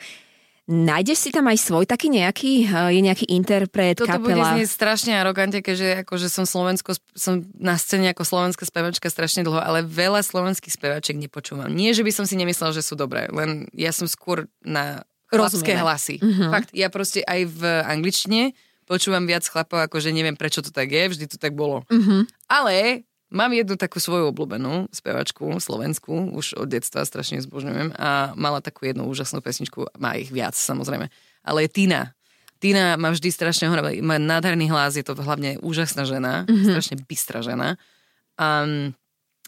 Nájdeš 0.70 1.26
si 1.26 1.30
tam 1.34 1.50
aj 1.50 1.58
svoj 1.58 1.90
taký 1.90 2.06
nejaký, 2.06 2.70
eh, 2.70 2.94
je 2.94 3.00
nejaký 3.02 3.26
interpret, 3.34 3.98
Toto 3.98 4.06
kapela? 4.06 4.46
Toto 4.46 4.62
bude 4.62 4.70
strašne 4.70 5.18
arogante, 5.18 5.58
keďže 5.58 6.06
akože 6.06 6.30
som 6.30 6.46
Slovensko, 6.46 6.94
som 7.18 7.42
na 7.58 7.74
scéne 7.74 8.14
ako 8.14 8.22
slovenská 8.22 8.62
spevačka 8.62 9.10
strašne 9.10 9.42
dlho, 9.42 9.58
ale 9.58 9.82
veľa 9.82 10.22
slovenských 10.22 10.70
spevačiek 10.70 11.18
nepočúvam. 11.18 11.66
Nie, 11.66 11.90
že 11.90 12.06
by 12.06 12.14
som 12.14 12.24
si 12.30 12.38
nemyslela, 12.38 12.70
že 12.70 12.86
sú 12.86 12.94
dobré, 12.94 13.26
len 13.34 13.66
ja 13.74 13.90
som 13.90 14.06
skôr 14.06 14.46
na 14.62 15.02
chlapské 15.32 15.74
hlasy. 15.74 16.22
Uh-huh. 16.22 16.54
Fakt, 16.54 16.70
ja 16.76 16.92
proste 16.92 17.26
aj 17.26 17.40
v 17.48 17.62
angličtine 17.82 18.54
počúvam 18.86 19.24
viac 19.26 19.42
chlapov, 19.42 19.82
akože 19.88 20.14
neviem 20.14 20.38
prečo 20.38 20.60
to 20.62 20.70
tak 20.70 20.92
je, 20.92 21.10
vždy 21.10 21.24
to 21.26 21.42
tak 21.42 21.58
bolo. 21.58 21.82
Uh-huh. 21.88 22.22
Ale 22.46 23.02
Mám 23.32 23.56
jednu 23.56 23.80
takú 23.80 23.96
svoju 23.96 24.28
obľúbenú 24.28 24.92
spevačku, 24.92 25.56
slovenskú, 25.56 26.36
už 26.36 26.60
od 26.60 26.68
detstva 26.68 27.08
strašne 27.08 27.40
zbožňujem 27.40 27.96
a 27.96 28.36
mala 28.36 28.60
takú 28.60 28.84
jednu 28.84 29.08
úžasnú 29.08 29.40
pesničku, 29.40 29.88
má 29.96 30.20
ich 30.20 30.28
viac 30.28 30.52
samozrejme, 30.52 31.08
ale 31.40 31.58
je 31.64 31.68
Tina. 31.72 32.12
Tina 32.60 32.94
má 33.00 33.10
vždy 33.10 33.32
strašne 33.32 33.72
má 34.04 34.20
nádherný 34.20 34.68
hlas, 34.70 34.94
je 34.94 35.02
to 35.02 35.16
hlavne 35.18 35.58
úžasná 35.64 36.04
žena, 36.06 36.44
mm-hmm. 36.44 36.68
strašne 36.70 36.94
bystrá 37.08 37.40
žena. 37.40 37.80
Um, 38.38 38.92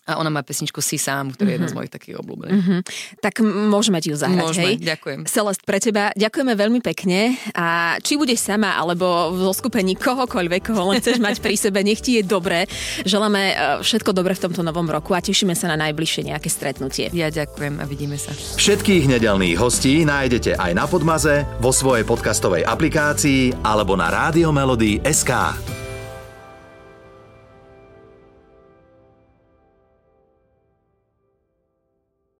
a 0.05 0.21
ona 0.21 0.29
má 0.29 0.45
pesničku 0.45 0.85
Si 0.85 1.01
sám, 1.01 1.33
ktorá 1.33 1.49
je 1.49 1.55
jedna 1.57 1.69
z 1.69 1.75
mhm. 1.75 1.79
mojich 1.81 1.93
takých 1.93 2.17
obľúbených. 2.21 2.55
Mm-hmm. 2.55 2.81
Tak 3.25 3.35
môžeme 3.45 3.99
ti 4.05 4.13
ju 4.13 4.17
zahrať, 4.21 4.45
môžeme, 4.45 4.77
hej? 4.77 4.85
ďakujem. 4.85 5.21
Celest, 5.25 5.63
pre 5.65 5.79
teba 5.81 6.13
ďakujeme 6.13 6.53
veľmi 6.53 6.81
pekne 6.85 7.41
a 7.57 7.97
či 8.05 8.21
budeš 8.21 8.45
sama, 8.45 8.77
alebo 8.77 9.33
v 9.33 9.49
zoskupení 9.49 9.97
kohokoľvek, 9.97 10.61
koho 10.69 10.93
len 10.93 11.01
chceš 11.01 11.19
mať 11.25 11.41
pri 11.41 11.57
sebe, 11.57 11.81
nech 11.81 12.05
ti 12.05 12.21
je 12.21 12.23
dobré. 12.23 12.69
Želáme 13.09 13.41
e, 13.41 13.55
všetko 13.81 14.13
dobré 14.13 14.37
v 14.37 14.45
tomto 14.51 14.61
novom 14.61 14.85
roku 14.85 15.17
a 15.17 15.25
tešíme 15.25 15.57
sa 15.57 15.73
na 15.73 15.81
najbližšie 15.89 16.29
nejaké 16.29 16.53
stretnutie. 16.53 17.09
Ja 17.17 17.33
ďakujem 17.33 17.81
a 17.81 17.85
vidíme 17.89 18.21
sa. 18.21 18.37
Všetkých 18.37 19.09
nedelných 19.09 19.57
hostí 19.57 20.05
nájdete 20.05 20.61
aj 20.61 20.73
na 20.77 20.85
Podmaze, 20.85 21.49
vo 21.65 21.73
svojej 21.73 22.05
podcastovej 22.05 22.69
aplikácii 22.69 23.65
alebo 23.65 23.97
na 23.97 24.13
SK. 25.05 25.84